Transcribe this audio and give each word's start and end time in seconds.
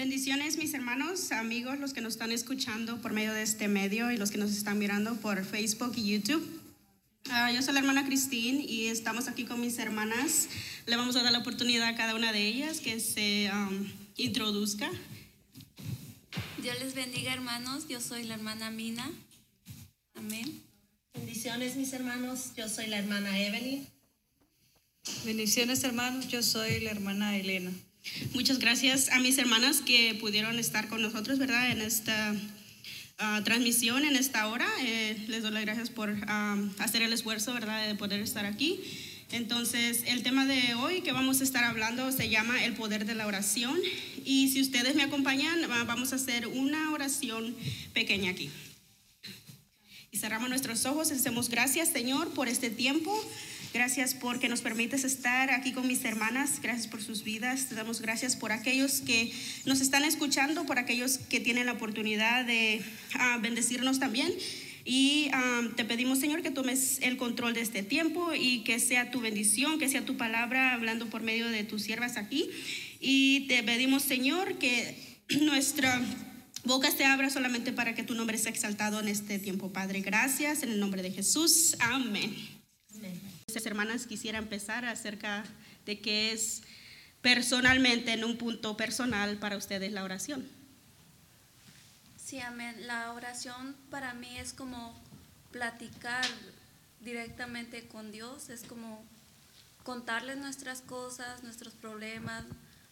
Bendiciones, 0.00 0.56
mis 0.56 0.72
hermanos, 0.72 1.30
amigos, 1.30 1.78
los 1.78 1.92
que 1.92 2.00
nos 2.00 2.14
están 2.14 2.32
escuchando 2.32 3.02
por 3.02 3.12
medio 3.12 3.34
de 3.34 3.42
este 3.42 3.68
medio 3.68 4.10
y 4.10 4.16
los 4.16 4.30
que 4.30 4.38
nos 4.38 4.50
están 4.50 4.78
mirando 4.78 5.14
por 5.16 5.44
Facebook 5.44 5.92
y 5.94 6.12
YouTube. 6.12 6.42
Ah, 7.28 7.52
yo 7.52 7.60
soy 7.60 7.74
la 7.74 7.80
hermana 7.80 8.06
Cristín 8.06 8.64
y 8.66 8.86
estamos 8.86 9.28
aquí 9.28 9.44
con 9.44 9.60
mis 9.60 9.78
hermanas. 9.78 10.48
Le 10.86 10.96
vamos 10.96 11.16
a 11.16 11.22
dar 11.22 11.32
la 11.32 11.40
oportunidad 11.40 11.86
a 11.86 11.96
cada 11.96 12.14
una 12.14 12.32
de 12.32 12.46
ellas 12.46 12.80
que 12.80 12.98
se 12.98 13.50
um, 13.52 13.86
introduzca. 14.16 14.90
Dios 16.62 16.80
les 16.80 16.94
bendiga, 16.94 17.34
hermanos. 17.34 17.86
Yo 17.86 18.00
soy 18.00 18.24
la 18.24 18.36
hermana 18.36 18.70
Mina. 18.70 19.06
Amén. 20.14 20.62
Bendiciones, 21.12 21.76
mis 21.76 21.92
hermanos. 21.92 22.52
Yo 22.56 22.70
soy 22.70 22.86
la 22.86 23.00
hermana 23.00 23.38
Evelyn. 23.38 23.86
Bendiciones, 25.26 25.84
hermanos. 25.84 26.26
Yo 26.28 26.42
soy 26.42 26.80
la 26.80 26.90
hermana 26.90 27.36
Elena. 27.36 27.70
Muchas 28.32 28.58
gracias 28.58 29.08
a 29.10 29.18
mis 29.18 29.36
hermanas 29.38 29.80
que 29.82 30.14
pudieron 30.20 30.58
estar 30.58 30.88
con 30.88 31.02
nosotros, 31.02 31.38
¿verdad? 31.38 31.70
En 31.70 31.80
esta 31.80 32.34
ah, 33.18 33.42
transmisión, 33.44 34.04
en 34.04 34.16
esta 34.16 34.46
hora. 34.48 34.68
Eh, 34.80 35.16
les 35.28 35.42
doy 35.42 35.52
las 35.52 35.64
gracias 35.64 35.90
por 35.90 36.16
ah, 36.26 36.56
hacer 36.78 37.02
el 37.02 37.12
esfuerzo, 37.12 37.52
¿verdad? 37.52 37.86
De 37.86 37.94
poder 37.94 38.20
estar 38.20 38.46
aquí. 38.46 38.80
Entonces, 39.32 40.02
el 40.06 40.22
tema 40.24 40.44
de 40.46 40.74
hoy 40.74 41.02
que 41.02 41.12
vamos 41.12 41.40
a 41.40 41.44
estar 41.44 41.62
hablando 41.62 42.10
se 42.10 42.28
llama 42.28 42.64
el 42.64 42.72
poder 42.74 43.04
de 43.04 43.14
la 43.14 43.26
oración. 43.26 43.78
Y 44.24 44.48
si 44.48 44.60
ustedes 44.60 44.94
me 44.96 45.02
acompañan, 45.04 45.60
va- 45.70 45.84
vamos 45.84 46.12
a 46.12 46.16
hacer 46.16 46.46
una 46.48 46.90
oración 46.92 47.54
pequeña 47.92 48.30
aquí. 48.32 48.50
Y 50.10 50.18
cerramos 50.18 50.48
nuestros 50.48 50.84
ojos 50.86 51.12
hacemos 51.12 51.48
gracias, 51.48 51.90
Señor, 51.90 52.30
por 52.30 52.48
este 52.48 52.70
tiempo. 52.70 53.14
Gracias 53.72 54.14
porque 54.14 54.48
nos 54.48 54.62
permites 54.62 55.04
estar 55.04 55.50
aquí 55.50 55.72
con 55.72 55.86
mis 55.86 56.04
hermanas. 56.04 56.60
Gracias 56.60 56.88
por 56.88 57.02
sus 57.02 57.22
vidas. 57.22 57.68
Te 57.68 57.76
damos 57.76 58.00
gracias 58.00 58.34
por 58.34 58.50
aquellos 58.50 59.00
que 59.00 59.32
nos 59.64 59.80
están 59.80 60.02
escuchando, 60.04 60.66
por 60.66 60.78
aquellos 60.78 61.18
que 61.18 61.38
tienen 61.38 61.66
la 61.66 61.72
oportunidad 61.72 62.44
de 62.44 62.82
ah, 63.14 63.38
bendecirnos 63.40 64.00
también. 64.00 64.32
Y 64.84 65.28
ah, 65.32 65.62
te 65.76 65.84
pedimos, 65.84 66.18
Señor, 66.18 66.42
que 66.42 66.50
tomes 66.50 66.98
el 67.02 67.16
control 67.16 67.54
de 67.54 67.60
este 67.60 67.84
tiempo 67.84 68.34
y 68.34 68.64
que 68.64 68.80
sea 68.80 69.12
tu 69.12 69.20
bendición, 69.20 69.78
que 69.78 69.88
sea 69.88 70.04
tu 70.04 70.16
palabra 70.16 70.72
hablando 70.72 71.08
por 71.08 71.22
medio 71.22 71.48
de 71.48 71.62
tus 71.62 71.82
siervas 71.82 72.16
aquí. 72.16 72.50
Y 73.00 73.46
te 73.46 73.62
pedimos, 73.62 74.02
Señor, 74.02 74.58
que 74.58 74.96
nuestra 75.42 76.00
boca 76.64 76.90
se 76.90 77.04
abra 77.04 77.30
solamente 77.30 77.72
para 77.72 77.94
que 77.94 78.02
tu 78.02 78.14
nombre 78.14 78.36
sea 78.36 78.50
exaltado 78.50 78.98
en 78.98 79.06
este 79.06 79.38
tiempo, 79.38 79.72
Padre. 79.72 80.00
Gracias 80.00 80.64
en 80.64 80.70
el 80.70 80.80
nombre 80.80 81.02
de 81.02 81.12
Jesús. 81.12 81.76
Amén. 81.78 82.59
Hermanas 83.56 84.06
quisiera 84.06 84.38
empezar 84.38 84.84
acerca 84.84 85.44
de 85.86 86.00
qué 86.00 86.32
es 86.32 86.62
personalmente, 87.22 88.12
en 88.12 88.24
un 88.24 88.38
punto 88.38 88.76
personal 88.76 89.36
para 89.36 89.56
ustedes 89.56 89.92
la 89.92 90.04
oración. 90.04 90.48
Sí, 92.16 92.40
amén. 92.40 92.86
La 92.86 93.12
oración 93.12 93.76
para 93.90 94.14
mí 94.14 94.38
es 94.38 94.52
como 94.52 94.98
platicar 95.50 96.24
directamente 97.00 97.88
con 97.88 98.12
Dios, 98.12 98.50
es 98.50 98.62
como 98.62 99.04
contarle 99.82 100.36
nuestras 100.36 100.80
cosas, 100.80 101.42
nuestros 101.42 101.74
problemas, 101.74 102.44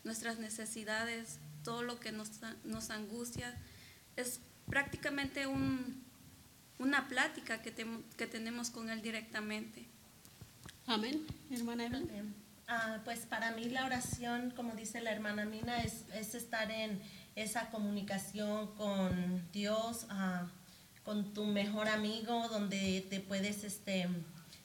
nuestras 0.05 0.39
necesidades, 0.39 1.39
todo 1.63 1.83
lo 1.83 2.01
que 2.01 2.13
nos, 2.13 2.91
angustia. 2.91 3.55
Es 4.17 4.41
prácticamente 4.67 5.47
un, 5.47 6.03
una 6.79 7.09
plática 7.09 7.63
que 7.63 8.27
tenemos 8.27 8.71
con 8.71 8.91
Él 8.91 9.03
directamente. 9.03 9.88
Amén, 10.91 11.27
hermana 11.51 11.85
Evelyn. 11.85 12.35
Ah, 12.67 13.01
pues 13.05 13.21
para 13.27 13.51
mí 13.51 13.67
la 13.67 13.85
oración, 13.85 14.55
como 14.57 14.73
dice 14.75 15.03
la 15.03 15.13
hermana 15.13 15.45
Mina, 15.45 15.83
es, 15.83 16.07
es 16.15 16.35
estar 16.35 16.71
en 16.71 16.99
esa 17.37 17.69
comunicación 17.69 18.69
con 18.75 19.47
Dios, 19.53 20.07
ah, 20.09 20.47
con 21.05 21.35
tu 21.35 21.45
mejor 21.45 21.89
amigo, 21.89 22.49
donde 22.49 23.07
te 23.11 23.21
puedes 23.21 23.65
este, 23.65 24.09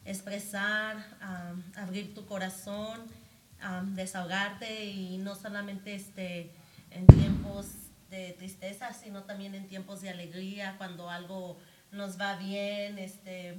expresar, 0.06 1.06
ah, 1.20 1.56
abrir 1.76 2.16
tu 2.16 2.26
corazón, 2.26 3.02
ah, 3.62 3.84
desahogarte 3.86 4.86
y 4.86 5.18
no 5.18 5.36
solamente 5.36 5.94
este, 5.94 6.52
en 6.92 7.06
tiempos 7.06 7.68
de 8.10 8.32
tristeza, 8.40 8.94
sino 8.94 9.24
también 9.24 9.56
en 9.56 9.68
tiempos 9.68 10.00
de 10.00 10.10
alegría, 10.10 10.76
cuando 10.78 11.10
algo 11.10 11.60
nos 11.92 12.18
va 12.18 12.38
bien, 12.38 12.98
este, 12.98 13.58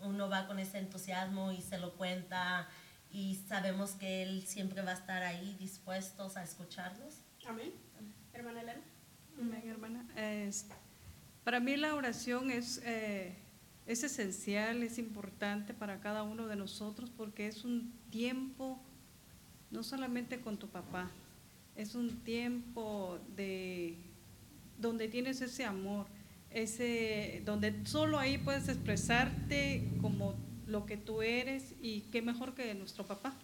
uno 0.00 0.28
va 0.28 0.46
con 0.46 0.58
ese 0.58 0.78
entusiasmo 0.78 1.52
y 1.52 1.60
se 1.62 1.78
lo 1.78 1.94
cuenta 1.96 2.68
y 3.10 3.36
sabemos 3.48 3.92
que 3.92 4.22
Él 4.22 4.44
siempre 4.46 4.82
va 4.82 4.90
a 4.90 4.94
estar 4.94 5.22
ahí 5.22 5.56
dispuestos 5.58 6.36
a 6.36 6.42
escucharnos. 6.42 7.14
Amén. 7.46 7.72
Hermana 8.32 8.60
Elena. 8.60 8.80
Amén, 9.40 9.62
hermana. 9.68 10.06
Es- 10.16 10.66
para 11.44 11.60
mí 11.60 11.76
la 11.76 11.94
oración 11.94 12.50
es, 12.50 12.80
eh, 12.84 13.36
es 13.86 14.02
esencial, 14.02 14.82
es 14.82 14.98
importante 14.98 15.72
para 15.74 16.00
cada 16.00 16.22
uno 16.24 16.46
de 16.48 16.56
nosotros 16.56 17.10
porque 17.16 17.46
es 17.46 17.64
un 17.64 17.92
tiempo, 18.10 18.80
no 19.70 19.82
solamente 19.84 20.40
con 20.40 20.58
tu 20.58 20.68
papá, 20.68 21.08
es 21.76 21.94
un 21.94 22.18
tiempo 22.24 23.18
de 23.36 23.96
donde 24.78 25.08
tienes 25.08 25.40
ese 25.40 25.64
amor, 25.64 26.06
ese, 26.56 27.42
donde 27.44 27.74
solo 27.84 28.18
ahí 28.18 28.38
puedes 28.38 28.68
expresarte 28.68 29.86
como 30.00 30.34
lo 30.66 30.86
que 30.86 30.96
tú 30.96 31.20
eres 31.20 31.74
y 31.82 32.00
qué 32.12 32.22
mejor 32.22 32.54
que 32.54 32.74
nuestro 32.74 33.06
papá. 33.06 33.34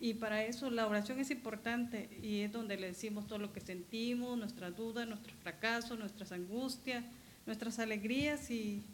Y 0.00 0.14
para 0.14 0.44
eso 0.44 0.70
la 0.70 0.86
oración 0.86 1.18
es 1.18 1.30
importante 1.30 2.08
y 2.22 2.42
es 2.42 2.52
donde 2.52 2.76
le 2.76 2.86
decimos 2.86 3.26
todo 3.26 3.40
lo 3.40 3.52
que 3.52 3.60
sentimos, 3.60 4.38
nuestras 4.38 4.76
dudas, 4.76 5.08
nuestros 5.08 5.36
fracasos, 5.42 5.98
nuestras 5.98 6.30
angustias, 6.30 7.04
nuestras 7.44 7.80
alegrías 7.80 8.48
y 8.52 8.84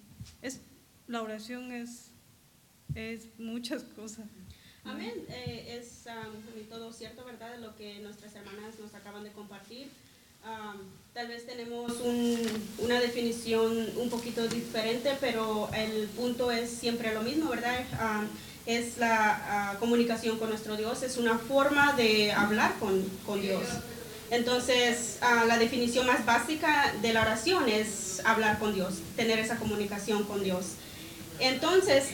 es 0.40 0.62
la 1.06 1.20
oración 1.20 1.70
es 1.70 2.12
es 2.94 3.26
muchas 3.38 3.82
cosas. 3.82 4.26
Amén. 4.84 5.12
Eh, 5.28 5.78
es 5.78 6.06
um, 6.06 6.60
y 6.60 6.64
todo 6.64 6.94
cierto, 6.94 7.26
¿verdad? 7.26 7.58
Lo 7.58 7.76
que 7.76 7.98
nuestras 8.00 8.34
hermanas 8.34 8.78
nos 8.80 8.94
acaban 8.94 9.22
de 9.22 9.32
compartir. 9.32 9.88
Tal 11.12 11.28
vez 11.28 11.44
tenemos 11.44 11.92
un- 12.02 12.38
una 12.78 13.00
definición 13.00 13.90
un 13.96 14.08
poquito 14.08 14.46
diferente, 14.48 15.10
pero 15.20 15.68
el 15.74 16.08
punto 16.16 16.50
es 16.50 16.70
siempre 16.70 17.12
lo 17.12 17.20
mismo, 17.22 17.50
¿verdad? 17.50 17.80
Es 18.64 18.96
la 18.96 19.72
ah, 19.72 19.76
comunicación 19.80 20.38
con 20.38 20.48
nuestro 20.50 20.76
Dios, 20.76 21.02
es 21.02 21.16
una 21.16 21.36
forma 21.38 21.94
de 21.94 22.32
hablar 22.32 22.74
con, 22.78 23.42
Dios. 23.42 23.64
Entonces, 24.30 25.18
ah, 25.20 25.44
la 25.46 25.58
definición 25.58 26.06
más 26.06 26.24
básica 26.24 26.94
de 27.02 27.12
la 27.12 27.22
oración 27.22 27.68
es 27.68 28.22
hablar 28.24 28.58
con 28.58 28.72
Dios, 28.72 28.94
tener 29.16 29.38
esa 29.40 29.56
comunicación 29.56 30.24
con 30.24 30.42
Dios. 30.42 30.66
Entonces, 31.40 32.04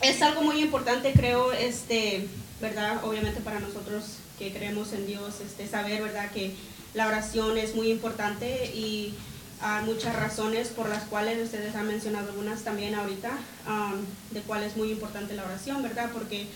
es 0.00 0.22
algo 0.22 0.42
muy 0.42 0.60
importante, 0.60 1.12
creo, 1.12 1.52
este, 1.52 2.28
¿verdad? 2.60 3.04
Obviamente 3.04 3.40
para 3.40 3.60
nosotros 3.60 4.04
que 4.38 4.52
creemos 4.52 4.92
en 4.92 5.06
Dios, 5.06 5.40
este, 5.44 5.66
saber, 5.66 6.02
¿verdad? 6.02 6.30
Que 6.30 6.54
la 6.94 7.08
oración 7.08 7.58
es 7.58 7.74
muy 7.74 7.90
importante 7.90 8.66
y 8.74 9.14
hay 9.60 9.84
muchas 9.84 10.14
razones 10.14 10.68
por 10.68 10.88
las 10.88 11.04
cuales 11.04 11.42
ustedes 11.42 11.74
han 11.74 11.86
mencionado 11.86 12.30
algunas 12.30 12.62
también 12.62 12.94
ahorita, 12.94 13.30
am, 13.66 14.04
de 14.30 14.40
cuál 14.42 14.62
es 14.62 14.76
muy 14.76 14.90
importante 14.90 15.34
la 15.34 15.44
oración, 15.44 15.82
¿verdad? 15.82 16.10
Porque, 16.12 16.46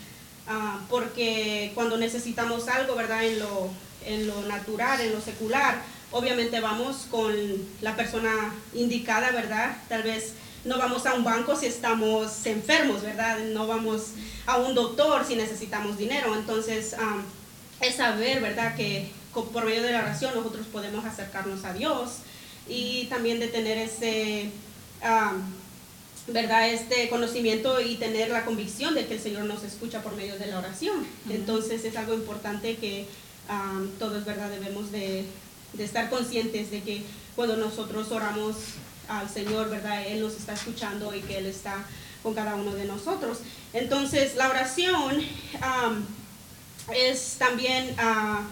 ah, 0.46 0.80
porque 0.88 1.72
cuando 1.74 1.96
necesitamos 1.96 2.68
algo, 2.68 2.94
¿verdad? 2.94 3.24
En 3.24 3.38
lo, 3.38 3.70
en 4.04 4.26
lo 4.26 4.42
natural, 4.42 5.00
en 5.00 5.12
lo 5.12 5.20
secular, 5.20 5.80
obviamente 6.10 6.60
vamos 6.60 7.06
con 7.10 7.34
la 7.80 7.96
persona 7.96 8.54
indicada, 8.74 9.30
¿verdad? 9.32 9.76
Tal 9.88 10.02
vez 10.02 10.34
no 10.64 10.78
vamos 10.78 11.06
a 11.06 11.14
un 11.14 11.24
banco 11.24 11.56
si 11.56 11.66
estamos 11.66 12.46
enfermos, 12.46 13.02
¿verdad? 13.02 13.38
No 13.38 13.66
vamos 13.66 14.08
a 14.46 14.58
un 14.58 14.74
doctor 14.74 15.24
si 15.26 15.34
necesitamos 15.34 15.98
dinero. 15.98 16.34
Entonces, 16.34 16.94
am, 16.94 17.24
es 17.80 17.96
saber, 17.96 18.40
¿verdad? 18.40 18.76
Que 18.76 19.10
por 19.46 19.64
medio 19.64 19.82
de 19.82 19.92
la 19.92 20.00
oración 20.00 20.34
nosotros 20.34 20.66
podemos 20.66 21.04
acercarnos 21.04 21.64
a 21.64 21.72
Dios 21.72 22.18
y 22.68 23.06
también 23.06 23.40
de 23.40 23.48
tener 23.48 23.78
ese, 23.78 24.50
¿verdad? 26.26 26.68
Este 26.68 27.08
conocimiento 27.08 27.80
y 27.80 27.96
tener 27.96 28.30
la 28.30 28.44
convicción 28.44 28.94
de 28.94 29.06
que 29.06 29.14
el 29.14 29.20
Señor 29.20 29.44
nos 29.44 29.64
escucha 29.64 30.02
por 30.02 30.14
medio 30.14 30.38
de 30.38 30.46
la 30.46 30.58
oración. 30.58 31.06
Entonces, 31.30 31.84
es 31.84 31.96
algo 31.96 32.14
importante 32.14 32.76
que 32.76 33.06
am, 33.48 33.90
todos, 33.98 34.24
¿verdad? 34.24 34.50
Debemos 34.50 34.92
de, 34.92 35.24
de 35.72 35.84
estar 35.84 36.10
conscientes 36.10 36.70
de 36.70 36.82
que 36.82 37.02
cuando 37.34 37.56
nosotros 37.56 38.10
oramos 38.10 38.56
al 39.08 39.28
Señor, 39.30 39.70
¿verdad? 39.70 40.06
Él 40.06 40.20
nos 40.20 40.34
está 40.34 40.52
escuchando 40.52 41.14
y 41.14 41.20
que 41.20 41.38
Él 41.38 41.46
está 41.46 41.86
con 42.22 42.34
cada 42.34 42.56
uno 42.56 42.74
de 42.74 42.84
nosotros. 42.84 43.38
Entonces, 43.72 44.36
la 44.36 44.50
oración 44.50 45.22
es 46.94 47.36
también, 47.38 47.94
ah, 47.98 48.42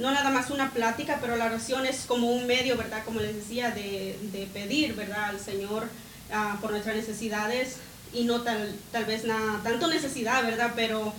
no 0.00 0.10
nada 0.10 0.30
más 0.30 0.50
una 0.50 0.70
plática, 0.72 1.18
pero 1.20 1.36
la 1.36 1.46
oración 1.46 1.86
es 1.86 2.04
como 2.06 2.32
un 2.32 2.46
medio, 2.46 2.76
¿verdad? 2.76 3.04
Como 3.04 3.20
les 3.20 3.34
decía, 3.34 3.70
de, 3.70 4.18
de 4.32 4.46
pedir, 4.52 4.94
¿verdad? 4.94 5.24
Al 5.24 5.40
Señor 5.40 5.88
ah, 6.32 6.58
por 6.60 6.70
nuestras 6.70 6.96
necesidades 6.96 7.76
y 8.12 8.24
no 8.24 8.40
tal, 8.40 8.74
tal 8.92 9.04
vez 9.04 9.24
nada, 9.24 9.60
tanto 9.62 9.86
necesidad, 9.86 10.42
¿verdad? 10.42 10.72
Pero 10.74 11.12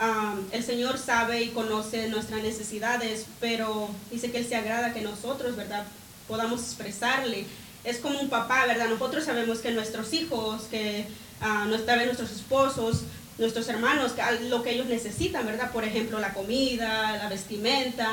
um, 0.00 0.44
el 0.52 0.62
Señor 0.62 0.98
sabe 0.98 1.42
y 1.42 1.48
conoce 1.48 2.08
nuestras 2.08 2.42
necesidades, 2.42 3.26
pero 3.40 3.88
dice 4.10 4.30
que 4.30 4.38
Él 4.38 4.46
se 4.46 4.56
agrada 4.56 4.92
que 4.92 5.00
nosotros, 5.00 5.56
¿verdad? 5.56 5.84
Podamos 6.28 6.60
expresarle. 6.60 7.46
Es 7.84 7.98
como 7.98 8.20
un 8.20 8.28
papá, 8.28 8.66
¿verdad? 8.66 8.88
Nosotros 8.88 9.24
sabemos 9.24 9.58
que 9.58 9.72
nuestros 9.72 10.12
hijos, 10.12 10.62
que 10.70 11.06
uh, 11.40 11.68
nuestros 11.68 12.30
esposos, 12.30 13.02
nuestros 13.38 13.68
hermanos, 13.68 14.12
lo 14.48 14.62
que 14.62 14.72
ellos 14.72 14.86
necesitan, 14.86 15.46
¿verdad? 15.46 15.70
Por 15.72 15.84
ejemplo, 15.84 16.20
la 16.20 16.34
comida, 16.34 17.16
la 17.16 17.28
vestimenta, 17.28 18.08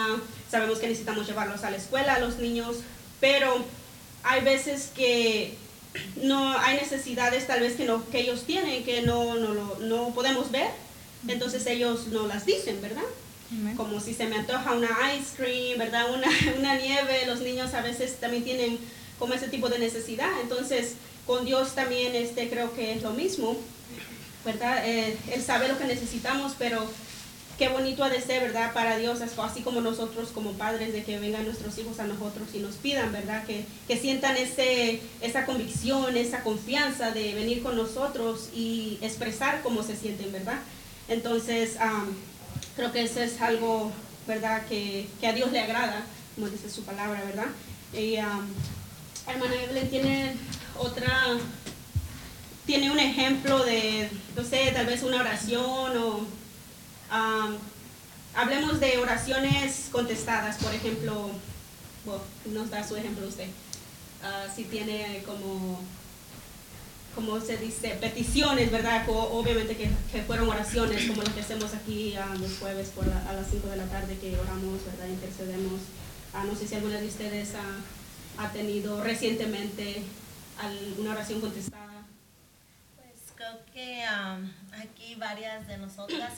sabemos 0.49 0.79
que 0.79 0.87
necesitamos 0.87 1.27
llevarlos 1.27 1.63
a 1.63 1.71
la 1.71 1.77
escuela 1.77 2.15
a 2.15 2.19
los 2.19 2.37
niños, 2.37 2.77
pero 3.19 3.63
hay 4.23 4.41
veces 4.41 4.91
que 4.95 5.55
no 6.21 6.57
hay 6.57 6.77
necesidades 6.77 7.47
tal 7.47 7.61
vez 7.61 7.73
que, 7.75 7.85
no, 7.85 8.07
que 8.09 8.21
ellos 8.21 8.43
tienen, 8.43 8.83
que 8.83 9.01
no, 9.01 9.35
no, 9.35 9.75
no 9.79 10.13
podemos 10.13 10.51
ver, 10.51 10.69
entonces 11.27 11.65
ellos 11.67 12.07
no 12.07 12.27
las 12.27 12.45
dicen, 12.45 12.81
¿verdad? 12.81 13.03
Como 13.75 13.99
si 13.99 14.13
se 14.13 14.27
me 14.27 14.35
antoja 14.35 14.73
una 14.73 14.89
ice 15.15 15.35
cream, 15.35 15.79
¿verdad? 15.79 16.13
Una, 16.13 16.27
una 16.59 16.75
nieve, 16.75 17.25
los 17.25 17.41
niños 17.41 17.73
a 17.73 17.81
veces 17.81 18.19
también 18.19 18.43
tienen 18.43 18.77
como 19.17 19.33
ese 19.33 19.47
tipo 19.47 19.69
de 19.69 19.79
necesidad, 19.79 20.29
entonces 20.41 20.93
con 21.25 21.45
Dios 21.45 21.75
también 21.75 22.15
este, 22.15 22.49
creo 22.49 22.73
que 22.73 22.93
es 22.93 23.01
lo 23.01 23.11
mismo, 23.11 23.57
¿verdad? 24.51 24.83
Eh, 24.85 25.15
él 25.31 25.43
sabe 25.43 25.67
lo 25.67 25.77
que 25.77 25.85
necesitamos, 25.85 26.53
pero 26.57 26.89
qué 27.59 27.67
bonito 27.67 28.03
ha 28.03 28.09
de 28.09 28.21
ser, 28.21 28.41
¿verdad? 28.41 28.73
Para 28.73 28.97
Dios, 28.97 29.19
así 29.21 29.61
como 29.61 29.81
nosotros 29.81 30.29
como 30.29 30.53
padres, 30.53 30.91
de 30.91 31.03
que 31.03 31.19
vengan 31.19 31.45
nuestros 31.45 31.77
hijos 31.77 31.99
a 31.99 32.05
nosotros 32.05 32.47
y 32.53 32.59
nos 32.59 32.75
pidan, 32.75 33.11
¿verdad? 33.11 33.45
Que, 33.45 33.65
que 33.87 33.97
sientan 33.97 34.37
ese, 34.37 35.01
esa 35.21 35.45
convicción, 35.45 36.17
esa 36.17 36.41
confianza 36.41 37.11
de 37.11 37.35
venir 37.35 37.61
con 37.61 37.77
nosotros 37.77 38.49
y 38.55 38.97
expresar 39.01 39.61
cómo 39.61 39.83
se 39.83 39.95
sienten, 39.95 40.31
¿verdad? 40.31 40.59
Entonces, 41.09 41.75
creo 42.75 42.91
que 42.91 43.03
eso 43.03 43.19
es 43.19 43.39
algo, 43.41 43.91
¿verdad? 44.27 44.65
Que, 44.67 45.07
que, 45.19 45.27
a 45.27 45.33
Dios 45.33 45.51
le 45.51 45.59
agrada, 45.59 46.03
como 46.35 46.49
dice 46.49 46.69
su 46.69 46.83
palabra, 46.83 47.21
¿verdad? 47.23 47.47
Y 47.93 48.15
hermana 49.27 49.55
Evelyn 49.63 49.89
tiene 49.89 50.35
otra, 50.77 51.37
tiene 52.69 52.91
un 52.91 52.99
ejemplo 52.99 53.65
de, 53.65 54.11
no 54.35 54.43
sé, 54.43 54.71
tal 54.75 54.85
vez 54.85 55.01
una 55.01 55.21
oración 55.21 55.97
o 55.97 56.23
hablemos 58.35 58.79
de 58.79 58.99
oraciones 58.99 59.87
contestadas, 59.91 60.57
por 60.57 60.71
ejemplo, 60.75 61.31
nos 62.45 62.69
da 62.69 62.87
su 62.87 62.95
ejemplo 62.95 63.27
usted. 63.27 63.47
Ah, 64.23 64.45
si 64.55 64.65
tiene 64.65 65.23
como, 65.25 65.81
como 67.15 67.41
se 67.41 67.57
dice, 67.57 67.97
peticiones, 67.99 68.69
¿verdad? 68.69 69.03
obviamente 69.09 69.75
que, 69.75 69.89
fueron 70.27 70.47
oraciones, 70.47 71.07
como 71.07 71.23
las 71.23 71.33
que 71.33 71.41
hacemos 71.41 71.73
aquí 71.73 72.13
uh, 72.19 72.37
los 72.37 72.59
jueves 72.59 72.89
por 72.89 73.05
a 73.05 73.33
las 73.33 73.49
5 73.49 73.67
de 73.67 73.77
la 73.77 73.85
tarde, 73.85 74.15
que 74.19 74.37
oramos, 74.37 74.85
¿verdad? 74.85 75.07
Intercedemos. 75.07 75.81
Uh, 76.35 76.45
no 76.45 76.55
sé 76.55 76.67
si 76.67 76.75
alguna 76.75 77.01
de 77.01 77.07
ustedes 77.07 77.49
ha 78.37 78.51
tenido 78.51 79.03
recientemente 79.03 80.03
alguna 80.59 81.13
oración 81.13 81.41
contestada 81.41 81.88
creo 83.39 83.65
que 83.73 84.03
aquí 84.83 85.15
varias 85.15 85.65
de 85.65 85.77
nosotras 85.77 86.33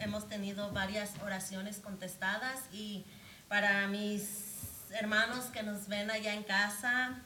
hemos 0.00 0.28
tenido 0.28 0.72
varias 0.72 1.12
oraciones 1.22 1.78
contestadas 1.78 2.58
y 2.72 3.04
para 3.46 3.86
mis 3.86 4.56
hermanos 4.90 5.44
que 5.52 5.62
nos 5.62 5.86
ven 5.86 6.10
allá 6.10 6.34
en 6.34 6.42
casa, 6.42 7.20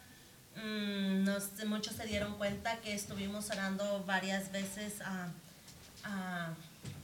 mm, 0.57 1.27
muchos 1.67 1.97
se 1.97 2.05
dieron 2.05 2.37
cuenta 2.37 2.77
que 2.83 2.93
estuvimos 2.93 3.49
orando 3.49 4.05
varias 4.05 4.53
veces, 4.53 4.97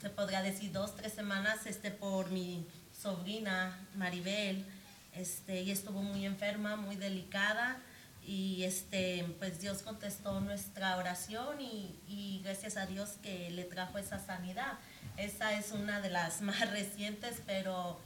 se 0.02 0.10
podría 0.10 0.42
decir 0.42 0.72
dos, 0.72 0.94
tres 0.96 1.14
semanas, 1.14 1.64
este, 1.64 1.90
por 1.90 2.30
mi 2.30 2.66
sobrina 3.00 3.78
Maribel, 3.94 4.66
este, 5.14 5.62
y 5.62 5.70
estuvo 5.70 6.02
muy 6.02 6.26
enferma, 6.26 6.76
muy 6.76 6.96
delicada 6.96 7.78
y 8.26 8.64
este, 8.64 9.24
pues 9.38 9.60
Dios 9.60 9.82
contestó 9.82 10.40
nuestra 10.40 10.96
oración 10.96 11.60
y, 11.60 12.40
gracias 12.44 12.76
a 12.76 12.86
Dios 12.86 13.10
que 13.22 13.50
le 13.50 13.64
trajo 13.64 13.98
esa 13.98 14.24
sanidad. 14.24 14.78
Esa 15.16 15.52
es 15.54 15.72
una 15.72 16.00
de 16.00 16.10
las 16.10 16.40
más 16.42 16.70
recientes, 16.70 17.42
pero 17.46 17.98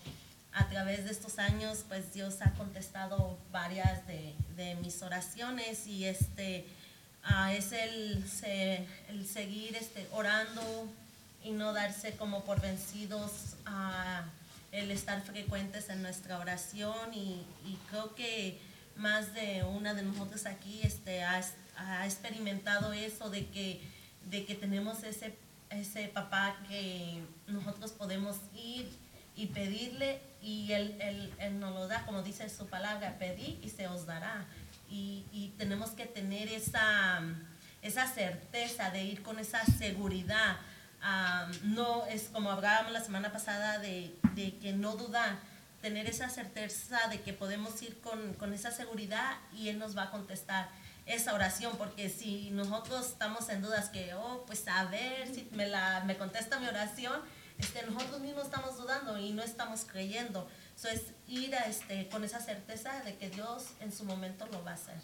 a 0.52 0.68
través 0.68 1.04
de 1.04 1.10
estos 1.10 1.38
años, 1.38 1.84
pues 1.88 2.12
Dios 2.14 2.36
ha 2.40 2.52
contestado 2.52 3.38
varias 3.50 4.06
de, 4.06 4.34
mis 4.80 5.02
oraciones 5.02 5.86
y 5.86 6.04
este, 6.04 6.66
uh, 7.28 7.50
es 7.50 7.72
el, 7.72 8.24
el, 9.08 9.26
seguir 9.26 9.76
este, 9.76 10.06
orando 10.12 10.88
y 11.42 11.50
no 11.50 11.72
darse 11.72 12.16
como 12.16 12.44
por 12.44 12.60
vencidos, 12.60 13.56
uh, 13.66 14.26
el 14.72 14.90
estar 14.90 15.22
frecuentes 15.22 15.88
en 15.88 16.02
nuestra 16.02 16.38
oración 16.38 17.12
y 17.12 17.44
creo 17.90 18.14
que 18.14 18.58
más 18.96 19.34
de 19.34 19.64
una 19.64 19.94
de 19.94 20.02
nosotros 20.02 20.46
aquí 20.46 20.80
este, 20.82 21.22
ha, 21.22 21.42
ha, 21.76 22.04
experimentado 22.06 22.92
eso 22.92 23.30
de 23.30 23.46
que, 23.48 23.82
de 24.24 24.44
que 24.44 24.54
tenemos 24.54 25.02
ese, 25.02 25.36
ese 25.70 26.08
papá 26.08 26.56
que 26.68 27.22
nosotros 27.46 27.92
podemos 27.92 28.36
ir 28.54 28.88
y 29.36 29.46
pedirle 29.46 30.20
y 30.40 30.72
él, 30.72 30.96
él, 31.00 31.32
él, 31.38 31.58
nos 31.58 31.74
lo 31.74 31.88
da, 31.88 32.04
como 32.04 32.22
dice 32.22 32.48
su 32.48 32.66
palabra, 32.66 33.18
pedí 33.18 33.58
y 33.62 33.70
se 33.70 33.88
os 33.88 34.06
dará. 34.06 34.46
Y, 34.88 35.24
y 35.32 35.54
tenemos 35.58 35.90
que 35.90 36.06
tener 36.06 36.48
esa, 36.48 37.20
esa 37.82 38.06
certeza 38.06 38.90
de 38.90 39.04
ir 39.04 39.22
con 39.22 39.38
esa 39.38 39.64
seguridad. 39.64 40.56
no 41.62 42.06
es 42.06 42.28
como 42.32 42.50
hablábamos 42.50 42.92
la 42.92 43.00
semana 43.00 43.32
pasada 43.32 43.78
de, 43.78 44.14
de 44.34 44.56
que 44.58 44.72
no 44.72 44.96
dudar 44.96 45.38
tener 45.84 46.06
esa 46.06 46.30
certeza 46.30 46.98
de 47.08 47.20
que 47.20 47.34
podemos 47.34 47.82
ir 47.82 48.00
con, 48.00 48.32
con, 48.34 48.54
esa 48.54 48.70
seguridad 48.70 49.36
y 49.52 49.68
Él 49.68 49.78
nos 49.78 49.94
va 49.94 50.04
a 50.04 50.10
contestar 50.10 50.70
esa 51.04 51.34
oración, 51.34 51.76
porque 51.76 52.08
si 52.08 52.48
nosotros 52.52 53.06
estamos 53.06 53.50
en 53.50 53.60
dudas 53.60 53.90
que, 53.90 54.14
oh, 54.14 54.46
pues 54.46 54.66
a 54.66 54.86
ver 54.86 55.28
si 55.34 55.46
me, 55.52 55.66
la, 55.66 56.02
me 56.06 56.16
contesta 56.16 56.58
mi 56.58 56.68
oración, 56.68 57.20
este, 57.58 57.84
nosotros 57.84 58.22
mismos 58.22 58.46
estamos 58.46 58.78
dudando 58.78 59.18
y 59.18 59.32
no 59.32 59.42
estamos 59.42 59.84
creyendo. 59.84 60.48
Eso 60.74 60.88
es 60.88 61.02
ir 61.28 61.54
a, 61.54 61.66
este, 61.66 62.08
con 62.08 62.24
esa 62.24 62.40
certeza 62.40 63.02
de 63.02 63.18
que 63.18 63.28
Dios 63.28 63.66
en 63.80 63.92
su 63.92 64.06
momento 64.06 64.46
lo 64.46 64.64
va 64.64 64.70
a 64.70 64.74
hacer. 64.74 64.96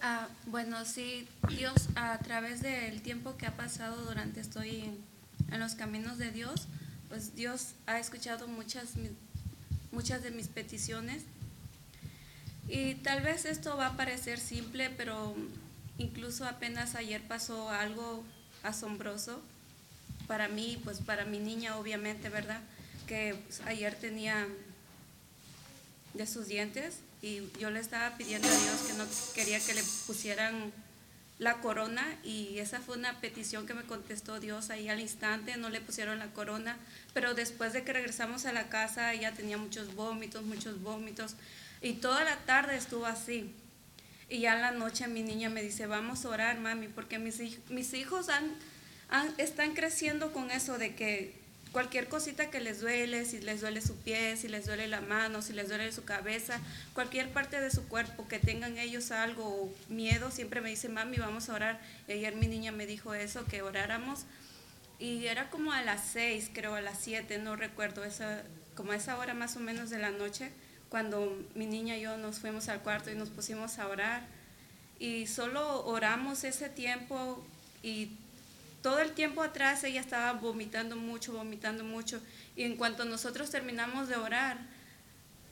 Ah, 0.00 0.26
bueno, 0.46 0.86
sí, 0.86 1.28
Dios 1.50 1.74
a 1.96 2.16
través 2.20 2.62
del 2.62 3.02
tiempo 3.02 3.36
que 3.36 3.46
ha 3.46 3.58
pasado 3.58 3.96
durante 4.06 4.40
estoy 4.40 4.80
en, 4.80 5.04
en 5.50 5.60
los 5.60 5.74
caminos 5.74 6.16
de 6.16 6.30
Dios, 6.30 6.66
pues 7.12 7.36
Dios 7.36 7.74
ha 7.84 7.98
escuchado 7.98 8.48
muchas, 8.48 8.92
muchas 9.90 10.22
de 10.22 10.30
mis 10.30 10.48
peticiones. 10.48 11.24
Y 12.68 12.94
tal 12.94 13.20
vez 13.20 13.44
esto 13.44 13.76
va 13.76 13.88
a 13.88 13.96
parecer 13.98 14.40
simple, 14.40 14.88
pero 14.88 15.36
incluso 15.98 16.46
apenas 16.46 16.94
ayer 16.94 17.20
pasó 17.20 17.68
algo 17.68 18.24
asombroso 18.62 19.42
para 20.26 20.48
mí, 20.48 20.80
pues 20.84 21.00
para 21.00 21.26
mi 21.26 21.38
niña 21.38 21.76
obviamente, 21.76 22.30
¿verdad? 22.30 22.62
Que 23.06 23.34
pues, 23.46 23.60
ayer 23.66 23.94
tenía 23.94 24.48
de 26.14 26.26
sus 26.26 26.48
dientes 26.48 26.94
y 27.20 27.42
yo 27.60 27.68
le 27.68 27.80
estaba 27.80 28.16
pidiendo 28.16 28.48
a 28.48 28.50
Dios 28.50 28.80
que 28.86 28.94
no 28.94 29.04
quería 29.34 29.60
que 29.60 29.74
le 29.74 29.82
pusieran 30.06 30.72
la 31.38 31.60
corona 31.60 32.06
y 32.22 32.58
esa 32.58 32.80
fue 32.80 32.96
una 32.96 33.20
petición 33.20 33.66
que 33.66 33.74
me 33.74 33.82
contestó 33.82 34.38
Dios 34.38 34.70
ahí 34.70 34.88
al 34.88 35.00
instante, 35.00 35.56
no 35.56 35.70
le 35.70 35.80
pusieron 35.80 36.18
la 36.18 36.32
corona, 36.32 36.76
pero 37.14 37.34
después 37.34 37.72
de 37.72 37.82
que 37.82 37.92
regresamos 37.92 38.46
a 38.46 38.52
la 38.52 38.68
casa 38.68 39.12
ella 39.12 39.32
tenía 39.32 39.58
muchos 39.58 39.94
vómitos, 39.94 40.44
muchos 40.44 40.80
vómitos 40.82 41.34
y 41.80 41.94
toda 41.94 42.24
la 42.24 42.36
tarde 42.38 42.76
estuvo 42.76 43.06
así. 43.06 43.52
Y 44.28 44.40
ya 44.40 44.54
en 44.54 44.62
la 44.62 44.70
noche 44.70 45.08
mi 45.08 45.22
niña 45.22 45.50
me 45.50 45.62
dice, 45.62 45.86
vamos 45.86 46.24
a 46.24 46.30
orar, 46.30 46.58
mami, 46.58 46.88
porque 46.88 47.18
mis, 47.18 47.38
mis 47.68 47.92
hijos 47.92 48.28
han, 48.30 48.54
están 49.36 49.74
creciendo 49.74 50.32
con 50.32 50.50
eso 50.50 50.78
de 50.78 50.94
que 50.94 51.41
cualquier 51.72 52.08
cosita 52.08 52.50
que 52.50 52.60
les 52.60 52.80
duele, 52.80 53.24
si 53.24 53.40
les 53.40 53.62
duele 53.62 53.80
su 53.80 53.96
pie, 53.96 54.36
si 54.36 54.46
les 54.46 54.66
duele 54.66 54.86
la 54.88 55.00
mano, 55.00 55.42
si 55.42 55.54
les 55.54 55.68
duele 55.68 55.90
su 55.90 56.04
cabeza, 56.04 56.60
cualquier 56.92 57.30
parte 57.30 57.60
de 57.60 57.70
su 57.70 57.88
cuerpo 57.88 58.28
que 58.28 58.38
tengan 58.38 58.78
ellos 58.78 59.10
algo, 59.10 59.72
miedo, 59.88 60.30
siempre 60.30 60.60
me 60.60 60.68
dicen, 60.68 60.92
mami, 60.92 61.16
vamos 61.16 61.48
a 61.48 61.54
orar. 61.54 61.80
Y 62.06 62.12
ayer 62.12 62.36
mi 62.36 62.46
niña 62.46 62.72
me 62.72 62.86
dijo 62.86 63.14
eso, 63.14 63.46
que 63.46 63.62
oráramos. 63.62 64.24
Y 64.98 65.26
era 65.26 65.50
como 65.50 65.72
a 65.72 65.82
las 65.82 66.04
seis, 66.04 66.50
creo, 66.52 66.74
a 66.74 66.82
las 66.82 66.98
siete, 67.00 67.38
no 67.38 67.56
recuerdo, 67.56 68.04
esa, 68.04 68.42
como 68.76 68.92
a 68.92 68.96
esa 68.96 69.16
hora 69.18 69.34
más 69.34 69.56
o 69.56 69.60
menos 69.60 69.90
de 69.90 69.98
la 69.98 70.10
noche, 70.10 70.52
cuando 70.90 71.42
mi 71.54 71.66
niña 71.66 71.96
y 71.96 72.02
yo 72.02 72.18
nos 72.18 72.38
fuimos 72.38 72.68
al 72.68 72.82
cuarto 72.82 73.10
y 73.10 73.14
nos 73.14 73.30
pusimos 73.30 73.78
a 73.78 73.88
orar. 73.88 74.22
Y 74.98 75.26
solo 75.26 75.84
oramos 75.86 76.44
ese 76.44 76.68
tiempo 76.68 77.44
y 77.82 78.12
todo 78.82 78.98
el 78.98 79.12
tiempo 79.12 79.42
atrás 79.42 79.84
ella 79.84 80.00
estaba 80.00 80.32
vomitando 80.32 80.96
mucho, 80.96 81.32
vomitando 81.32 81.84
mucho. 81.84 82.20
Y 82.56 82.64
en 82.64 82.76
cuanto 82.76 83.04
nosotros 83.04 83.50
terminamos 83.50 84.08
de 84.08 84.16
orar, 84.16 84.58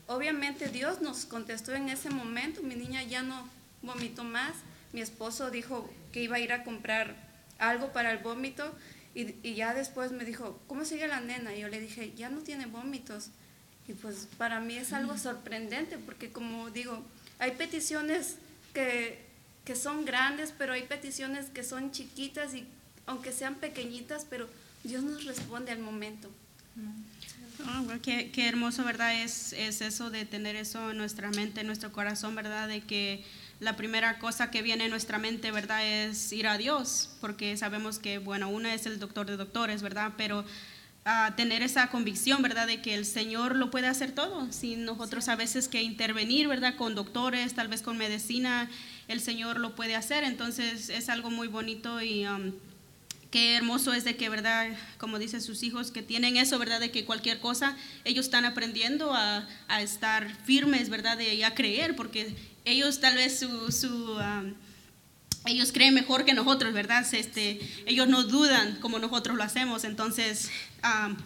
obviamente 0.06 0.68
Dios 0.68 1.00
nos 1.00 1.24
contestó 1.24 1.72
en 1.74 1.88
ese 1.88 2.10
momento. 2.10 2.62
Mi 2.62 2.74
niña 2.74 3.02
ya 3.04 3.22
no 3.22 3.48
vomitó 3.82 4.24
más. 4.24 4.52
Mi 4.92 5.00
esposo 5.00 5.50
dijo 5.50 5.88
que 6.12 6.22
iba 6.22 6.36
a 6.36 6.40
ir 6.40 6.52
a 6.52 6.64
comprar 6.64 7.14
algo 7.58 7.92
para 7.92 8.10
el 8.10 8.18
vómito 8.18 8.74
Y, 9.14 9.36
y 9.42 9.54
ya 9.54 9.74
después 9.74 10.12
me 10.12 10.24
dijo, 10.24 10.60
¿cómo 10.66 10.84
sigue 10.84 11.06
la 11.06 11.20
nena? 11.20 11.54
Y 11.54 11.60
yo 11.60 11.68
le 11.68 11.80
dije, 11.80 12.12
ya 12.16 12.28
no 12.30 12.40
tiene 12.40 12.66
vómitos. 12.66 13.30
Y 13.86 13.92
pues 13.94 14.28
para 14.38 14.60
mí 14.60 14.76
es 14.76 14.92
algo 14.92 15.18
sorprendente 15.18 15.98
porque 15.98 16.30
como 16.30 16.70
digo, 16.70 17.02
hay 17.38 17.52
peticiones 17.52 18.36
que, 18.72 19.24
que 19.64 19.74
son 19.74 20.04
grandes, 20.04 20.52
pero 20.56 20.72
hay 20.74 20.82
peticiones 20.82 21.46
que 21.50 21.64
son 21.64 21.90
chiquitas 21.90 22.54
y 22.54 22.66
aunque 23.10 23.32
sean 23.32 23.56
pequeñitas, 23.56 24.24
pero 24.30 24.48
Dios 24.84 25.02
nos 25.02 25.24
responde 25.24 25.72
al 25.72 25.80
momento. 25.80 26.30
Bueno, 27.84 28.00
qué, 28.00 28.30
qué 28.30 28.48
hermoso, 28.48 28.84
¿verdad? 28.84 29.22
Es, 29.22 29.52
es 29.52 29.82
eso 29.82 30.10
de 30.10 30.24
tener 30.24 30.54
eso 30.56 30.92
en 30.92 30.96
nuestra 30.96 31.30
mente, 31.30 31.60
en 31.60 31.66
nuestro 31.66 31.92
corazón, 31.92 32.34
¿verdad? 32.34 32.68
De 32.68 32.80
que 32.80 33.24
la 33.58 33.76
primera 33.76 34.18
cosa 34.18 34.50
que 34.50 34.62
viene 34.62 34.84
en 34.84 34.90
nuestra 34.90 35.18
mente, 35.18 35.50
¿verdad? 35.50 35.84
Es 35.84 36.32
ir 36.32 36.46
a 36.46 36.56
Dios, 36.56 37.10
porque 37.20 37.56
sabemos 37.56 37.98
que, 37.98 38.18
bueno, 38.18 38.48
uno 38.48 38.68
es 38.68 38.86
el 38.86 38.98
doctor 38.98 39.26
de 39.26 39.36
doctores, 39.36 39.82
¿verdad? 39.82 40.12
Pero 40.16 40.44
ah, 41.04 41.34
tener 41.36 41.62
esa 41.62 41.88
convicción, 41.88 42.40
¿verdad? 42.40 42.68
De 42.68 42.80
que 42.80 42.94
el 42.94 43.04
Señor 43.04 43.56
lo 43.56 43.70
puede 43.70 43.88
hacer 43.88 44.12
todo, 44.12 44.50
sin 44.52 44.84
nosotros 44.84 45.28
a 45.28 45.36
veces 45.36 45.68
que 45.68 45.82
intervenir, 45.82 46.46
¿verdad? 46.46 46.76
Con 46.76 46.94
doctores, 46.94 47.54
tal 47.54 47.68
vez 47.68 47.82
con 47.82 47.98
medicina, 47.98 48.70
el 49.08 49.20
Señor 49.20 49.58
lo 49.58 49.74
puede 49.74 49.96
hacer. 49.96 50.22
Entonces 50.24 50.88
es 50.88 51.08
algo 51.08 51.30
muy 51.30 51.48
bonito 51.48 52.00
y... 52.00 52.24
um, 52.24 52.52
qué 53.30 53.56
hermoso 53.56 53.92
es 53.92 54.04
de 54.04 54.16
que, 54.16 54.28
¿verdad? 54.28 54.68
Como 54.98 55.18
dicen 55.18 55.40
sus 55.40 55.62
hijos, 55.62 55.90
que 55.90 56.02
tienen 56.02 56.36
eso, 56.36 56.58
¿verdad? 56.58 56.80
De 56.80 56.90
que 56.90 57.04
cualquier 57.04 57.38
cosa, 57.38 57.76
ellos 58.04 58.26
están 58.26 58.44
aprendiendo 58.44 59.14
a, 59.14 59.46
a 59.68 59.82
estar 59.82 60.34
firmes, 60.44 60.88
¿verdad? 60.88 61.16
De, 61.16 61.34
y 61.34 61.42
a 61.42 61.54
creer, 61.54 61.96
porque 61.96 62.34
ellos 62.64 63.00
tal 63.00 63.16
vez 63.16 63.38
su... 63.38 63.72
su 63.72 64.14
um, 64.14 64.54
ellos 65.46 65.72
creen 65.72 65.94
mejor 65.94 66.26
que 66.26 66.34
nosotros, 66.34 66.74
¿verdad? 66.74 67.06
Este, 67.14 67.60
ellos 67.86 68.06
no 68.08 68.24
dudan 68.24 68.76
como 68.76 68.98
nosotros 68.98 69.38
lo 69.38 69.42
hacemos, 69.42 69.84
entonces 69.84 70.50
um, 70.84 71.16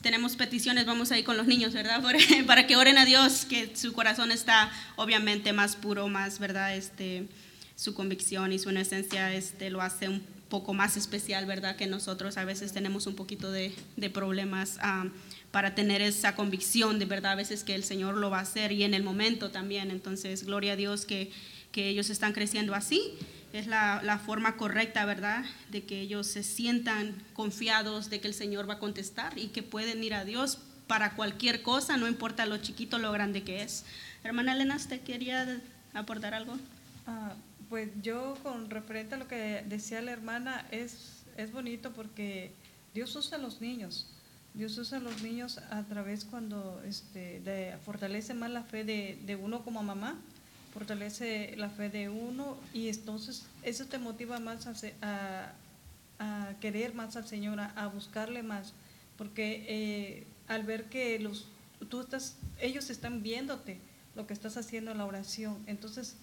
tenemos 0.00 0.36
peticiones, 0.36 0.86
vamos 0.86 1.10
ahí 1.10 1.24
con 1.24 1.36
los 1.36 1.48
niños, 1.48 1.72
¿verdad? 1.72 2.00
Para, 2.02 2.18
para 2.46 2.66
que 2.68 2.76
oren 2.76 2.98
a 2.98 3.04
Dios, 3.04 3.44
que 3.44 3.74
su 3.74 3.92
corazón 3.94 4.30
está 4.30 4.70
obviamente 4.94 5.52
más 5.52 5.74
puro, 5.74 6.06
más, 6.06 6.38
¿verdad? 6.38 6.76
Este, 6.76 7.26
su 7.74 7.94
convicción 7.94 8.52
y 8.52 8.60
su 8.60 8.70
inocencia 8.70 9.32
este, 9.32 9.70
lo 9.70 9.80
hace 9.80 10.08
un 10.08 10.20
poco 10.52 10.74
más 10.74 10.98
especial, 10.98 11.46
¿verdad? 11.46 11.76
Que 11.76 11.86
nosotros 11.86 12.36
a 12.36 12.44
veces 12.44 12.74
tenemos 12.74 13.06
un 13.06 13.14
poquito 13.14 13.50
de, 13.50 13.74
de 13.96 14.10
problemas 14.10 14.78
um, 14.84 15.10
para 15.50 15.74
tener 15.74 16.02
esa 16.02 16.34
convicción 16.34 16.98
de 16.98 17.06
verdad, 17.06 17.32
a 17.32 17.36
veces 17.36 17.64
que 17.64 17.74
el 17.74 17.84
Señor 17.84 18.18
lo 18.18 18.28
va 18.28 18.40
a 18.40 18.42
hacer 18.42 18.70
y 18.70 18.84
en 18.84 18.92
el 18.92 19.02
momento 19.02 19.50
también. 19.50 19.90
Entonces, 19.90 20.44
gloria 20.44 20.74
a 20.74 20.76
Dios 20.76 21.06
que, 21.06 21.32
que 21.72 21.88
ellos 21.88 22.10
están 22.10 22.34
creciendo 22.34 22.74
así. 22.74 23.14
Es 23.54 23.66
la, 23.66 24.02
la 24.04 24.18
forma 24.18 24.58
correcta, 24.58 25.06
¿verdad? 25.06 25.42
De 25.70 25.84
que 25.84 26.02
ellos 26.02 26.26
se 26.26 26.42
sientan 26.42 27.14
confiados 27.32 28.10
de 28.10 28.20
que 28.20 28.28
el 28.28 28.34
Señor 28.34 28.68
va 28.68 28.74
a 28.74 28.78
contestar 28.78 29.38
y 29.38 29.48
que 29.48 29.62
pueden 29.62 30.04
ir 30.04 30.12
a 30.12 30.26
Dios 30.26 30.58
para 30.86 31.14
cualquier 31.14 31.62
cosa, 31.62 31.96
no 31.96 32.08
importa 32.08 32.44
lo 32.44 32.58
chiquito 32.58 32.98
lo 32.98 33.10
grande 33.10 33.42
que 33.42 33.62
es. 33.62 33.86
Hermana 34.22 34.52
Elena, 34.52 34.76
¿usted 34.76 35.00
quería 35.00 35.62
aportar 35.94 36.34
algo? 36.34 36.58
Ah, 37.06 37.32
pues 37.72 37.88
yo 38.02 38.36
con 38.42 38.68
referente 38.68 39.14
a 39.14 39.18
lo 39.18 39.26
que 39.28 39.64
decía 39.66 40.02
la 40.02 40.12
hermana, 40.12 40.66
es, 40.70 41.22
es 41.38 41.52
bonito 41.52 41.90
porque 41.94 42.52
Dios 42.92 43.16
usa 43.16 43.38
a 43.38 43.40
los 43.40 43.62
niños. 43.62 44.06
Dios 44.52 44.76
usa 44.76 44.98
a 44.98 45.00
los 45.00 45.22
niños 45.22 45.56
a 45.70 45.82
través 45.84 46.26
cuando 46.26 46.82
este, 46.84 47.40
de- 47.40 47.78
fortalece 47.82 48.34
más 48.34 48.50
la 48.50 48.62
fe 48.62 48.84
de, 48.84 49.18
de 49.24 49.36
uno 49.36 49.64
como 49.64 49.82
mamá, 49.82 50.18
fortalece 50.74 51.54
la 51.56 51.70
fe 51.70 51.88
de 51.88 52.10
uno 52.10 52.58
y 52.74 52.88
entonces 52.90 53.46
eso 53.62 53.86
te 53.86 53.96
motiva 53.96 54.38
más 54.38 54.66
a, 54.66 54.74
a- 55.00 55.52
a 56.18 56.54
querer 56.60 56.92
más 56.92 57.16
al 57.16 57.26
Señor, 57.26 57.58
a, 57.58 57.70
a 57.70 57.86
buscarle 57.86 58.42
más, 58.42 58.74
porque 59.16 59.64
eh, 59.66 60.26
al 60.46 60.64
ver 60.64 60.84
que 60.90 61.18
los, 61.20 61.46
tú 61.88 62.02
estás, 62.02 62.36
ellos 62.60 62.90
están 62.90 63.22
viéndote 63.22 63.78
lo 64.14 64.26
que 64.26 64.34
estás 64.34 64.58
haciendo 64.58 64.90
en 64.90 64.98
la 64.98 65.06
oración, 65.06 65.56
entonces 65.66 66.16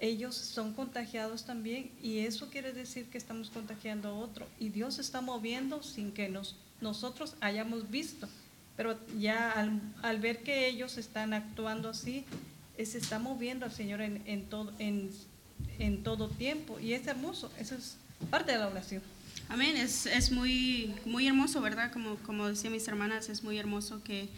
ellos 0.00 0.34
son 0.34 0.74
contagiados 0.74 1.44
también 1.44 1.90
y 2.02 2.18
eso 2.18 2.48
quiere 2.50 2.72
decir 2.72 3.06
que 3.06 3.18
estamos 3.18 3.50
contagiando 3.50 4.08
a 4.08 4.12
otro 4.12 4.46
y 4.58 4.68
Dios 4.68 4.98
está 4.98 5.20
moviendo 5.20 5.82
sin 5.82 6.12
que 6.12 6.28
nos, 6.28 6.56
nosotros 6.80 7.34
hayamos 7.40 7.90
visto, 7.90 8.28
pero 8.76 8.98
ya 9.18 9.52
al, 10.02 10.20
ver 10.20 10.42
que 10.42 10.68
ellos 10.68 10.98
están 10.98 11.32
actuando 11.34 11.88
así, 11.88 12.24
eh, 12.76 12.86
se 12.86 12.98
está 12.98 13.18
moviendo 13.18 13.66
al 13.66 13.72
Señor 13.72 14.00
en, 14.00 14.44
todo, 14.46 14.72
en 14.78 16.02
todo 16.02 16.28
tiempo 16.28 16.78
y 16.80 16.92
es 16.92 17.06
hermoso, 17.06 17.50
eso 17.58 17.74
es 17.74 17.96
parte 18.30 18.52
de 18.52 18.58
la 18.58 18.68
oración. 18.68 19.02
Amén, 19.50 19.78
es, 19.78 20.04
es 20.04 20.30
muy, 20.30 20.94
muy 21.06 21.26
hermoso, 21.26 21.62
¿verdad? 21.62 21.90
Como, 21.90 22.16
como 22.16 22.48
decían 22.48 22.72
mis 22.72 22.86
hermanas, 22.86 23.30
es 23.30 23.42
muy 23.42 23.56
hermoso 23.58 24.02
que, 24.02 24.28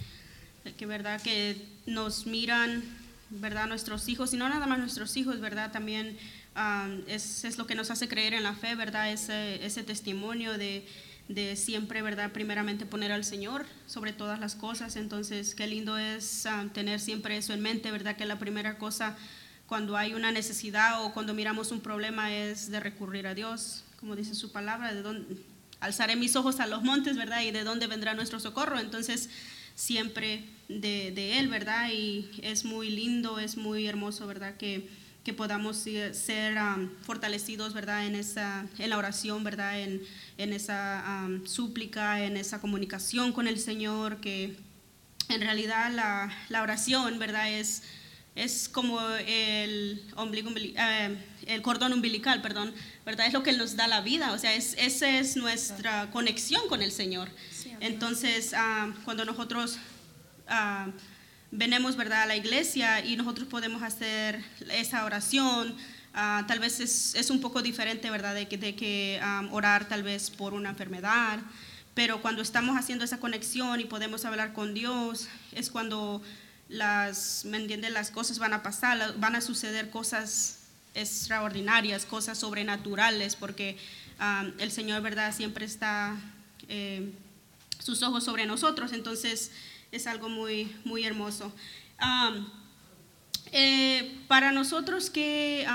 que, 0.79 0.87
¿verdad? 0.87 1.21
Que 1.21 1.61
nos 1.87 2.27
miran, 2.27 2.85
¿verdad? 3.31 3.67
Nuestros 3.67 4.09
hijos, 4.09 4.35
y 4.35 4.37
no 4.37 4.49
nada 4.49 4.67
más 4.67 4.79
nuestros 4.79 5.17
hijos, 5.17 5.41
¿verdad? 5.41 5.73
También 5.73 6.19
um, 6.57 7.03
es, 7.07 7.45
es 7.45 7.59
lo 7.59 7.67
que 7.67 7.75
nos 7.75 7.91
hace 7.91 8.09
creer 8.09 8.35
en 8.35 8.43
la 8.43 8.55
fe, 8.55 8.75
¿verdad? 8.75 9.11
Ese, 9.13 9.65
ese 9.65 9.83
testimonio 9.83 10.59
de, 10.59 10.87
de 11.29 11.57
siempre, 11.57 12.03
¿verdad? 12.03 12.33
Primeramente 12.33 12.87
poner 12.87 13.13
al 13.13 13.25
Señor 13.25 13.67
sobre 13.87 14.13
todas 14.13 14.41
las 14.41 14.55
cosas. 14.55 14.97
Entonces, 14.97 15.55
qué 15.55 15.67
lindo 15.67 15.97
es 15.97 16.47
um, 16.47 16.69
tener 16.71 17.01
siempre 17.01 17.37
eso 17.37 17.53
en 17.53 17.61
mente, 17.61 17.91
¿verdad? 17.91 18.17
Que 18.17 18.27
la 18.27 18.39
primera 18.39 18.79
cosa 18.79 19.17
cuando 19.67 19.97
hay 19.97 20.15
una 20.15 20.33
necesidad 20.33 21.05
o 21.05 21.13
cuando 21.13 21.33
miramos 21.33 21.71
un 21.71 21.81
problema 21.81 22.35
es 22.35 22.73
de 22.73 22.81
recurrir 22.81 23.29
a 23.29 23.35
Dios, 23.35 23.85
como 24.01 24.17
dice 24.17 24.35
su 24.35 24.51
palabra, 24.51 24.93
de 24.93 25.03
dónde 25.03 25.37
alzaré 25.79 26.17
mis 26.17 26.35
ojos 26.37 26.59
a 26.59 26.67
los 26.67 26.83
montes, 26.83 27.17
¿verdad? 27.17 27.43
Y 27.43 27.53
de 27.53 27.63
dónde 27.63 27.87
vendrá 27.87 28.15
nuestro 28.15 28.41
socorro. 28.41 28.81
Entonces, 28.81 29.31
siempre 29.81 30.45
de, 30.69 31.39
Él, 31.39 31.49
¿verdad? 31.49 31.91
Y 31.91 32.29
es 32.43 32.65
muy 32.65 32.91
lindo, 32.91 33.39
es 33.39 33.57
muy 33.57 33.87
hermoso, 33.87 34.27
¿verdad? 34.27 34.57
Que, 34.59 34.87
que 35.25 35.33
podamos 35.33 35.77
ser 35.77 36.59
fortalecidos, 37.03 37.73
¿verdad? 37.73 38.07
En, 38.07 38.15
esa, 38.15 38.67
en 38.79 38.91
la 38.91 38.99
oración, 38.99 39.43
¿verdad? 39.43 39.81
En, 39.81 40.03
en 40.37 40.53
esa 40.53 41.25
um, 41.25 41.47
súplica, 41.47 42.23
en 42.23 42.37
esa 42.37 42.61
comunicación 42.61 43.33
con 43.33 43.47
el 43.47 43.59
Señor, 43.59 44.21
que 44.21 44.55
en 45.31 45.41
realidad 45.41 45.91
la, 45.93 46.31
la 46.51 46.63
oración, 46.63 47.19
¿verdad? 47.19 47.51
Es, 47.51 47.83
es 48.37 48.69
como 48.69 49.01
eh, 49.21 49.99
el 51.47 51.63
cordón 51.63 51.95
umbilical, 51.95 52.43
perdón, 52.43 52.75
¿verdad? 53.07 53.27
Es 53.27 53.33
lo 53.33 53.43
que 53.43 53.53
nos 53.55 53.77
da 53.77 53.89
la 53.89 54.03
vida, 54.03 54.33
o 54.33 54.39
sea, 54.39 54.55
es, 54.55 54.75
esa 54.79 55.19
es 55.19 55.37
nuestra 55.37 56.11
conexión 56.11 56.69
con 56.69 56.83
el 56.83 56.93
Señor. 56.93 57.31
Entonces, 57.81 58.53
ah, 58.55 58.93
cuando 59.05 59.25
nosotros 59.25 59.79
ah, 60.47 60.89
venimos, 61.51 61.97
¿verdad?, 61.97 62.23
a 62.23 62.27
la 62.27 62.37
iglesia 62.37 63.05
y 63.05 63.17
nosotros 63.17 63.49
podemos 63.49 63.83
hacer 63.83 64.45
esa 64.71 65.05
oración, 65.05 65.75
ah, 66.13 66.45
tal 66.47 66.59
vez 66.59 66.79
es, 66.81 67.15
es 67.15 67.31
un 67.31 67.41
poco 67.41 67.63
diferente, 67.63 68.11
¿verdad?, 68.11 68.35
de 68.35 68.49
que, 68.49 68.59
de 68.59 68.77
que 68.77 69.19
ah, 69.23 69.49
orar 69.51 69.89
tal 69.89 70.03
vez 70.03 70.31
por 70.31 70.53
una 70.53 70.69
enfermedad, 70.69 71.39
pero 71.95 72.21
cuando 72.21 72.43
estamos 72.43 72.77
haciendo 72.77 73.05
esa 73.05 73.19
conexión 73.19 73.81
y 73.81 73.85
podemos 73.85 74.27
hablar 74.27 74.53
con 74.53 74.75
Dios, 74.75 75.29
es 75.53 75.71
cuando 75.71 76.23
las, 76.69 77.47
¿me 77.47 77.57
entiende? 77.57 77.89
Las 77.89 78.11
cosas 78.11 78.39
van 78.39 78.53
a 78.53 78.63
pasar, 78.63 79.19
van 79.19 79.37
a 79.37 79.41
suceder 79.41 79.91
cosas 79.91 80.59
extraordinarias, 80.95 82.05
cosas 82.05 82.39
sobrenaturales, 82.39 83.37
porque 83.37 83.79
el 84.59 84.71
Señor, 84.71 85.03
¿verdad?, 85.03 85.35
siempre 85.35 85.65
está 85.65 86.17
eh, 86.69 87.11
sus 87.81 88.03
ojos 88.03 88.25
sobre 88.25 88.47
nosotros, 88.47 88.93
entonces 88.93 89.51
es 89.91 90.07
algo 90.07 90.29
muy, 90.29 90.75
muy 90.85 91.05
hermoso. 91.05 91.53
Eh, 93.53 94.17
para 94.29 94.53
nosotros 94.53 95.11
que 95.11 95.67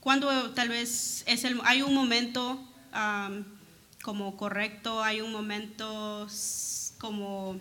cuando 0.00 0.50
tal 0.52 0.68
vez 0.70 1.22
es 1.26 1.44
el, 1.44 1.60
hay 1.64 1.82
un 1.82 1.94
momento 1.94 2.62
como 4.02 4.36
correcto, 4.36 5.02
hay 5.02 5.20
un 5.20 5.32
momento 5.32 6.26
como 6.98 7.60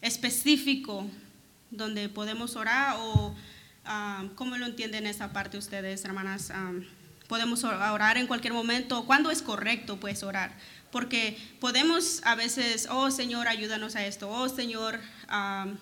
específico 0.00 1.06
donde 1.70 2.08
podemos 2.08 2.56
orar 2.56 2.96
o 2.98 3.34
cómo 4.34 4.56
lo 4.58 4.66
entienden 4.66 5.06
esa 5.06 5.32
parte 5.32 5.56
ustedes, 5.58 6.04
hermanas. 6.04 6.52
Podemos 7.28 7.62
or- 7.64 7.74
orar 7.74 8.16
en 8.16 8.26
cualquier 8.26 8.54
momento. 8.54 9.04
¿Cuándo 9.04 9.30
es 9.30 9.42
correcto, 9.42 9.98
pues, 9.98 10.22
orar? 10.22 10.56
Porque 10.90 11.36
podemos 11.60 12.20
a 12.24 12.34
veces, 12.34 12.88
oh 12.90 13.10
Señor, 13.10 13.46
ayúdanos 13.48 13.94
a 13.96 14.06
esto. 14.06 14.28
Oh 14.30 14.48
Señor, 14.48 15.00
am, 15.28 15.78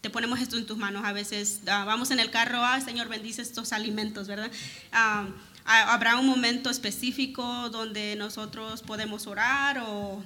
te 0.00 0.10
ponemos 0.10 0.40
esto 0.40 0.56
en 0.56 0.66
tus 0.66 0.76
manos. 0.76 1.04
A 1.04 1.12
veces 1.12 1.60
ah, 1.68 1.84
vamos 1.84 2.10
en 2.10 2.18
el 2.20 2.30
carro, 2.30 2.64
ah 2.64 2.80
Señor, 2.80 3.08
bendice 3.08 3.42
estos 3.42 3.72
alimentos, 3.72 4.26
¿verdad? 4.28 4.50
Ha- 4.92 5.28
¿Habrá 5.64 6.16
un 6.16 6.26
momento 6.26 6.68
específico 6.70 7.68
donde 7.70 8.16
nosotros 8.16 8.82
podemos 8.82 9.26
orar 9.28 9.78
o 9.86 10.24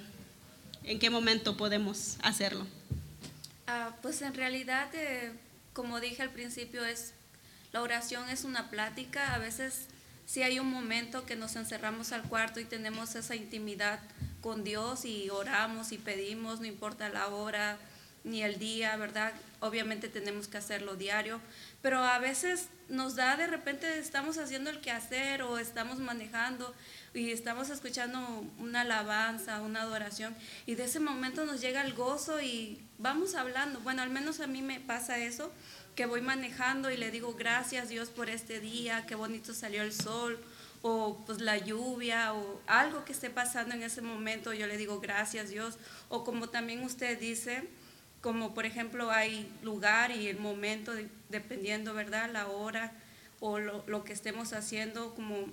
en 0.85 0.99
qué 0.99 1.11
momento 1.11 1.57
podemos 1.57 2.17
hacerlo? 2.23 2.67
Ah, 3.67 3.91
pues 4.01 4.23
en 4.23 4.33
realidad, 4.33 4.89
eh, 4.95 5.33
como 5.75 6.01
dije 6.01 6.23
al 6.23 6.31
principio, 6.31 6.85
es 6.85 7.13
la 7.73 7.83
oración 7.83 8.29
es 8.31 8.45
una 8.45 8.71
plática. 8.71 9.35
A 9.35 9.39
veces 9.39 9.87
si 10.27 10.43
hay 10.43 10.59
un 10.59 10.71
momento 10.71 11.27
que 11.27 11.37
nos 11.37 11.57
encerramos 11.57 12.13
al 12.13 12.23
cuarto 12.23 12.61
y 12.61 12.65
tenemos 12.65 13.15
esa 13.15 13.37
intimidad 13.37 14.01
con 14.41 14.65
Dios 14.65 15.05
y 15.05 15.31
oramos 15.31 15.93
y 15.93 15.99
pedimos, 15.99 16.61
no 16.61 16.67
importa 16.67 17.09
la 17.09 17.29
hora 17.29 17.79
ni 18.25 18.43
el 18.43 18.59
día, 18.59 18.97
¿verdad? 18.97 19.33
Obviamente 19.61 20.09
tenemos 20.09 20.49
que 20.49 20.57
hacerlo 20.57 20.97
diario, 20.97 21.41
pero 21.83 21.99
a 22.03 22.19
veces 22.19 22.69
nos 22.89 23.17
da 23.17 23.37
de 23.37 23.47
repente 23.47 23.99
estamos 23.99 24.39
haciendo 24.39 24.71
el 24.71 24.81
quehacer 24.81 25.43
o 25.43 25.59
estamos 25.59 25.99
manejando 25.99 26.75
y 27.13 27.31
estamos 27.31 27.71
escuchando 27.71 28.45
una 28.59 28.81
alabanza, 28.81 29.61
una 29.61 29.83
adoración 29.83 30.35
y 30.67 30.75
de 30.75 30.85
ese 30.85 31.01
momento 31.01 31.45
nos 31.45 31.61
llega 31.61 31.83
el 31.83 31.93
gozo 31.93 32.41
y 32.41 32.83
vamos 32.99 33.35
hablando. 33.35 33.81
Bueno, 33.81 34.03
al 34.03 34.11
menos 34.11 34.41
a 34.41 34.47
mí 34.47 34.63
me 34.63 34.81
pasa 34.81 35.19
eso 35.19 35.53
que 35.95 36.07
voy 36.07 36.21
manejando 36.21 36.91
y 36.91 36.97
le 36.97 37.11
digo 37.11 37.35
gracias 37.35 37.89
Dios 37.89 38.11
por 38.11 38.29
este 38.29 38.61
día, 38.61 39.07
qué 39.07 39.15
bonito 39.15 39.55
salió 39.55 39.83
el 39.83 39.93
sol 39.93 40.39
o 40.83 41.23
pues 41.25 41.41
la 41.41 41.57
lluvia 41.57 42.35
o 42.35 42.61
algo 42.67 43.05
que 43.05 43.13
esté 43.13 43.31
pasando 43.31 43.75
en 43.75 43.83
ese 43.83 44.03
momento, 44.03 44.53
yo 44.53 44.67
le 44.67 44.77
digo 44.77 45.01
gracias 45.01 45.51
Dios 45.51 45.79
o 46.09 46.25
como 46.25 46.49
también 46.49 46.83
usted 46.83 47.19
dice, 47.19 47.69
como 48.21 48.55
por 48.55 48.67
ejemplo 48.67 49.11
hay 49.11 49.51
lugar 49.63 50.11
y 50.11 50.29
el 50.29 50.39
momento 50.39 50.93
dependiendo, 51.29 51.95
¿verdad? 51.95 52.31
La 52.33 52.49
hora 52.49 52.93
o 53.41 53.59
lo, 53.59 53.85
lo, 53.87 54.05
que 54.05 54.13
estemos 54.13 54.53
haciendo, 54.53 55.15
como 55.15 55.47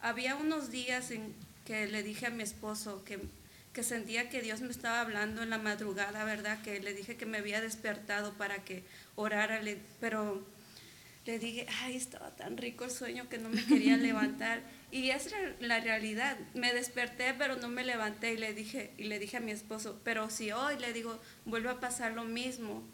había 0.00 0.36
unos 0.36 0.70
días 0.70 1.10
en 1.10 1.34
que 1.64 1.86
le 1.86 2.02
dije 2.02 2.26
a 2.26 2.30
mi 2.30 2.42
esposo 2.42 3.02
que 3.04 3.18
que 3.74 3.82
sentía 3.82 4.30
que 4.30 4.40
Dios 4.40 4.60
me 4.60 4.70
estaba 4.70 5.00
hablando 5.00 5.42
en 5.42 5.50
la 5.50 5.58
madrugada, 5.58 6.24
¿verdad? 6.24 6.62
Que 6.62 6.80
le 6.80 6.94
dije 6.94 7.16
que 7.16 7.26
me 7.26 7.38
había 7.38 7.60
despertado 7.60 8.32
para 8.34 8.64
que 8.64 8.84
orara, 9.16 9.60
pero 10.00 10.46
le 11.26 11.38
dije, 11.38 11.66
ay, 11.82 11.96
estaba 11.96 12.30
tan 12.30 12.56
rico 12.56 12.84
el 12.84 12.92
sueño 12.92 13.28
que 13.28 13.38
no 13.38 13.48
me 13.48 13.64
quería 13.64 13.96
levantar. 13.98 14.62
Y 14.92 15.10
esa 15.10 15.40
es 15.40 15.60
la 15.60 15.80
realidad. 15.80 16.38
Me 16.54 16.72
desperté, 16.72 17.34
pero 17.34 17.56
no 17.56 17.68
me 17.68 17.84
levanté 17.84 18.34
y 18.34 18.36
le 18.36 18.54
dije, 18.54 18.92
y 18.96 19.04
le 19.04 19.18
dije 19.18 19.38
a 19.38 19.40
mi 19.40 19.50
esposo, 19.50 20.00
pero 20.04 20.30
si 20.30 20.52
hoy 20.52 20.78
le 20.78 20.92
digo, 20.92 21.20
vuelve 21.44 21.70
a 21.70 21.80
pasar 21.80 22.12
lo 22.12 22.24
mismo, 22.24 22.84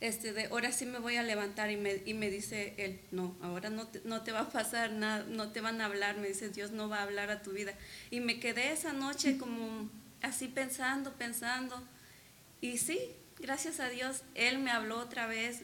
este, 0.00 0.32
de 0.32 0.46
ahora 0.46 0.72
sí 0.72 0.84
me 0.84 0.98
voy 0.98 1.16
a 1.16 1.22
levantar 1.22 1.70
y 1.70 1.76
me, 1.76 2.02
y 2.04 2.14
me 2.14 2.30
dice 2.30 2.74
él, 2.76 3.00
no, 3.12 3.34
ahora 3.40 3.70
no 3.70 3.86
te, 3.86 4.02
no 4.04 4.22
te 4.22 4.32
va 4.32 4.40
a 4.40 4.50
pasar 4.50 4.90
nada, 4.90 5.24
no 5.28 5.52
te 5.52 5.60
van 5.60 5.80
a 5.80 5.86
hablar, 5.86 6.18
me 6.18 6.28
dice, 6.28 6.50
Dios 6.50 6.70
no 6.70 6.88
va 6.88 6.98
a 6.98 7.02
hablar 7.02 7.30
a 7.30 7.42
tu 7.42 7.52
vida. 7.52 7.72
Y 8.10 8.20
me 8.20 8.38
quedé 8.38 8.72
esa 8.72 8.92
noche 8.92 9.38
como 9.38 9.88
así 10.22 10.48
pensando, 10.48 11.12
pensando. 11.14 11.82
Y 12.60 12.78
sí, 12.78 12.98
gracias 13.38 13.80
a 13.80 13.88
Dios, 13.88 14.22
Él 14.34 14.58
me 14.58 14.70
habló 14.70 14.98
otra 14.98 15.26
vez 15.26 15.62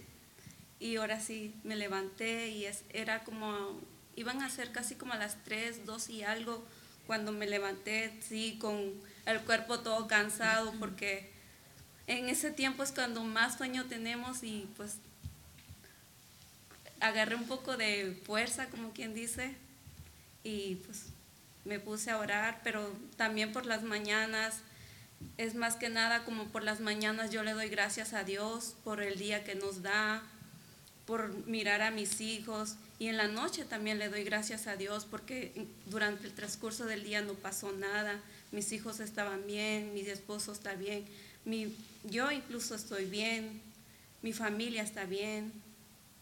y 0.79 0.97
ahora 0.97 1.21
sí 1.21 1.55
me 1.63 1.77
levanté 1.77 2.49
y 2.49 2.65
es, 2.65 2.85
era 2.91 3.25
como, 3.25 3.81
iban 4.17 4.43
a 4.43 4.51
ser 4.51 4.73
casi 4.73 4.95
como 4.95 5.13
a 5.13 5.17
las 5.17 5.43
3, 5.45 5.85
2 5.87 6.09
y 6.09 6.23
algo 6.23 6.65
cuando 7.07 7.33
me 7.33 7.47
levanté, 7.47 8.13
sí, 8.21 8.57
con 8.59 8.95
el 9.27 9.41
cuerpo 9.43 9.81
todo 9.81 10.07
cansado 10.07 10.73
porque 10.79 11.32
en 12.07 12.29
ese 12.29 12.51
tiempo 12.51 12.83
es 12.83 12.93
cuando 12.93 13.23
más 13.25 13.57
sueño 13.59 13.87
tenemos 13.87 14.43
y 14.43 14.69
pues 14.77 14.97
agarré 17.01 17.35
un 17.35 17.47
poco 17.47 17.77
de 17.77 18.21
fuerza, 18.25 18.67
como 18.67 18.93
quien 18.93 19.15
dice, 19.15 19.55
y 20.45 20.77
pues 20.87 21.07
me 21.65 21.79
puse 21.79 22.11
a 22.11 22.19
orar, 22.19 22.61
pero 22.65 22.93
también 23.17 23.53
por 23.53 23.67
las 23.67 23.83
mañanas, 23.83 24.61
es 25.37 25.55
más 25.55 25.77
que 25.77 25.89
nada 25.89 26.25
como 26.25 26.47
por 26.47 26.65
las 26.65 26.81
mañanas 26.81 27.31
yo 27.31 27.43
le 27.43 27.53
doy 27.53 27.69
gracias 27.69 28.13
a 28.13 28.25
Dios 28.25 28.75
por 28.85 29.03
el 29.03 29.19
día 29.19 29.45
que 29.45 29.55
nos 29.55 29.83
da, 29.83 30.23
por 31.07 31.47
mirar 31.47 31.83
a 31.83 31.91
mis 31.91 32.21
hijos 32.21 32.77
y 32.99 33.09
en 33.09 33.17
la 33.17 33.29
noche 33.29 33.65
también 33.65 33.99
le 33.99 34.09
doy 34.09 34.25
gracias 34.25 34.67
a 34.67 34.77
Dios 34.77 35.07
porque 35.09 35.67
durante 35.87 36.27
el 36.27 36.33
transcurso 36.33 36.85
del 36.85 37.03
día 37.03 37.21
no 37.23 37.35
pasó 37.35 37.73
nada, 37.73 38.21
mis 38.53 38.73
hijos 38.73 39.01
estaban 39.01 39.47
bien, 39.47 39.95
mi 39.95 40.01
esposo 40.01 40.53
está 40.53 40.75
bien, 40.75 41.05
mi, 41.45 41.75
yo 42.05 42.31
incluso 42.31 42.75
estoy 42.75 43.07
bien, 43.07 43.61
mi 44.23 44.33
familia 44.33 44.83
está 44.83 45.05
bien. 45.05 45.53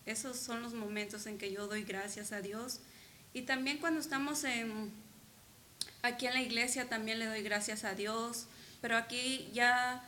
Esos 0.07 0.39
son 0.39 0.63
los 0.63 0.73
momentos 0.73 1.27
en 1.27 1.39
que 1.39 1.53
yo 1.53 1.67
doy 1.67 1.85
gracias 1.85 2.33
a 2.33 2.41
Dios. 2.41 2.81
Y 3.33 3.43
también 3.43 3.79
cuando 3.79 4.01
estamos 4.01 4.45
aquí 6.03 6.27
en 6.27 6.35
la 6.35 6.43
iglesia 6.43 6.89
también 6.89 7.19
le 7.19 7.27
doy 7.27 7.43
gracias 7.43 7.85
a 7.85 7.95
Dios, 7.95 8.47
pero 8.81 8.97
aquí 8.97 9.49
ya, 9.53 10.03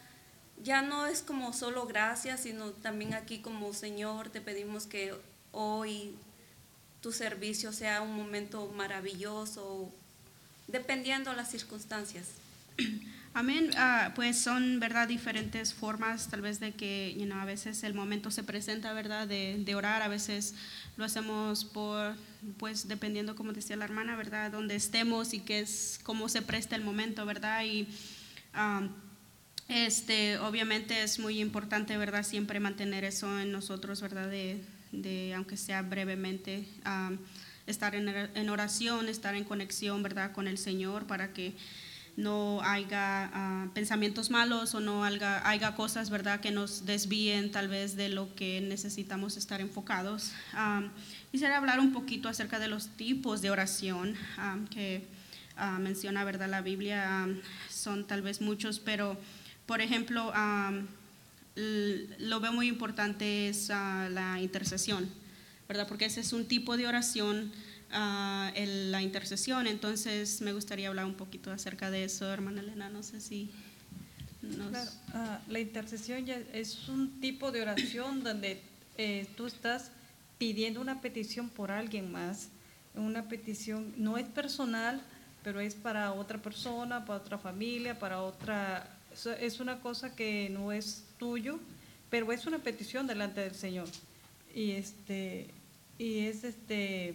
ya 0.62 0.82
no 0.82 1.06
es 1.06 1.22
como 1.22 1.52
solo 1.52 1.86
gracias, 1.86 2.40
sino 2.40 2.70
también 2.70 3.14
aquí 3.14 3.40
como 3.40 3.72
Señor 3.74 4.30
te 4.30 4.40
pedimos 4.40 4.86
que 4.86 5.14
hoy 5.52 6.16
tu 7.00 7.12
servicio 7.12 7.72
sea 7.72 8.00
un 8.00 8.16
momento 8.16 8.66
maravilloso, 8.68 9.92
dependiendo 10.66 11.32
las 11.32 11.50
circunstancias. 11.50 12.26
Amén. 13.34 13.70
Ah, 13.78 14.12
pues 14.14 14.38
son, 14.38 14.78
¿verdad? 14.78 15.08
Diferentes 15.08 15.72
formas, 15.72 16.28
tal 16.28 16.42
vez 16.42 16.60
de 16.60 16.72
que, 16.72 17.16
you 17.18 17.32
a 17.32 17.46
veces 17.46 17.82
el 17.82 17.94
momento 17.94 18.30
se 18.30 18.42
presenta, 18.42 18.92
¿verdad? 18.92 19.26
De, 19.26 19.56
de, 19.58 19.74
orar, 19.74 20.02
a 20.02 20.08
veces 20.08 20.54
lo 20.98 21.04
hacemos 21.06 21.64
por, 21.64 22.14
pues, 22.58 22.88
dependiendo, 22.88 23.34
como 23.34 23.54
decía 23.54 23.76
la 23.76 23.86
hermana, 23.86 24.16
¿verdad? 24.16 24.50
Donde 24.50 24.74
estemos 24.74 25.32
y 25.32 25.40
que 25.40 25.60
es, 25.60 25.98
cómo 26.02 26.28
se 26.28 26.42
presta 26.42 26.76
el 26.76 26.84
momento, 26.84 27.24
¿verdad? 27.24 27.64
Y 27.64 27.88
este, 29.68 30.36
obviamente 30.36 31.02
es 31.02 31.18
muy 31.18 31.40
importante, 31.40 31.96
¿verdad? 31.96 32.24
Siempre 32.24 32.60
mantener 32.60 33.02
eso 33.04 33.40
en 33.40 33.50
nosotros, 33.50 34.02
¿verdad? 34.02 34.28
De, 34.28 34.62
de 34.92 35.32
aunque 35.34 35.56
sea 35.56 35.80
brevemente, 35.80 36.68
estar 37.66 37.94
en, 37.94 38.08
en 38.08 38.50
oración, 38.50 39.08
estar 39.08 39.34
en 39.34 39.44
conexión, 39.44 40.02
¿verdad? 40.02 40.32
Con 40.32 40.48
el 40.48 40.58
Señor 40.58 41.06
para 41.06 41.32
que 41.32 41.54
no 42.16 42.60
haya 42.62 43.30
ah, 43.32 43.68
pensamientos 43.72 44.30
malos 44.30 44.74
o 44.74 44.80
no 44.80 45.04
haya, 45.04 45.74
cosas, 45.74 46.10
¿verdad?, 46.10 46.40
que 46.40 46.50
nos 46.50 46.84
desvíen 46.84 47.50
tal 47.50 47.68
vez 47.68 47.96
de 47.96 48.08
lo 48.08 48.34
que 48.34 48.60
necesitamos 48.60 49.36
estar 49.36 49.60
enfocados. 49.60 50.32
quisiera 51.30 51.56
hablar 51.56 51.80
un 51.80 51.92
poquito 51.92 52.28
acerca 52.28 52.58
de 52.58 52.68
los 52.68 52.88
tipos 52.88 53.40
de 53.40 53.50
oración 53.50 54.14
que 54.70 55.06
ah, 55.56 55.78
menciona, 55.78 56.24
¿verdad?, 56.24 56.48
la 56.48 56.60
Biblia. 56.60 57.28
son 57.70 58.06
tal 58.06 58.22
vez 58.22 58.40
muchos, 58.40 58.78
pero, 58.78 59.18
por 59.64 59.80
ejemplo, 59.80 60.32
lo 61.54 62.40
veo 62.40 62.52
muy 62.52 62.68
importante 62.68 63.48
es 63.48 63.70
ah, 63.70 64.08
la 64.10 64.40
intercesión, 64.40 65.08
¿verdad?, 65.66 65.88
porque 65.88 66.04
ese 66.04 66.20
es 66.20 66.34
un 66.34 66.46
tipo 66.46 66.76
de 66.76 66.86
oración 66.86 67.52
la 67.92 69.02
intercesión. 69.02 69.66
Entonces 69.66 70.40
me 70.40 70.52
gustaría 70.52 70.88
hablar 70.88 71.04
un 71.04 71.14
poquito 71.14 71.50
acerca 71.50 71.90
de 71.90 72.04
eso, 72.04 72.32
hermana 72.32 72.60
Elena. 72.60 72.88
No 72.88 73.02
sé 73.02 73.20
si 73.20 73.50
ah, 75.14 75.40
la 75.48 75.60
intercesión 75.60 76.24
ya 76.24 76.40
es 76.52 76.88
un 76.88 77.20
tipo 77.20 77.52
de 77.52 77.62
oración 77.62 78.24
donde 78.24 78.60
eh, 78.96 79.26
tú 79.36 79.46
estás 79.46 79.90
pidiendo 80.38 80.80
una 80.80 81.00
petición 81.00 81.48
por 81.48 81.70
alguien 81.70 82.10
más. 82.10 82.48
Una 82.94 83.28
petición 83.28 83.94
no 83.96 84.18
es 84.18 84.26
personal, 84.26 85.00
pero 85.42 85.60
es 85.60 85.74
para 85.74 86.12
otra 86.12 86.38
persona, 86.38 87.04
para 87.04 87.18
otra 87.18 87.38
familia, 87.38 87.98
para 87.98 88.22
otra... 88.22 88.88
Es 89.40 89.60
una 89.60 89.80
cosa 89.80 90.14
que 90.14 90.48
no 90.50 90.72
es 90.72 91.04
tuyo, 91.18 91.58
pero 92.08 92.32
es 92.32 92.46
una 92.46 92.58
petición 92.58 93.06
delante 93.06 93.42
del 93.42 93.54
Señor. 93.54 93.88
Y 94.54 94.72
este 94.72 95.48
y 95.98 96.26
es 96.26 96.44
este 96.44 97.14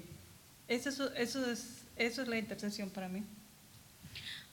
eso, 0.67 1.13
eso, 1.15 1.49
es, 1.49 1.83
eso 1.95 2.21
es 2.21 2.27
la 2.27 2.37
intercesión 2.37 2.89
para 2.89 3.07
mí. 3.07 3.23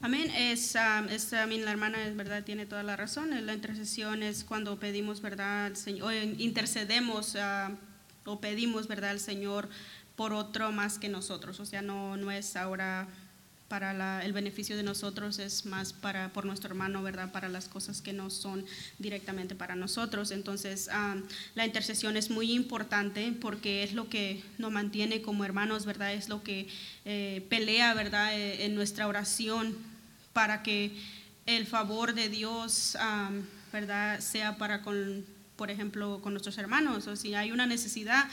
Amén. 0.01 0.31
Es, 0.37 0.75
um, 0.75 1.09
es 1.09 1.33
la 1.33 1.71
hermana 1.71 2.07
es 2.07 2.17
verdad 2.17 2.43
tiene 2.45 2.67
toda 2.67 2.83
la 2.83 2.97
razón. 2.97 3.31
La 3.47 3.55
intercesión 3.55 4.23
es 4.23 4.45
cuando 4.45 4.79
pedimos 4.79 5.21
verdad 5.21 5.67
al 5.67 5.77
Señor, 5.77 6.09
o 6.09 6.13
intercedemos 6.13 7.37
o 8.25 8.41
pedimos 8.41 8.87
verdad 8.87 9.11
al 9.11 9.21
Señor 9.21 9.69
por 10.17 10.33
otro 10.33 10.73
más 10.73 10.99
que 10.99 11.09
nosotros. 11.09 11.59
O 11.61 11.67
sea, 11.67 11.83
no, 11.83 12.17
no 12.17 12.31
es 12.31 12.57
ahora 12.57 13.09
para 13.75 14.25
el 14.25 14.33
beneficio 14.33 14.77
de 14.77 14.85
nosotros 14.85 15.41
es 15.41 15.67
más 15.67 15.93
para 15.93 16.33
por 16.33 16.45
nuestro 16.45 16.69
hermano, 16.69 17.03
¿verdad? 17.03 17.33
Para 17.33 17.49
las 17.49 17.67
cosas 17.67 18.01
que 18.01 18.13
no 18.13 18.31
son 18.31 18.65
directamente 19.01 19.57
para 19.57 19.75
nosotros. 19.75 20.31
Entonces, 20.31 20.89
ah, 20.93 21.17
la 21.57 21.67
intercesión 21.67 22.17
es 22.17 22.31
muy 22.31 22.53
importante 22.53 23.33
porque 23.41 23.83
es 23.83 23.93
lo 23.93 24.09
que 24.09 24.45
nos 24.59 24.71
mantiene 24.71 25.23
como 25.23 25.45
hermanos, 25.45 25.87
¿verdad? 25.87 26.15
Es 26.15 26.29
lo 26.29 26.45
que 26.45 26.69
eh, 27.05 27.45
pelea, 27.49 27.95
¿verdad? 27.95 28.39
Eh, 28.39 28.65
en 28.65 28.77
nuestra 28.77 29.09
oración 29.09 29.77
para 30.33 30.63
que 30.63 30.97
el 31.45 31.67
favor 31.67 32.15
de 32.15 32.29
Dios, 32.29 32.97
ah, 33.01 33.33
¿verdad? 33.73 34.21
Sea 34.21 34.57
para 34.57 34.83
con, 34.83 35.25
por 35.57 35.73
ejemplo, 35.73 36.21
con 36.23 36.33
nuestros 36.33 36.59
hermanos. 36.59 37.09
O 37.09 37.17
si 37.17 37.35
hay 37.35 37.51
una 37.51 37.67
necesidad, 37.67 38.29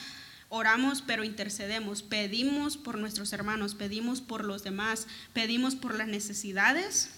oramos 0.52 1.02
pero 1.02 1.24
intercedemos, 1.24 2.04
pedimos 2.04 2.76
por 2.78 2.98
nuestros 2.98 3.32
hermanos, 3.32 3.74
pedimos 3.74 4.20
por 4.20 4.44
los 4.44 4.64
demás, 4.64 5.08
pedimos 5.34 5.76
por 5.76 5.96
las 5.96 6.10
necesidades 6.10 7.10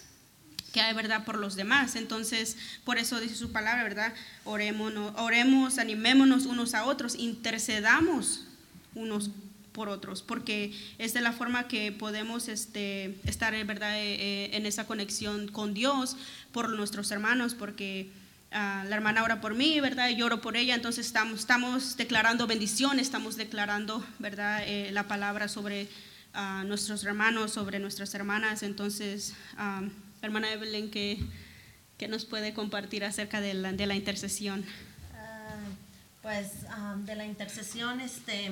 que 0.71 0.81
hay, 0.81 0.93
¿verdad?, 0.93 1.25
por 1.25 1.37
los 1.37 1.55
demás. 1.55 1.95
Entonces, 1.95 2.57
por 2.83 2.97
eso 2.97 3.19
dice 3.19 3.35
su 3.35 3.51
palabra, 3.51 3.83
¿verdad? 3.83 4.13
Oremos, 4.43 4.93
oremos 5.17 5.79
animémonos 5.79 6.45
unos 6.45 6.73
a 6.75 6.85
otros, 6.85 7.15
intercedamos 7.15 8.47
unos 8.93 9.31
por 9.71 9.89
otros, 9.89 10.21
porque 10.21 10.71
es 10.99 11.15
de 11.15 11.21
la 11.21 11.31
forma 11.31 11.67
que 11.67 11.91
podemos 11.91 12.47
este, 12.47 13.19
estar 13.25 13.53
¿verdad? 13.65 13.97
Eh, 13.97 14.13
eh, 14.13 14.49
en 14.53 14.67
esa 14.67 14.85
conexión 14.85 15.47
con 15.47 15.73
Dios 15.73 16.17
por 16.51 16.69
nuestros 16.69 17.09
hermanos, 17.09 17.55
porque 17.55 18.11
ah, 18.53 18.85
la 18.87 18.95
hermana 18.95 19.23
ora 19.23 19.41
por 19.41 19.55
mí, 19.55 19.79
¿verdad? 19.79 20.09
Yo 20.09 20.25
oro 20.27 20.41
por 20.41 20.55
ella, 20.55 20.75
entonces 20.75 21.07
estamos, 21.07 21.41
estamos 21.41 21.97
declarando 21.97 22.47
bendición, 22.47 22.99
estamos 22.99 23.35
declarando 23.35 24.05
¿verdad? 24.19 24.63
Eh, 24.65 24.91
la 24.91 25.07
palabra 25.07 25.47
sobre 25.47 25.89
ah, 26.33 26.63
nuestros 26.65 27.03
hermanos, 27.03 27.51
sobre 27.51 27.79
nuestras 27.79 28.13
hermanas, 28.15 28.63
entonces, 28.63 29.33
ah, 29.57 29.81
hermana 30.21 30.51
Evelyn, 30.51 30.91
¿qué, 30.91 31.19
¿qué, 31.97 32.07
nos 32.07 32.25
puede 32.25 32.53
compartir 32.53 33.03
acerca 33.03 33.41
de 33.41 33.53
la, 33.53 33.73
de 33.73 33.85
la 33.85 33.95
intercesión? 33.95 34.63
pues 36.21 36.51
de 36.99 37.15
la 37.17 37.25
intercesión, 37.25 37.99
este 37.99 38.49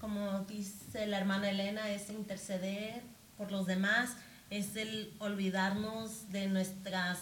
como 0.00 0.40
dice 0.48 1.06
la 1.06 1.18
hermana 1.18 1.50
Elena, 1.50 1.90
es 1.90 2.10
interceder 2.10 3.02
por 3.36 3.52
los 3.52 3.66
demás, 3.66 4.10
es 4.50 4.76
el 4.76 5.12
olvidarnos 5.18 6.30
de 6.30 6.48
nuestras 6.48 7.18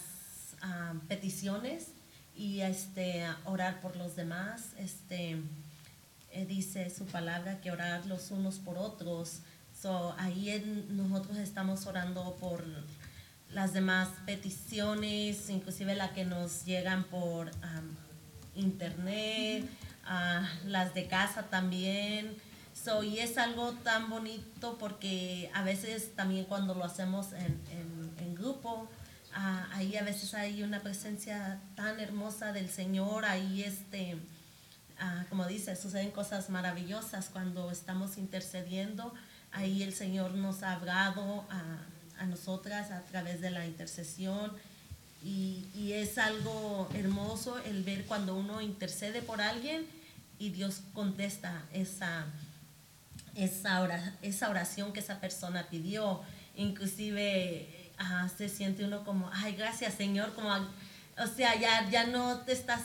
ah, 0.62 0.94
peticiones 1.08 1.88
y 2.36 2.60
este, 2.60 3.26
orar 3.44 3.80
por 3.80 3.96
los 3.96 4.16
demás. 4.16 4.72
Este, 4.78 5.36
eh, 6.32 6.46
dice 6.46 6.90
su 6.90 7.06
palabra 7.06 7.60
que 7.60 7.70
orar 7.70 8.06
los 8.06 8.30
unos 8.30 8.58
por 8.58 8.78
otros. 8.78 9.40
So, 9.80 10.14
ahí 10.18 10.86
nosotros 10.90 11.36
estamos 11.38 11.86
orando 11.86 12.36
por 12.40 12.64
las 13.50 13.72
demás 13.72 14.08
peticiones, 14.24 15.48
inclusive 15.50 15.94
las 15.94 16.10
que 16.12 16.24
nos 16.24 16.64
llegan 16.64 17.04
por 17.04 17.50
internet, 18.54 19.68
ah, 20.04 20.48
las 20.64 20.94
de 20.94 21.06
casa 21.06 21.44
también 21.44 22.36
y 23.02 23.18
es 23.18 23.36
algo 23.36 23.72
tan 23.72 24.08
bonito 24.08 24.76
porque 24.78 25.50
a 25.54 25.62
veces 25.62 26.14
también 26.14 26.44
cuando 26.44 26.74
lo 26.74 26.84
hacemos 26.84 27.32
en, 27.32 27.60
en, 28.18 28.34
grupo, 28.36 28.88
ah, 29.36 29.68
ahí 29.74 29.96
a 29.96 30.02
veces 30.02 30.34
hay 30.34 30.62
una 30.62 30.80
presencia 30.80 31.60
tan 31.76 32.00
hermosa 32.00 32.52
del 32.52 32.68
Señor, 32.68 33.24
ahí 33.24 33.62
este, 33.62 34.16
ah, 34.98 35.24
como 35.28 35.46
dice, 35.46 35.76
suceden 35.76 36.10
cosas 36.10 36.50
maravillosas 36.50 37.28
cuando 37.28 37.70
estamos 37.70 38.18
intercediendo, 38.18 39.14
ahí 39.52 39.82
el 39.82 39.92
Señor 39.92 40.32
nos 40.32 40.62
ha 40.62 40.72
hablado 40.72 41.44
a, 41.50 41.62
a 42.18 42.26
nosotras 42.26 42.90
a 42.90 43.02
través 43.02 43.40
de 43.40 43.50
la 43.50 43.66
intercesión. 43.66 44.52
Y, 45.22 45.66
y, 45.74 45.92
es 45.92 46.18
algo 46.18 46.88
hermoso 46.94 47.58
el 47.64 47.82
ver 47.82 48.04
cuando 48.04 48.36
uno 48.36 48.60
intercede 48.60 49.22
por 49.22 49.40
alguien 49.40 49.86
y 50.38 50.50
Dios 50.50 50.82
contesta 50.92 51.64
esa, 51.72 52.26
esa, 53.34 54.12
esa 54.22 54.50
oración 54.50 54.92
que 54.92 55.00
esa 55.00 55.20
persona 55.20 55.66
pidió. 55.68 56.22
Inclusive 56.54 57.85
se 58.36 58.48
siente 58.48 58.84
uno 58.84 59.04
como, 59.04 59.30
ay, 59.32 59.54
gracias 59.54 59.94
Señor, 59.94 60.34
como, 60.34 60.50
o 60.52 61.26
sea, 61.26 61.54
ya, 61.58 61.88
ya 61.90 62.06
no 62.06 62.40
te 62.40 62.52
estás 62.52 62.82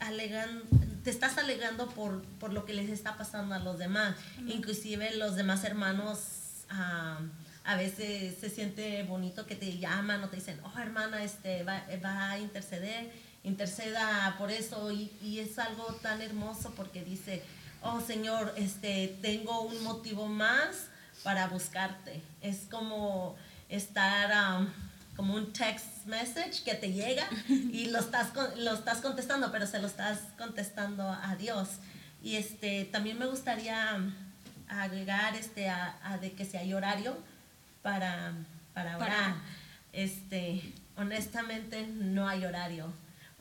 alegando, 0.00 0.64
te 1.02 1.10
estás 1.10 1.38
alegando 1.38 1.88
por, 1.88 2.22
por 2.38 2.52
lo 2.52 2.64
que 2.64 2.74
les 2.74 2.88
está 2.90 3.16
pasando 3.16 3.54
a 3.54 3.58
los 3.58 3.78
demás. 3.78 4.14
Inclusive 4.46 5.16
los 5.16 5.34
demás 5.34 5.64
hermanos 5.64 6.18
a 7.64 7.76
veces 7.76 8.38
se 8.38 8.50
siente 8.50 9.02
bonito 9.04 9.46
que 9.46 9.54
te 9.54 9.78
llaman 9.78 10.22
o 10.22 10.28
te 10.28 10.36
dicen, 10.36 10.60
oh 10.64 10.78
hermana, 10.78 11.22
este, 11.22 11.64
va, 11.64 11.82
va 12.04 12.30
a 12.30 12.38
interceder, 12.38 13.12
interceda 13.44 14.34
por 14.38 14.50
eso 14.50 14.90
y, 14.90 15.12
y 15.20 15.40
es 15.40 15.58
algo 15.58 15.84
tan 16.02 16.22
hermoso 16.22 16.72
porque 16.74 17.04
dice, 17.04 17.42
oh 17.82 18.00
Señor, 18.00 18.52
este, 18.56 19.18
tengo 19.22 19.62
un 19.62 19.82
motivo 19.82 20.26
más 20.26 20.86
para 21.22 21.46
buscarte. 21.48 22.22
Es 22.40 22.66
como 22.70 23.36
estar 23.76 24.60
um, 24.60 24.68
como 25.16 25.34
un 25.34 25.52
text 25.52 26.06
message 26.06 26.62
que 26.64 26.74
te 26.74 26.92
llega 26.92 27.26
y 27.48 27.86
lo 27.86 27.98
estás, 28.00 28.32
lo 28.56 28.74
estás 28.74 28.98
contestando, 28.98 29.50
pero 29.50 29.66
se 29.66 29.80
lo 29.80 29.86
estás 29.86 30.18
contestando 30.38 31.08
a 31.08 31.36
Dios. 31.36 31.68
Y 32.22 32.36
este, 32.36 32.84
también 32.84 33.18
me 33.18 33.26
gustaría 33.26 33.98
agregar 34.68 35.34
este, 35.34 35.68
a, 35.68 36.18
de 36.20 36.32
que 36.32 36.44
si 36.44 36.56
hay 36.56 36.72
horario 36.72 37.16
para, 37.82 38.32
para 38.74 38.96
orar. 38.96 39.34
Este, 39.92 40.72
honestamente 40.96 41.86
no 41.86 42.28
hay 42.28 42.44
horario. 42.44 42.92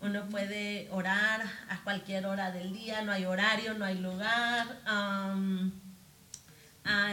Uno 0.01 0.27
puede 0.29 0.87
orar 0.91 1.43
a 1.69 1.83
cualquier 1.83 2.25
hora 2.25 2.51
del 2.51 2.73
día, 2.73 3.03
no 3.03 3.11
hay 3.11 3.25
horario, 3.25 3.75
no 3.75 3.85
hay 3.85 3.99
lugar. 3.99 4.65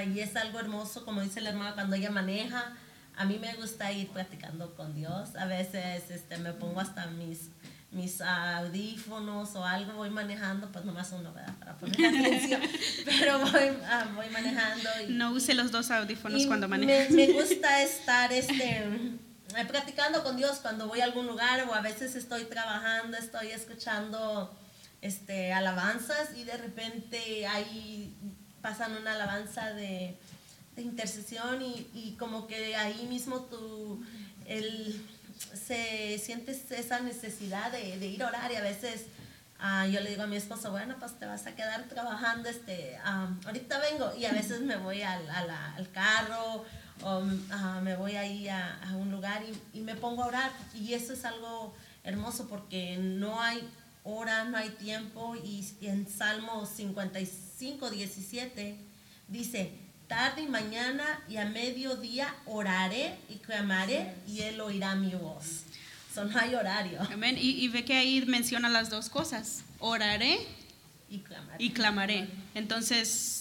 y 0.07 0.21
es 0.21 0.37
algo 0.37 0.59
hermoso, 0.59 1.05
como 1.05 1.21
dice 1.21 1.43
la 1.43 1.51
hermana, 1.51 1.75
cuando 1.75 1.97
ella 1.97 2.11
maneja. 2.11 2.73
A 3.19 3.25
mí 3.25 3.39
me 3.39 3.53
gusta 3.55 3.91
ir 3.93 4.09
practicando 4.09 4.75
con 4.75 4.95
Dios. 4.95 5.37
A 5.37 5.47
veces 5.47 6.11
este, 6.11 6.39
me 6.39 6.53
pongo 6.53 6.81
hasta 6.81 7.07
mis, 7.09 7.51
mis 7.91 8.21
audífonos 8.21 9.55
o 9.57 9.65
algo, 9.65 9.95
voy 9.95 10.11
manejando, 10.11 10.71
pues 10.71 10.85
nomás 10.85 11.11
uno, 11.13 11.33
¿verdad? 11.35 11.55
Para 11.59 11.77
poner 11.77 12.07
atención. 12.07 12.63
Pero 13.05 13.41
voy, 13.41 13.77
ah, 13.87 14.07
voy 14.15 14.31
manejando. 14.31 14.89
Y, 15.09 15.13
no 15.13 15.33
use 15.33 15.55
los 15.55 15.73
dos 15.73 15.91
audífonos 15.91 16.47
cuando 16.47 16.69
maneja. 16.69 17.11
Me, 17.11 17.27
me 17.27 17.33
gusta 17.33 17.83
estar 17.83 18.33
este 18.33 19.19
practicando 19.67 20.23
con 20.23 20.37
Dios 20.37 20.59
cuando 20.59 20.87
voy 20.87 21.01
a 21.01 21.05
algún 21.05 21.27
lugar 21.27 21.67
o 21.69 21.75
a 21.75 21.81
veces 21.81 22.15
estoy 22.15 22.45
trabajando, 22.45 23.17
estoy 23.17 23.49
escuchando 23.49 24.55
este, 25.01 25.53
alabanzas 25.53 26.37
y 26.37 26.45
de 26.45 26.57
repente 26.57 27.47
ahí 27.47 28.15
pasan 28.61 28.97
una 28.97 29.15
alabanza 29.15 29.73
de, 29.73 30.19
intercesión 30.83 31.63
y, 31.63 31.89
y, 31.95 32.17
como 32.19 32.47
que 32.47 32.77
ahí 32.77 33.07
mismo 33.09 33.41
tú 33.43 34.05
el, 34.47 35.05
se 35.55 36.19
sientes 36.19 36.71
esa 36.71 37.01
necesidad 37.01 37.73
de, 37.73 38.07
ir 38.07 38.23
a 38.23 38.29
orar 38.29 38.51
y 38.53 38.57
a 38.57 38.63
veces 38.63 39.07
ah, 39.59 39.87
yo 39.87 40.01
le 40.01 40.11
digo 40.11 40.23
a 40.23 40.27
mi 40.27 40.37
esposo, 40.37 40.71
bueno, 40.71 40.97
pues 40.99 41.19
te 41.19 41.27
vas 41.27 41.47
a 41.47 41.55
quedar 41.55 41.85
trabajando, 41.89 42.49
este, 42.49 42.99
ah, 43.05 43.29
ahorita 43.47 43.79
vengo 43.79 44.15
y 44.17 44.25
a 44.25 44.33
veces 44.33 44.61
me 44.61 44.77
voy 44.77 45.03
al, 45.03 45.29
al, 45.31 45.51
al 45.51 45.91
carro 45.91 46.65
o 47.03 47.21
me 47.83 47.97
voy 47.97 48.17
ahí 48.17 48.49
a, 48.49 48.81
a 48.83 48.97
un 48.97 49.11
lugar 49.11 49.43
y, 49.45 49.79
y, 49.79 49.83
me 49.83 49.95
pongo 49.95 50.25
a 50.25 50.27
orar. 50.27 50.53
Y 50.75 50.95
eso 50.95 51.13
es 51.13 51.25
algo 51.25 51.75
hermoso 52.03 52.49
porque 52.49 52.97
no 52.99 53.41
hay 53.41 53.69
hora, 54.05 54.45
no 54.45 54.57
hay 54.57 54.71
tiempo. 54.71 55.37
Y, 55.37 55.67
en 55.83 56.09
Salmo 56.09 56.67
55, 56.67 57.91
17 57.91 58.79
dice, 59.29 59.73
tarde 60.09 60.43
y 60.43 60.47
mañana 60.47 61.21
y 61.29 61.37
a 61.37 61.45
mediodía 61.45 62.35
oraré 62.47 63.17
y 63.29 63.37
clamaré 63.37 64.15
y 64.27 64.41
él 64.41 64.61
oirá 64.61 64.95
mi 64.95 65.15
voz. 65.15 65.65
So, 66.15 66.25
no 66.25 66.39
hay 66.39 66.55
horario. 66.55 67.01
Amén. 67.13 67.37
Y, 67.39 67.51
y 67.51 67.69
ve 67.69 67.85
que 67.85 67.95
ahí 67.95 68.25
menciona 68.27 68.69
las 68.69 68.91
dos 68.91 69.09
cosas, 69.09 69.63
oraré 69.79 70.39
y 71.11 71.19
clamaré. 71.19 71.65
Y 71.65 71.71
clamaré. 71.71 72.29
Entonces, 72.55 73.39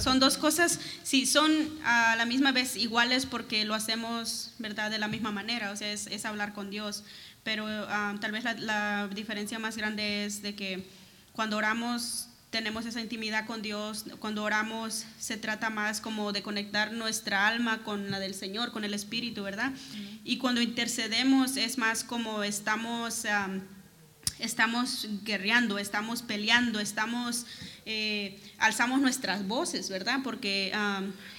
son, 0.00 0.20
dos, 0.20 0.38
cosas, 0.38 0.78
sí, 1.02 1.26
son 1.26 1.50
a 1.84 2.14
la 2.16 2.24
misma 2.24 2.52
vez 2.52 2.76
iguales 2.76 3.26
porque 3.26 3.64
lo 3.64 3.74
hacemos, 3.74 4.52
¿verdad?, 4.58 4.90
de 4.90 4.98
la 4.98 5.08
misma 5.08 5.32
manera, 5.32 5.72
o 5.72 5.76
sea, 5.76 5.92
es, 5.92 6.24
hablar 6.24 6.54
con 6.54 6.70
Dios, 6.70 7.02
pero 7.42 7.66
tal 8.20 8.32
vez 8.32 8.44
la, 8.60 9.08
diferencia 9.12 9.58
más 9.58 9.76
grande 9.76 10.24
es 10.24 10.40
de 10.42 10.54
que 10.54 10.88
cuando 11.32 11.56
oramos 11.56 12.28
tenemos 12.54 12.86
esa 12.86 13.00
intimidad 13.00 13.46
con 13.46 13.62
Dios, 13.62 14.04
cuando 14.20 14.44
oramos 14.44 15.06
se 15.18 15.36
trata 15.36 15.70
más 15.70 16.00
como 16.00 16.30
de 16.30 16.44
conectar 16.44 16.92
nuestra 16.92 17.48
alma 17.48 17.82
con 17.82 18.12
la 18.12 18.20
del 18.20 18.32
Señor, 18.32 18.70
con 18.70 18.84
el 18.84 18.94
Espíritu, 18.94 19.42
¿verdad? 19.42 19.72
Y 20.22 20.38
cuando 20.38 20.60
intercedemos 20.60 21.56
es 21.56 21.78
más 21.78 22.04
como 22.04 22.44
estamos 22.44 23.26
estamos 24.38 25.08
guerreando, 25.24 25.78
estamos 25.78 26.22
peleando, 26.22 26.78
estamos, 26.78 27.44
eh, 27.86 28.38
alzamos 28.58 29.00
nuestras 29.00 29.48
voces, 29.48 29.90
¿verdad? 29.90 30.20
Porque 30.22 30.72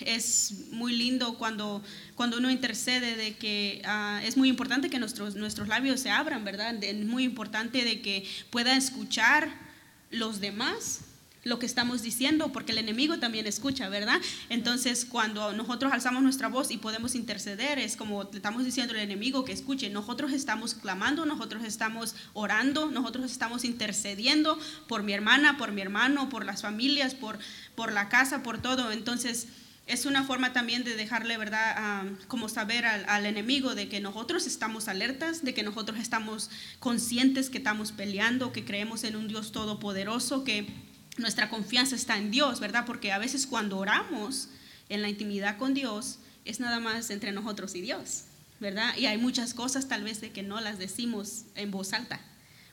es 0.02 0.66
muy 0.72 0.98
lindo 0.98 1.38
cuando, 1.38 1.82
cuando 2.16 2.40
uno 2.40 2.52
intercede 2.52 3.16
de 3.16 3.38
que 3.38 3.82
ah, 3.86 4.20
es 4.22 4.36
muy 4.36 4.50
importante 4.50 4.90
que 4.90 5.00
nuestros, 5.00 5.36
nuestros 5.36 5.70
labios 5.70 6.02
se 6.02 6.10
abran, 6.10 6.44
¿verdad? 6.44 6.84
Es 6.84 7.06
muy 7.06 7.24
importante 7.24 7.86
de 7.86 8.02
que 8.02 8.28
pueda 8.50 8.76
escuchar 8.76 9.64
los 10.12 10.42
demás 10.42 11.05
lo 11.46 11.60
que 11.60 11.68
estamos 11.68 12.02
diciendo, 12.02 12.52
porque 12.52 12.72
el 12.72 12.80
enemigo 12.80 13.20
también 13.20 13.46
escucha, 13.46 13.88
¿verdad? 13.88 14.20
Entonces, 14.50 15.06
cuando 15.06 15.54
nosotros 15.54 15.94
alzamos 15.94 16.24
nuestra 16.24 16.48
voz 16.48 16.72
y 16.72 16.78
podemos 16.78 17.14
interceder, 17.14 17.78
es 17.78 17.96
como 17.96 18.24
le 18.24 18.38
estamos 18.38 18.66
diciendo 18.66 18.96
al 18.96 19.00
enemigo 19.00 19.46
que 19.46 19.52
escuche, 19.52 19.92
nosotros 19.92 20.32
estamos 20.32 20.74
clamando, 20.74 21.24
nosotros 21.28 21.64
estamos 21.64 22.16
orando, 22.34 22.90
nosotros 22.90 23.32
estamos 23.32 23.64
intercediendo 23.64 24.58
por 24.88 25.04
mi 25.04 25.14
hermana, 25.14 25.56
por 25.56 25.72
mi 25.72 25.82
hermano, 25.82 26.30
por 26.30 26.46
las 26.46 26.64
familias, 26.64 27.14
por, 27.14 27.38
por 27.76 27.94
la 27.94 28.10
casa, 28.10 28.42
por 28.42 28.60
todo. 28.60 28.92
Entonces, 28.92 29.48
es 29.86 30.08
una 30.08 30.24
forma 30.24 30.52
también 30.52 30.84
de 30.84 30.96
dejarle, 30.96 31.38
¿verdad?, 31.38 32.08
como 32.28 32.50
saber 32.50 32.88
al, 32.88 33.06
al, 33.08 33.28
enemigo 33.28 33.76
de 33.76 33.88
que 33.88 34.00
nosotros 34.00 34.48
estamos 34.48 34.88
alertas, 34.88 35.46
de 35.46 35.54
que 35.54 35.62
nosotros 35.62 36.00
estamos 36.00 36.50
conscientes 36.80 37.52
que 37.52 37.60
estamos 37.60 37.92
peleando, 37.92 38.52
que 38.52 38.66
creemos 38.66 39.04
en 39.04 39.16
un 39.16 39.28
Dios 39.28 39.52
todopoderoso, 39.52 40.44
que 40.44 40.95
nuestra 41.18 41.50
confianza 41.50 41.96
está 41.96 42.18
en 42.18 42.32
Dios, 42.32 42.60
¿verdad? 42.60 42.86
Porque 42.86 43.12
a 43.12 43.18
veces 43.18 43.48
cuando 43.48 43.78
oramos 43.78 44.50
en 44.90 45.02
la 45.02 45.10
intimidad 45.10 45.58
con 45.58 45.74
Dios, 45.74 46.20
es 46.44 46.60
nada 46.60 46.80
más 46.80 47.10
entre 47.10 47.32
nosotros 47.32 47.74
y 47.76 47.82
Dios, 47.82 48.26
¿verdad? 48.60 48.96
Y 48.98 49.08
hay 49.08 49.18
muchas 49.18 49.54
cosas 49.54 49.88
tal 49.88 50.04
vez 50.04 50.22
de 50.22 50.32
que 50.32 50.44
no 50.44 50.62
las 50.62 50.78
decimos 50.78 51.46
en 51.56 51.72
voz 51.72 51.94
alta, 51.94 52.20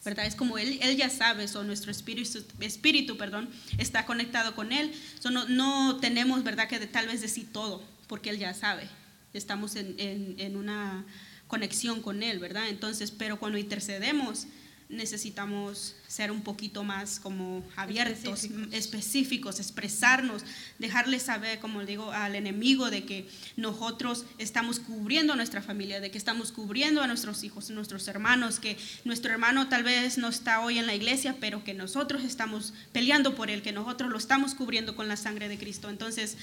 ¿verdad? 0.04 0.26
Es 0.26 0.34
como 0.34 0.58
Él, 0.58 0.78
él 0.82 0.96
ya 0.96 1.08
sabe, 1.08 1.46
o 1.54 1.62
nuestro 1.62 1.90
espíritu, 1.90 2.44
espíritu 2.60 3.16
perdón, 3.16 3.48
está 3.78 4.04
conectado 4.04 4.54
con 4.54 4.72
Él. 4.72 4.92
So 5.20 5.30
no, 5.30 5.96
tenemos, 6.00 6.42
¿verdad? 6.44 6.68
Que 6.68 6.78
de, 6.78 6.86
tal 6.86 7.06
vez 7.06 7.20
decir 7.20 7.50
todo, 7.52 7.82
porque 8.08 8.30
Él 8.30 8.38
ya 8.38 8.52
sabe. 8.54 8.88
Estamos 9.32 9.76
en, 9.76 9.94
en 9.98 10.56
una 10.56 11.06
conexión 11.46 12.02
con 12.02 12.22
Él, 12.22 12.38
¿verdad? 12.38 12.68
Entonces, 12.68 13.10
pero 13.10 13.38
cuando 13.38 13.56
intercedemos, 13.56 14.46
necesitamos 14.92 15.96
ser 16.06 16.30
un 16.30 16.42
poquito 16.42 16.84
más 16.84 17.18
como 17.18 17.64
abiertos, 17.76 18.44
específicos. 18.44 18.74
específicos. 18.74 19.58
expresarnos, 19.58 20.44
dejarles 20.78 21.22
saber, 21.22 21.58
como 21.58 21.84
digo, 21.84 22.12
al 22.12 22.36
enemigo 22.36 22.90
de 22.90 23.04
que 23.04 23.28
nosotros 23.56 24.26
estamos 24.38 24.78
cubriendo 24.78 25.32
a 25.32 25.36
nuestra 25.36 25.62
familia, 25.62 26.00
de 26.00 26.10
que 26.10 26.18
estamos 26.18 26.52
cubriendo 26.52 27.02
a 27.02 27.06
nuestros 27.06 27.42
hijos, 27.42 27.70
a 27.70 27.72
nuestros 27.72 28.06
hermanos, 28.06 28.60
que 28.60 28.76
nuestro 29.04 29.32
hermano 29.32 29.68
tal 29.68 29.82
vez 29.82 30.18
no 30.18 30.28
está 30.28 30.60
hoy 30.60 30.78
en 30.78 30.86
la 30.86 30.94
iglesia, 30.94 31.36
pero 31.40 31.64
que 31.64 31.74
nosotros 31.74 32.22
estamos 32.24 32.74
peleando 32.92 33.34
por 33.34 33.50
él, 33.50 33.62
que 33.62 33.72
nosotros 33.72 34.10
lo 34.10 34.18
estamos 34.18 34.54
cubriendo 34.54 34.94
con 34.94 35.08
la 35.08 35.16
sangre 35.16 35.48
de 35.48 35.58
Cristo. 35.58 35.88
Entonces, 35.88 36.36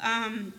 um, 0.00 0.52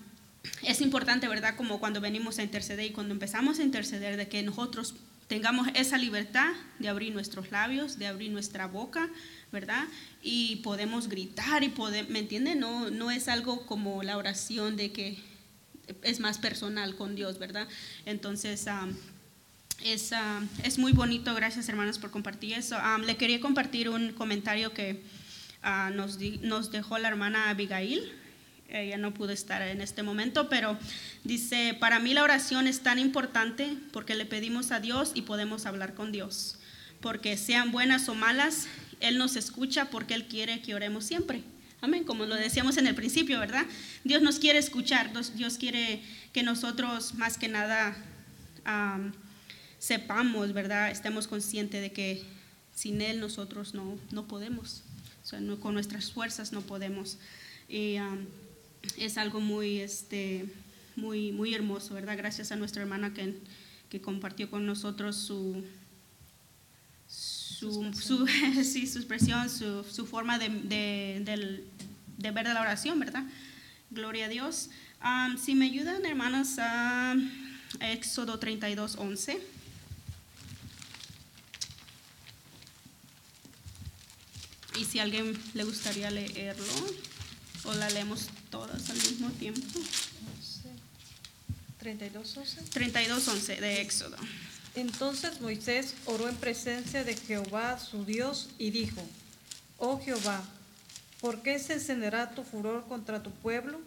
es 0.63 0.81
importante, 0.81 1.27
¿verdad? 1.27 1.55
Como 1.55 1.79
cuando 1.79 2.01
venimos 2.01 2.39
a 2.39 2.43
interceder 2.43 2.85
y 2.85 2.91
cuando 2.91 3.13
empezamos 3.13 3.59
a 3.59 3.63
interceder, 3.63 4.17
de 4.17 4.27
que 4.27 4.43
nosotros 4.43 4.95
tengamos 5.31 5.69
esa 5.75 5.97
libertad 5.97 6.51
de 6.77 6.89
abrir 6.89 7.13
nuestros 7.13 7.51
labios, 7.51 7.97
de 7.97 8.05
abrir 8.05 8.33
nuestra 8.33 8.67
boca, 8.67 9.09
¿verdad? 9.49 9.85
Y 10.21 10.57
podemos 10.57 11.07
gritar 11.07 11.63
y 11.63 11.69
poder, 11.69 12.09
¿me 12.09 12.19
entienden? 12.19 12.59
No, 12.59 12.89
no 12.89 13.11
es 13.11 13.29
algo 13.29 13.65
como 13.65 14.03
la 14.03 14.17
oración 14.17 14.75
de 14.75 14.91
que 14.91 15.23
es 16.03 16.19
más 16.19 16.37
personal 16.37 16.97
con 16.97 17.15
Dios, 17.15 17.39
¿verdad? 17.39 17.69
Entonces, 18.05 18.67
es, 19.85 20.11
es, 20.65 20.77
muy 20.77 20.91
bonito, 20.91 21.33
gracias 21.33 21.69
hermanos 21.69 21.97
por 21.97 22.11
compartir 22.11 22.51
eso. 22.51 22.75
Le 23.05 23.15
quería 23.15 23.39
compartir 23.39 23.87
un 23.87 24.11
comentario 24.11 24.73
que 24.73 25.01
uh, 25.63 25.93
nos, 25.93 26.19
nos 26.41 26.73
dejó 26.73 26.97
la 26.97 27.07
hermana 27.07 27.49
Abigail 27.49 28.20
ella 28.71 28.97
no 28.97 29.13
pudo 29.13 29.31
estar 29.31 29.61
en 29.61 29.81
este 29.81 30.03
momento, 30.03 30.49
pero 30.49 30.77
dice, 31.23 31.75
para 31.79 31.99
mí 31.99 32.13
la 32.13 32.23
oración 32.23 32.67
es 32.67 32.81
tan 32.81 32.99
importante 32.99 33.75
porque 33.91 34.15
le 34.15 34.25
pedimos 34.25 34.71
a 34.71 34.79
Dios 34.79 35.11
y 35.13 35.23
podemos 35.23 35.65
hablar 35.65 35.93
con 35.93 36.11
Dios, 36.11 36.57
porque 37.01 37.37
sean 37.37 37.71
buenas 37.71 38.07
o 38.09 38.15
malas, 38.15 38.67
Él 38.99 39.17
nos 39.17 39.35
escucha 39.35 39.89
porque 39.89 40.13
Él 40.13 40.27
quiere 40.27 40.61
que 40.61 40.75
oremos 40.75 41.05
siempre. 41.05 41.43
Amén, 41.81 42.03
como 42.03 42.25
lo 42.25 42.35
decíamos 42.35 42.77
en 42.77 42.87
el 42.87 42.95
principio, 42.95 43.39
¿verdad? 43.39 43.65
Dios 44.03 44.21
nos 44.21 44.37
quiere 44.37 44.59
escuchar, 44.59 45.11
Dios 45.35 45.57
quiere 45.57 46.01
que 46.31 46.43
nosotros 46.43 47.15
más 47.15 47.37
que 47.37 47.47
nada 47.47 47.97
sepamos, 49.79 50.53
¿verdad? 50.53 50.91
Estemos 50.91 51.27
conscientes 51.27 51.81
de 51.81 51.91
que 51.91 52.23
sin 52.75 53.01
Él 53.01 53.19
nosotros 53.19 53.73
no, 53.73 53.97
no 54.11 54.27
podemos, 54.27 54.83
o 55.23 55.25
sea, 55.25 55.39
no, 55.41 55.59
con 55.59 55.73
nuestras 55.73 56.11
fuerzas 56.11 56.51
no 56.51 56.61
podemos. 56.61 57.17
Y, 57.67 57.97
es 58.97 59.17
algo 59.17 59.39
muy, 59.39 59.79
este, 59.79 60.45
muy, 60.95 61.31
muy 61.31 61.53
hermoso, 61.53 61.93
¿verdad? 61.93 62.17
Gracias 62.17 62.51
a 62.51 62.55
nuestra 62.55 62.81
hermana 62.81 63.13
que, 63.13 63.37
que 63.89 64.01
compartió 64.01 64.49
con 64.49 64.65
nosotros 64.65 65.15
su, 65.15 65.63
su, 67.07 67.93
su, 67.93 68.27
sí, 68.63 68.87
su 68.87 68.99
expresión, 68.99 69.49
su, 69.49 69.83
su 69.83 70.05
forma 70.05 70.39
de, 70.39 70.49
de, 70.49 71.21
de, 71.23 71.63
de, 72.17 72.31
ver 72.31 72.45
la 72.47 72.61
oración, 72.61 72.99
¿verdad? 72.99 73.23
Gloria 73.89 74.25
a 74.25 74.29
Dios. 74.29 74.69
Um, 75.03 75.37
si 75.37 75.55
me 75.55 75.65
ayudan, 75.65 76.05
hermanos, 76.05 76.57
a 76.59 77.15
Éxodo 77.79 78.39
32, 78.39 78.95
11. 78.97 79.41
Y 84.79 84.85
si 84.85 84.99
a 84.99 85.03
alguien 85.03 85.37
le 85.53 85.63
gustaría 85.63 86.09
leerlo. 86.09 86.65
¿O 87.65 87.73
la 87.73 87.89
leemos 87.89 88.27
todas 88.49 88.89
al 88.89 88.97
mismo 88.97 89.29
tiempo? 89.31 89.79
32.11. 91.81 92.69
32.11 92.73 93.59
de 93.59 93.81
Éxodo. 93.81 94.17
Entonces 94.75 95.41
Moisés 95.41 95.95
oró 96.05 96.29
en 96.29 96.35
presencia 96.35 97.03
de 97.03 97.15
Jehová 97.15 97.77
su 97.79 98.05
Dios 98.05 98.49
y 98.57 98.71
dijo, 98.71 99.01
Oh 99.77 99.99
Jehová, 99.99 100.43
¿por 101.19 101.41
qué 101.41 101.59
se 101.59 101.73
encenderá 101.73 102.31
tu 102.31 102.43
furor 102.43 102.87
contra 102.87 103.23
tu 103.23 103.31
pueblo, 103.31 103.81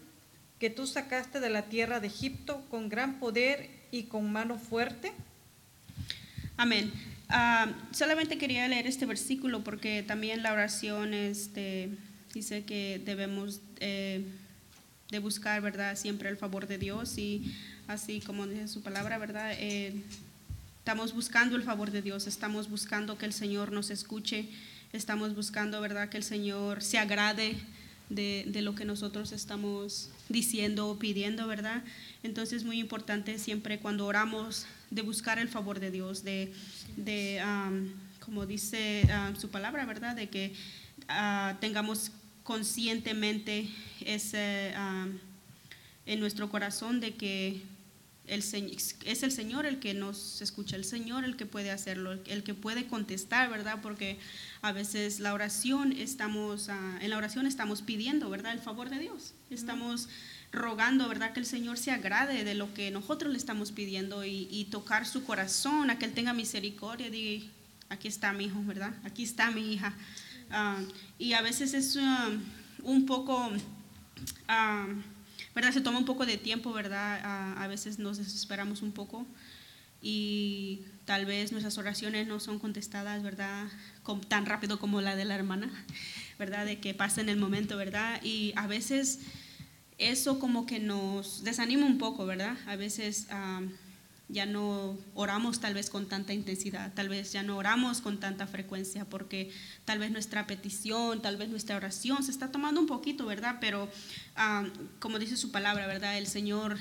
que 0.59 0.71
tú 0.71 0.87
sacaste 0.87 1.41
de 1.41 1.51
la 1.51 1.63
tierra 1.63 2.01
de 2.01 2.09
Egipto 2.09 2.63
con 2.71 2.89
gran 2.89 3.19
poder 3.19 3.71
y 3.91 4.05
con 4.05 4.31
mano 4.31 4.59
fuerte? 4.59 5.13
Amén. 6.57 6.93
Uh, 7.31 7.73
solamente 7.95 8.37
quería 8.37 8.69
leer 8.69 8.87
este 8.87 9.07
versículo 9.07 9.65
porque 9.65 10.03
también 10.03 10.43
la 10.43 10.53
oración 10.53 11.15
este, 11.15 11.91
dice 12.35 12.65
que 12.65 13.01
debemos 13.05 13.61
eh, 13.79 14.25
de 15.11 15.19
buscar, 15.21 15.63
¿verdad? 15.63 15.97
Siempre 15.97 16.29
el 16.29 16.37
favor 16.37 16.67
de 16.67 16.79
Dios 16.79 17.17
y 17.17 17.55
así 17.87 18.21
como 18.21 18.47
dice 18.47 18.67
su 18.67 18.83
palabra, 18.83 19.19
¿verdad? 19.19 19.53
Eh, 19.59 19.95
estamos 20.79 21.15
buscando 21.15 21.55
el 21.57 21.63
favor 21.63 21.93
de 21.93 22.03
Dios, 22.03 22.27
estamos 22.27 22.69
buscando 22.69 23.17
que 23.17 23.27
el 23.27 23.33
Señor 23.33 23.71
nos 23.71 23.91
escuche, 23.91 24.49
estamos 24.93 25.37
buscando, 25.37 25.81
¿verdad? 25.81 26.09
Que 26.09 26.17
el 26.17 26.25
Señor 26.25 26.83
se 26.83 26.99
agrade 26.99 27.55
de, 28.11 28.45
de 28.49 28.63
lo 28.63 28.75
que 28.75 28.85
nosotros 28.85 29.31
estamos 29.31 30.11
diciendo 30.29 30.89
o 30.89 30.99
pidiendo, 30.99 31.47
¿verdad? 31.47 31.85
Entonces 32.25 32.59
es 32.59 32.65
muy 32.65 32.81
importante 32.81 33.39
siempre 33.39 33.79
cuando 33.79 34.07
oramos 34.07 34.67
de 34.91 35.03
buscar 35.03 35.39
el 35.39 35.49
favor 35.49 35.79
de 35.79 35.93
Dios, 35.93 36.25
de, 36.25 36.53
de 36.97 37.41
como 38.19 38.45
dice 38.45 39.07
su 39.39 39.51
palabra, 39.51 39.87
¿verdad? 39.87 40.17
De 40.17 40.29
que 40.29 40.53
uh, 41.09 41.55
tengamos 41.61 42.11
conscientemente 42.45 43.69
ese, 44.05 44.75
uh, 44.77 45.11
en 46.07 46.21
nuestro 46.21 46.51
corazón 46.51 47.01
de 47.01 47.15
que 47.15 47.63
el, 48.27 48.41
es 48.41 49.23
el 49.23 49.33
Señor 49.33 49.67
el 49.67 49.81
que 49.81 49.93
nos 49.93 50.41
escucha, 50.41 50.77
el 50.77 50.85
Señor 50.85 51.25
el 51.25 51.37
que 51.37 51.47
puede 51.47 51.71
hacerlo, 51.71 52.13
el, 52.13 52.43
que 52.43 52.55
puede 52.55 52.87
contestar, 52.87 53.51
¿verdad? 53.51 53.81
Porque 53.83 54.19
a 54.63 54.73
veces 54.73 55.21
la 55.21 55.35
oración 55.35 55.93
estamos, 55.93 56.69
uh, 56.69 56.73
en 57.01 57.11
la 57.11 57.17
oración 57.17 57.47
estamos 57.47 57.83
pidiendo, 57.83 58.31
¿verdad? 58.31 58.53
El 58.53 58.61
favor 58.61 58.91
de 58.91 58.99
Dios. 58.99 59.33
Estamos 59.51 60.09
rogando, 60.53 61.09
¿verdad? 61.09 61.33
Que 61.33 61.41
el 61.41 61.47
Señor 61.47 61.79
se 61.79 61.91
agrade 61.91 62.45
de 62.45 62.55
lo 62.55 62.73
que 62.75 62.91
nosotros 62.91 63.33
le 63.33 63.39
estamos 63.39 63.73
pidiendo 63.73 64.25
y, 64.25 64.49
y 64.51 64.67
tocar 64.67 65.07
su 65.07 65.25
corazón, 65.25 65.91
a 65.91 65.99
que 65.99 66.05
Él 66.05 66.13
tenga 66.13 66.33
misericordia, 66.33 67.11
diga, 67.11 67.45
aquí 67.89 68.09
está 68.09 68.33
mi 68.33 68.45
hijo, 68.45 68.63
¿verdad? 68.65 68.95
Aquí 69.05 69.23
está 69.23 69.51
mi 69.51 69.73
hija. 69.73 69.95
Uh, 70.51 70.85
y 71.19 71.33
a 71.33 71.43
veces 71.43 71.75
es 71.75 71.97
uh, 71.97 72.41
un 72.83 73.07
poco, 73.07 73.49
uh, 73.49 74.95
¿verdad? 75.55 75.73
Se 75.73 75.81
toma 75.81 75.99
un 75.99 76.05
poco 76.05 76.27
de 76.27 76.37
tiempo, 76.37 76.73
¿verdad? 76.73 77.21
a 77.57 77.67
veces 77.69 77.99
nos 77.99 78.19
desesperamos 78.19 78.83
un 78.83 78.93
poco 78.93 79.27
y 80.05 80.83
tal 81.07 81.25
vez 81.25 81.51
nuestras 81.51 81.79
oraciones 81.79 82.27
no 82.27 82.39
son 82.39 82.59
contestadas, 82.59 83.23
¿verdad? 83.23 83.67
tan 84.29 84.45
rápido 84.45 84.79
como 84.79 85.01
la 85.01 85.17
de 85.17 85.25
la 85.25 85.35
hermana, 85.35 85.71
¿verdad? 86.39 86.67
De 86.67 86.79
que 86.79 86.93
pasa 86.93 87.23
en 87.23 87.31
el 87.31 87.39
momento, 87.39 87.79
¿verdad? 87.79 88.23
Y 88.23 88.53
a 88.57 88.67
veces 88.67 89.21
eso 89.97 90.39
como 90.39 90.67
que 90.67 90.79
nos 90.79 91.43
desanima 91.43 91.87
un 91.87 91.97
poco, 91.97 92.27
¿verdad? 92.27 92.59
A 92.67 92.77
veces 92.77 93.29
ya 94.29 94.47
no 94.47 94.97
oramos 95.15 95.61
tal 95.61 95.75
vez 95.75 95.91
con 95.91 96.07
tanta 96.09 96.33
intensidad, 96.33 96.93
tal 96.95 97.09
vez 97.09 97.33
ya 97.33 97.43
no 97.43 97.57
oramos 97.57 98.01
con 98.01 98.19
tanta 98.19 98.47
frecuencia, 98.47 99.05
porque 99.05 99.51
tal 99.85 99.99
vez 99.99 100.11
nuestra 100.11 100.47
petición, 100.47 101.21
tal 101.21 101.37
vez 101.37 101.49
nuestra 101.51 101.77
oración 101.77 102.23
se 102.23 102.31
está 102.31 102.51
tomando 102.51 102.81
un 102.81 102.87
poquito, 102.87 103.27
¿verdad? 103.27 103.59
Pero 103.61 103.91
um, 104.39 104.71
como 104.99 105.19
dice 105.19 105.37
su 105.37 105.51
palabra, 105.51 105.87
¿verdad? 105.87 106.17
El 106.17 106.27
Señor 106.27 106.79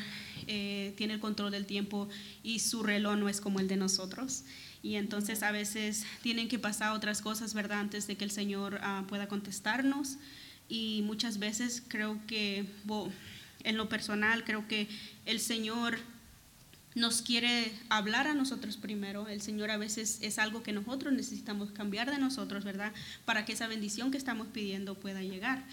eh, 0.47 0.93
tiene 0.97 1.13
el 1.13 1.19
control 1.19 1.51
del 1.51 1.65
tiempo 1.65 2.07
y 2.43 2.59
su 2.59 2.83
reloj 2.83 3.17
no 3.17 3.29
es 3.29 3.41
como 3.41 3.59
el 3.59 3.67
de 3.67 3.77
nosotros. 3.77 4.45
Y 4.81 4.95
entonces 4.95 5.43
a 5.43 5.51
veces 5.51 6.05
tienen 6.21 6.49
que 6.49 6.59
pasar 6.59 6.91
otras 6.91 7.21
cosas, 7.21 7.53
¿verdad? 7.53 7.79
Antes 7.79 8.07
de 8.07 8.17
que 8.17 8.25
el 8.25 8.31
Señor 8.31 8.81
uh, 8.81 9.05
pueda 9.05 9.27
contestarnos. 9.27 10.17
Y 10.67 11.01
muchas 11.03 11.39
veces 11.39 11.83
creo 11.87 12.19
que, 12.25 12.65
en 13.63 13.77
lo 13.77 13.89
personal, 13.89 14.43
creo 14.43 14.67
que 14.67 14.87
el 15.25 15.39
Señor 15.39 15.99
nos 16.95 17.21
quiere 17.21 17.71
hablar 17.89 18.27
a 18.27 18.33
nosotros 18.33 18.77
primero. 18.77 19.27
El 19.27 19.41
Señor 19.41 19.71
a 19.71 19.77
veces 19.77 20.19
es 20.21 20.39
algo 20.39 20.63
que 20.63 20.71
nosotros 20.71 21.13
necesitamos 21.13 21.71
cambiar 21.71 22.11
de 22.11 22.19
nosotros, 22.19 22.63
¿verdad? 22.63 22.93
Para 23.25 23.45
que 23.45 23.53
esa 23.53 23.67
bendición 23.67 24.11
que 24.11 24.17
estamos 24.17 24.47
pidiendo 24.47 24.95
pueda 24.95 25.21
llegar. 25.21 25.63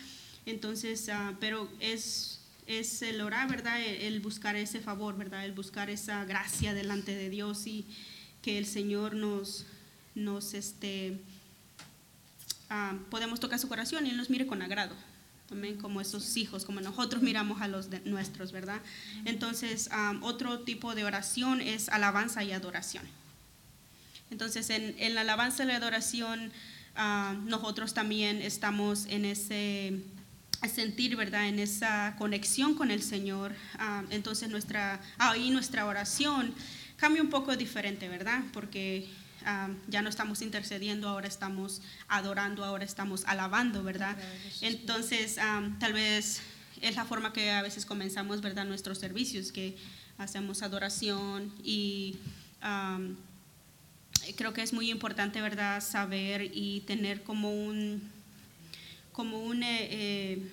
Entonces, 0.46 1.08
uh, 1.08 1.34
pero 1.38 1.68
es, 1.80 2.40
es 2.66 3.02
el 3.02 3.20
orar, 3.20 3.48
¿verdad? 3.48 3.80
El, 3.80 4.02
el, 4.02 4.20
buscar 4.20 4.56
ese 4.56 4.80
favor, 4.80 5.16
¿verdad? 5.16 5.44
El 5.44 5.52
buscar 5.52 5.90
esa 5.90 6.24
gracia 6.24 6.74
delante 6.74 7.14
de 7.14 7.28
Dios 7.28 7.66
y 7.66 7.86
que 8.42 8.58
el 8.58 8.66
Señor 8.66 9.14
nos, 9.14 9.66
nos 10.14 10.54
este, 10.54 11.20
ah, 12.70 12.96
podemos 13.10 13.40
tocar 13.40 13.58
su 13.58 13.68
corazón 13.68 14.06
y 14.06 14.10
Él 14.10 14.16
nos 14.16 14.30
mire 14.30 14.46
con 14.46 14.62
agrado. 14.62 14.94
También 15.50 15.76
como 15.76 16.00
esos 16.00 16.36
hijos, 16.38 16.64
como 16.64 16.80
nosotros 16.80 17.22
miramos 17.22 17.60
a 17.60 17.68
los 17.68 17.90
de 17.90 18.00
nuestros, 18.00 18.52
¿verdad? 18.52 18.80
Entonces, 19.26 19.90
otro 20.22 20.60
tipo 20.60 20.94
de 20.94 21.04
oración 21.04 21.60
es 21.60 21.90
alabanza 21.90 22.42
y 22.42 22.52
adoración. 22.52 23.04
Entonces, 24.30 24.70
en, 24.70 24.94
en 24.98 25.14
la 25.14 25.20
alabanza 25.20 25.64
y 25.64 25.66
la 25.66 25.76
adoración, 25.76 26.52
nosotros 27.44 27.94
también 27.94 28.40
estamos 28.42 29.06
en 29.06 29.24
ese 29.24 30.00
sentir, 30.72 31.16
¿verdad? 31.16 31.48
En 31.48 31.58
esa 31.58 32.14
conexión 32.18 32.74
con 32.74 32.90
el 32.90 33.02
Señor. 33.02 33.54
Entonces, 34.10 34.50
nuestra, 34.50 35.00
ahí 35.18 35.50
nuestra 35.50 35.86
oración 35.86 36.54
cambia 36.96 37.22
un 37.22 37.30
poco 37.30 37.56
diferente, 37.56 38.08
¿verdad? 38.08 38.42
Porque 38.52 39.08
ya 39.88 40.02
no 40.02 40.08
estamos 40.08 40.42
intercediendo, 40.42 41.08
ahora 41.08 41.28
estamos 41.28 41.82
adorando, 42.08 42.64
ahora 42.64 42.84
estamos 42.84 43.24
alabando, 43.26 43.82
¿verdad? 43.82 44.16
Entonces, 44.60 45.36
tal 45.78 45.92
vez 45.92 46.40
es 46.80 46.96
la 46.96 47.04
forma 47.04 47.32
que 47.32 47.50
a 47.50 47.62
veces 47.62 47.86
comenzamos, 47.86 48.40
¿verdad? 48.40 48.64
Nuestros 48.64 48.98
servicios, 48.98 49.52
que 49.52 49.76
hacemos 50.18 50.62
adoración 50.62 51.52
y 51.62 52.16
creo 54.36 54.52
que 54.52 54.62
es 54.62 54.72
muy 54.72 54.90
importante, 54.90 55.40
¿verdad?, 55.40 55.82
saber 55.82 56.50
y 56.54 56.80
tener 56.80 57.22
como 57.22 57.52
un, 57.52 58.10
como 59.12 59.40
un, 59.40 59.62
eh, 59.62 59.88
eh, 59.90 60.50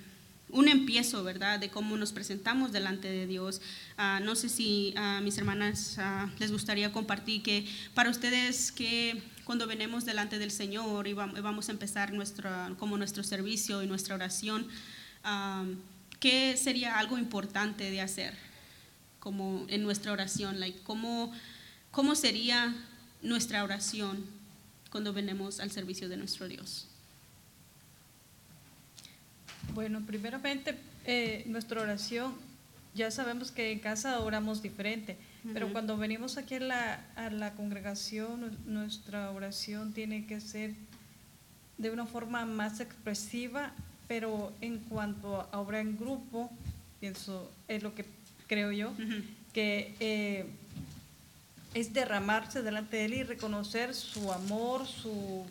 un 0.50 0.70
empiezo, 0.70 1.24
¿verdad?, 1.24 1.60
de 1.60 1.70
cómo 1.70 1.98
nos 1.98 2.12
presentamos 2.12 2.72
delante 2.72 3.10
de 3.10 3.28
Dios. 3.28 3.62
Ah, 3.98 4.20
no 4.24 4.36
sé 4.36 4.50
si 4.50 4.94
a 4.96 5.20
mis 5.22 5.38
hermanas 5.38 5.96
ah, 6.00 6.30
les 6.40 6.52
gustaría 6.52 6.92
compartir 6.92 7.44
que 7.44 7.68
para 7.94 8.10
ustedes 8.10 8.72
que 8.72 9.22
cuando 9.44 9.68
venimos 9.68 10.06
delante 10.06 10.40
del 10.40 10.52
Señor 10.52 11.08
y 11.08 11.14
vamos 11.14 11.70
a 11.70 11.72
empezar 11.72 12.14
nuestro, 12.14 12.50
como 12.78 12.98
nuestro 12.98 13.24
servicio 13.24 13.84
y 13.84 13.88
nuestra 13.88 14.16
oración, 14.16 14.68
ah, 15.24 15.66
¿qué 16.20 16.56
sería 16.58 16.98
algo 16.98 17.18
importante 17.18 17.90
de 17.92 18.02
hacer 18.02 18.34
como 19.20 19.66
en 19.70 19.84
nuestra 19.84 20.12
oración? 20.12 20.60
Like, 20.60 20.80
¿cómo, 20.84 21.34
¿Cómo 21.92 22.16
sería 22.16 22.76
nuestra 23.22 23.64
oración 23.64 24.26
cuando 24.92 25.14
venimos 25.14 25.60
al 25.60 25.72
servicio 25.72 26.08
de 26.10 26.18
nuestro 26.18 26.48
Dios? 26.48 26.88
Bueno, 29.74 30.02
primeramente, 30.06 30.76
eh, 31.06 31.44
nuestra 31.48 31.82
oración, 31.82 32.34
ya 32.94 33.12
sabemos 33.12 33.52
que 33.52 33.72
en 33.72 33.80
casa 33.80 34.20
oramos 34.20 34.62
diferente, 34.62 35.18
pero 35.54 35.72
cuando 35.72 35.98
venimos 35.98 36.38
aquí 36.38 36.56
a 36.56 36.60
la, 36.60 37.06
a 37.16 37.30
la 37.30 37.54
congregación, 37.54 38.58
nuestra 38.66 39.32
oración 39.32 39.94
tiene 39.94 40.26
que 40.26 40.42
ser 40.42 40.74
de 41.78 41.92
una 41.92 42.06
forma 42.06 42.46
más 42.46 42.80
expresiva, 42.80 43.72
pero 44.08 44.52
en 44.62 44.80
cuanto 44.80 45.48
a 45.52 45.60
obra 45.60 45.80
en 45.80 45.98
grupo, 45.98 46.50
pienso, 47.00 47.52
es 47.68 47.84
lo 47.84 47.94
que 47.94 48.06
creo 48.48 48.72
yo, 48.72 48.94
que 49.54 49.96
eh, 50.00 50.46
es 51.74 51.94
derramarse 51.94 52.62
delante 52.62 52.98
de 52.98 53.06
Él 53.06 53.14
y 53.14 53.24
reconocer 53.24 53.94
su 53.94 54.32
amor, 54.32 54.88
su, 54.88 55.46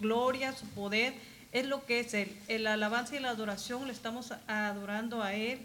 gloria, 0.00 0.52
su 0.52 0.66
poder. 0.66 1.14
Es 1.52 1.66
lo 1.66 1.84
que 1.84 2.00
es. 2.00 2.14
El 2.48 2.66
alabanza 2.66 3.16
y 3.16 3.20
la 3.20 3.30
adoración 3.30 3.86
le 3.86 3.92
estamos 3.92 4.32
adorando 4.46 5.22
a 5.22 5.34
Él. 5.34 5.60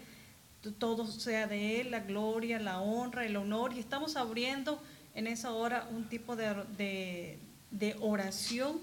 Todo 0.78 1.06
sea 1.06 1.46
de 1.46 1.80
Él, 1.80 1.92
la 1.92 2.00
gloria, 2.00 2.58
la 2.58 2.80
honra, 2.80 3.24
el 3.24 3.36
honor. 3.36 3.72
Y 3.72 3.78
estamos 3.78 4.16
abriendo 4.16 4.82
en 5.14 5.26
esa 5.26 5.52
hora 5.52 5.88
un 5.92 6.08
tipo 6.08 6.34
de, 6.36 7.38
de 7.70 7.96
oración, 8.00 8.80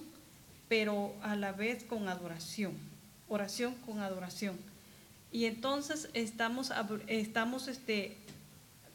pero 0.69 1.13
a 1.21 1.35
la 1.35 1.51
vez 1.51 1.83
con 1.83 2.07
adoración. 2.07 2.73
Oración 3.27 3.75
con 3.85 3.99
adoración. 3.99 4.57
Y 5.33 5.45
entonces 5.45 6.09
estamos, 6.13 6.71
estamos 7.07 7.67
este, 7.67 8.15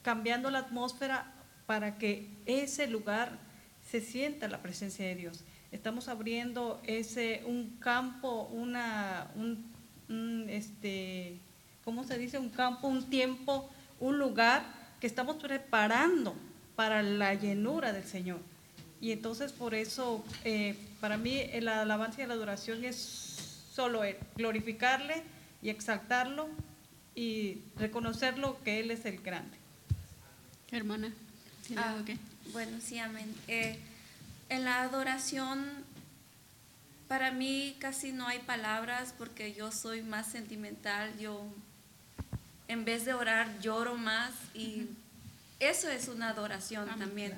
cambiando 0.03 0.51
la 0.51 0.61
atmósfera 0.61 1.33
para 1.67 1.99
que 1.99 2.29
ese 2.47 2.87
lugar 2.87 3.37
se 3.91 4.01
sienta 4.01 4.49
la 4.49 4.63
presencia 4.63 5.05
de 5.05 5.17
Dios. 5.17 5.41
Estamos 5.71 6.09
abriendo 6.09 6.81
ese 6.85 7.43
un 7.45 7.77
campo, 7.79 8.49
una 8.53 9.31
un, 9.37 10.47
este, 10.49 11.39
¿cómo 11.85 12.05
se 12.05 12.17
dice? 12.17 12.39
Un 12.39 12.49
campo, 12.49 12.89
un 12.89 13.11
tiempo, 13.11 13.69
un 14.01 14.19
lugar 14.19 14.65
que 15.01 15.07
estamos 15.07 15.37
preparando 15.37 16.35
para 16.75 17.03
la 17.03 17.35
llenura 17.35 17.93
del 17.93 18.05
Señor. 18.05 18.41
Y 19.01 19.13
entonces 19.13 19.53
por 19.53 19.75
eso, 19.75 20.25
eh, 20.45 20.77
para 21.01 21.17
mí, 21.17 21.43
la 21.61 21.83
alabanza 21.83 22.23
y 22.23 22.27
la 22.27 22.35
adoración 22.35 22.85
es 22.85 22.97
solo 23.73 24.03
glorificarle 24.37 25.23
y 25.63 25.69
exaltarlo 25.69 26.49
y 27.15 27.59
reconocerlo 27.77 28.59
que 28.65 28.81
Él 28.81 28.91
es 28.91 29.05
el 29.05 29.19
grande. 29.19 29.57
Hermana. 30.71 31.13
Ah, 31.77 31.97
bueno, 32.53 32.79
sí, 32.81 32.99
amén. 32.99 33.35
Eh, 33.47 33.79
en 34.49 34.65
la 34.65 34.83
adoración, 34.83 35.67
para 37.09 37.31
mí 37.31 37.77
casi 37.81 38.13
no 38.13 38.27
hay 38.27 38.39
palabras 38.41 39.15
porque 39.17 39.55
yo 39.55 39.73
soy 39.73 40.03
más 40.03 40.27
sentimental. 40.27 41.17
Yo, 41.19 41.43
en 42.69 42.85
vez 42.85 43.05
de 43.05 43.15
orar, 43.15 43.61
lloro 43.61 43.97
más 43.97 44.33
y 44.55 44.89
eso 45.59 45.89
es 45.89 46.09
una 46.09 46.31
adoración 46.31 46.87
también. 46.99 47.35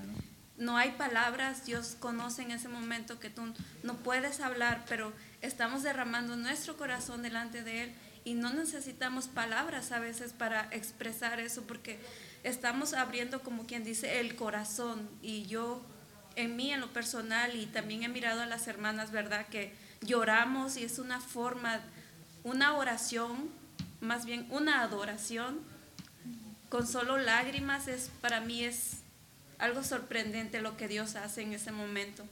No 0.56 0.76
hay 0.76 0.90
palabras, 0.90 1.64
Dios 1.64 1.96
conoce 1.98 2.42
en 2.42 2.50
ese 2.50 2.68
momento 2.68 3.18
que 3.18 3.30
tú 3.30 3.42
no 3.82 3.94
puedes 3.94 4.40
hablar, 4.40 4.84
pero 4.88 5.12
estamos 5.40 5.82
derramando 5.82 6.36
nuestro 6.36 6.76
corazón 6.76 7.22
delante 7.22 7.62
de 7.62 7.84
Él 7.84 7.94
y 8.24 8.34
no 8.34 8.52
necesitamos 8.52 9.28
palabras 9.28 9.92
a 9.92 10.00
veces 10.00 10.34
para 10.34 10.68
expresar 10.72 11.40
eso 11.40 11.62
porque 11.62 11.98
estamos 12.42 12.92
abriendo, 12.92 13.40
como 13.40 13.66
quien 13.66 13.84
dice, 13.84 14.20
el 14.20 14.36
corazón. 14.36 15.08
Y 15.22 15.46
yo, 15.46 15.80
en 16.36 16.56
mí, 16.56 16.72
en 16.72 16.80
lo 16.80 16.92
personal, 16.92 17.54
y 17.56 17.66
también 17.66 18.02
he 18.02 18.08
mirado 18.08 18.40
a 18.40 18.46
las 18.46 18.66
hermanas, 18.68 19.10
¿verdad? 19.10 19.46
Que 19.48 19.72
lloramos 20.02 20.76
y 20.76 20.84
es 20.84 20.98
una 20.98 21.20
forma, 21.20 21.80
una 22.44 22.74
oración, 22.74 23.50
más 24.00 24.24
bien 24.24 24.46
una 24.50 24.82
adoración, 24.82 25.60
con 26.68 26.86
solo 26.86 27.18
lágrimas, 27.18 27.88
es, 27.88 28.10
para 28.20 28.40
mí 28.40 28.64
es 28.64 28.98
algo 29.58 29.82
sorprendente 29.82 30.60
lo 30.62 30.76
que 30.76 30.88
Dios 30.88 31.16
hace 31.16 31.42
en 31.42 31.52
ese 31.52 31.72
momento. 31.72 32.24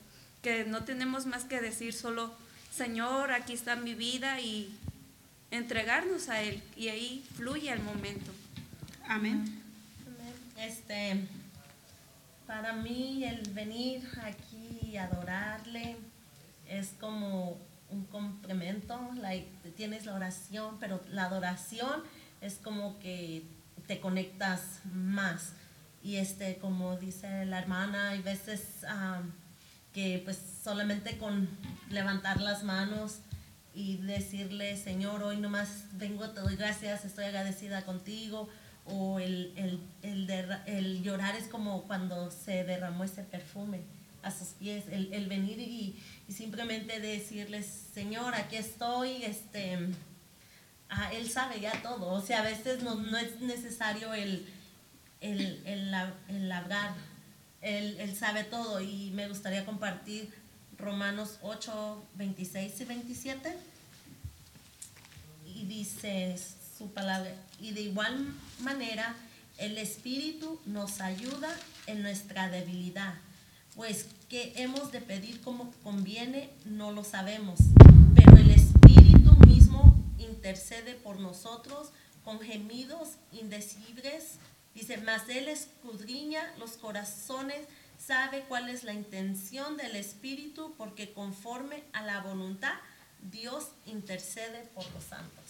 Que 0.43 0.65
no 0.65 0.85
tenemos 0.85 1.27
más 1.27 1.45
que 1.45 1.61
decir 1.61 1.93
solo, 1.93 2.33
Señor, 2.75 3.33
aquí 3.33 3.53
está 3.53 3.77
mi 3.77 3.95
vida 3.95 4.41
y 4.41 4.73
entregarnos 5.51 6.29
a 6.29 6.41
Él. 6.41 6.63
Y 6.77 6.89
ahí 6.89 7.25
fluye 7.37 7.71
el 7.71 7.83
momento. 7.83 8.31
Amén. 9.09 9.63
Este, 10.57 11.17
para 12.49 12.73
mí 12.73 13.25
el 13.25 13.43
venir 13.51 14.03
aquí 14.25 14.81
y 14.83 14.97
adorarle 14.97 15.97
es 16.67 16.95
como 16.99 17.59
un 17.91 18.05
complemento, 18.07 18.99
tienes 19.77 20.07
la 20.07 20.15
oración, 20.15 20.79
pero 20.81 21.03
la 21.11 21.25
adoración 21.25 22.03
es 22.41 22.55
como 22.55 22.99
que 23.01 23.45
te 23.87 24.01
conectas 24.01 24.81
más. 24.95 25.53
Y 26.03 26.17
este, 26.17 26.57
como 26.57 26.97
dice 26.97 27.45
la 27.45 27.59
hermana, 27.59 28.11
hay 28.11 28.23
veces 28.23 28.63
que 29.93 30.23
pues 30.25 30.41
solamente 30.65 31.19
con 31.19 31.51
levantar 31.91 32.41
las 32.41 32.63
manos 32.65 33.19
y 33.75 33.99
decirle, 33.99 34.79
Señor, 34.79 35.23
hoy 35.23 35.37
nomás 35.37 35.85
vengo, 35.93 36.31
te 36.31 36.41
doy 36.41 36.57
gracias, 36.57 37.05
estoy 37.05 37.27
agradecida 37.27 37.85
contigo, 37.85 38.49
o 38.91 39.19
el, 39.19 39.53
el, 39.57 39.81
el, 40.03 40.31
el, 40.67 41.03
llorar 41.03 41.37
es 41.37 41.45
como 41.49 41.83
cuando 41.83 42.31
se 42.31 42.65
derramó 42.65 43.05
ese 43.05 43.23
perfume 43.23 43.81
a 44.23 44.31
sus 44.31 44.49
pies, 44.49 44.85
el, 44.91 45.13
el 45.13 45.27
venir 45.27 45.59
y, 45.59 46.03
y, 46.29 46.33
simplemente 46.33 47.01
decirles, 47.01 47.67
Señor, 47.95 48.35
aquí 48.35 48.57
estoy, 48.57 49.23
este, 49.23 49.79
ah, 50.89 51.11
Él 51.13 51.31
sabe 51.31 51.61
ya 51.61 51.83
todo, 51.83 52.13
o 52.13 52.21
sea, 52.21 52.41
a 52.41 52.45
veces 52.45 52.83
no, 52.83 52.97
no 52.97 53.17
es 53.17 53.41
necesario 53.41 54.13
el, 54.15 54.47
el, 55.21 55.63
el, 56.29 56.53
hablar, 56.53 56.95
él, 57.61 57.97
él 58.01 58.17
sabe 58.17 58.45
todo 58.45 58.81
y 58.81 59.11
me 59.13 59.29
gustaría 59.29 59.65
compartir 59.65 60.33
Romanos 60.79 61.39
8, 61.43 62.05
26 62.15 62.81
y 62.81 62.85
27 62.85 63.57
y 65.45 65.65
dice 65.65 66.33
su 66.79 66.93
palabra. 66.93 67.35
Y 67.61 67.73
de 67.73 67.83
igual 67.83 68.33
manera, 68.61 69.17
el 69.59 69.77
Espíritu 69.77 70.61
nos 70.65 71.01
ayuda 71.01 71.55
en 71.87 72.03
nuestra 72.03 72.49
debilidad, 72.49 73.15
pues 73.75 74.07
que 74.29 74.53
hemos 74.57 74.93
de 74.93 75.01
pedir 75.01 75.41
como 75.41 75.73
conviene 75.83 76.51
no 76.65 76.93
lo 76.93 77.03
sabemos, 77.03 77.59
pero 78.15 78.37
el 78.37 78.51
Espíritu 78.51 79.33
mismo 79.47 79.97
intercede 80.19 80.95
por 80.95 81.19
nosotros 81.19 81.89
con 82.25 82.41
gemidos 82.41 83.11
indecibles. 83.33 84.35
Dice, 84.75 84.99
mas 84.99 85.29
Él 85.29 85.49
escudriña 85.49 86.43
los 86.59 86.73
corazones, 86.73 87.67
sabe 87.99 88.45
cuál 88.47 88.69
es 88.69 88.85
la 88.85 88.93
intención 88.93 89.77
del 89.77 89.97
Espíritu, 89.97 90.75
porque 90.79 91.13
conforme 91.13 91.83
a 91.93 92.03
la 92.03 92.21
voluntad 92.21 92.75
Dios 93.23 93.69
intercede 93.87 94.69
por 94.75 94.85
los 94.93 95.03
santos. 95.03 95.45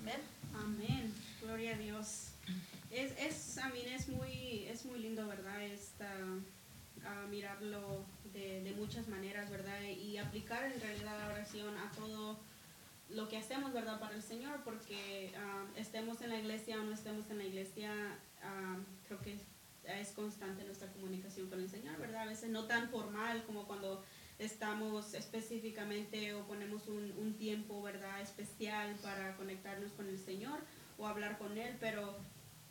Amén. 0.00 0.35
Amén. 0.64 1.12
Gloria 1.42 1.74
a 1.74 1.78
Dios. 1.78 2.30
Es, 2.90 3.12
es, 3.18 3.58
a 3.58 3.68
mí 3.68 3.80
es 3.86 4.08
muy, 4.08 4.64
es 4.68 4.84
muy 4.84 4.98
lindo, 4.98 5.26
¿verdad? 5.26 5.62
Esta, 5.62 6.10
a 7.04 7.26
mirarlo 7.28 8.04
de, 8.32 8.62
de 8.62 8.72
muchas 8.72 9.08
maneras, 9.08 9.50
¿verdad? 9.50 9.80
Y 9.82 10.16
aplicar 10.18 10.64
en 10.64 10.80
realidad 10.80 11.18
la 11.18 11.34
oración 11.34 11.76
a 11.76 11.90
todo 11.92 12.38
lo 13.10 13.28
que 13.28 13.36
hacemos, 13.36 13.72
¿verdad? 13.72 14.00
Para 14.00 14.14
el 14.14 14.22
Señor, 14.22 14.62
porque 14.64 15.32
ah, 15.36 15.64
estemos 15.76 16.20
en 16.22 16.30
la 16.30 16.38
iglesia 16.38 16.80
o 16.80 16.84
no 16.84 16.92
estemos 16.92 17.30
en 17.30 17.38
la 17.38 17.44
iglesia, 17.44 17.90
ah, 18.42 18.76
creo 19.06 19.20
que 19.20 19.38
es 19.84 20.10
constante 20.10 20.64
nuestra 20.64 20.88
comunicación 20.88 21.48
con 21.48 21.60
el 21.60 21.70
Señor, 21.70 21.96
¿verdad? 21.98 22.22
A 22.22 22.26
veces 22.26 22.50
no 22.50 22.64
tan 22.64 22.88
formal 22.88 23.44
como 23.44 23.66
cuando 23.66 24.02
estamos 24.38 25.14
específicamente 25.14 26.34
o 26.34 26.46
ponemos 26.46 26.88
un, 26.88 27.12
un 27.18 27.34
tiempo, 27.34 27.82
¿verdad? 27.82 28.20
Especial 28.20 28.94
para 29.02 29.36
conectarnos 29.36 29.92
con 29.92 30.08
el 30.08 30.18
Señor 30.18 30.60
o 30.98 31.06
hablar 31.06 31.38
con 31.38 31.56
Él, 31.56 31.76
pero 31.80 32.16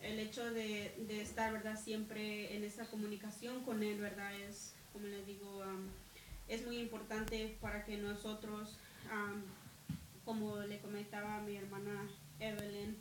el 0.02 0.20
hecho 0.20 0.44
de, 0.54 0.96
de, 1.08 1.22
estar, 1.22 1.52
¿verdad? 1.52 1.80
Siempre 1.82 2.56
en 2.56 2.64
esa 2.64 2.86
comunicación 2.88 3.64
con 3.64 3.82
Él, 3.84 4.00
¿verdad? 4.00 4.34
Es, 4.42 4.74
como 4.94 5.08
les 5.08 5.26
digo, 5.26 5.60
um, 5.60 5.88
es 6.48 6.66
muy 6.66 6.78
importante 6.78 7.58
para 7.60 7.84
que 7.86 7.98
nosotros, 7.98 8.78
um, 9.12 9.42
como 10.24 10.58
le 10.60 10.80
comentaba 10.80 11.42
mi 11.42 11.56
hermana 11.56 12.08
Evelyn 12.40 12.96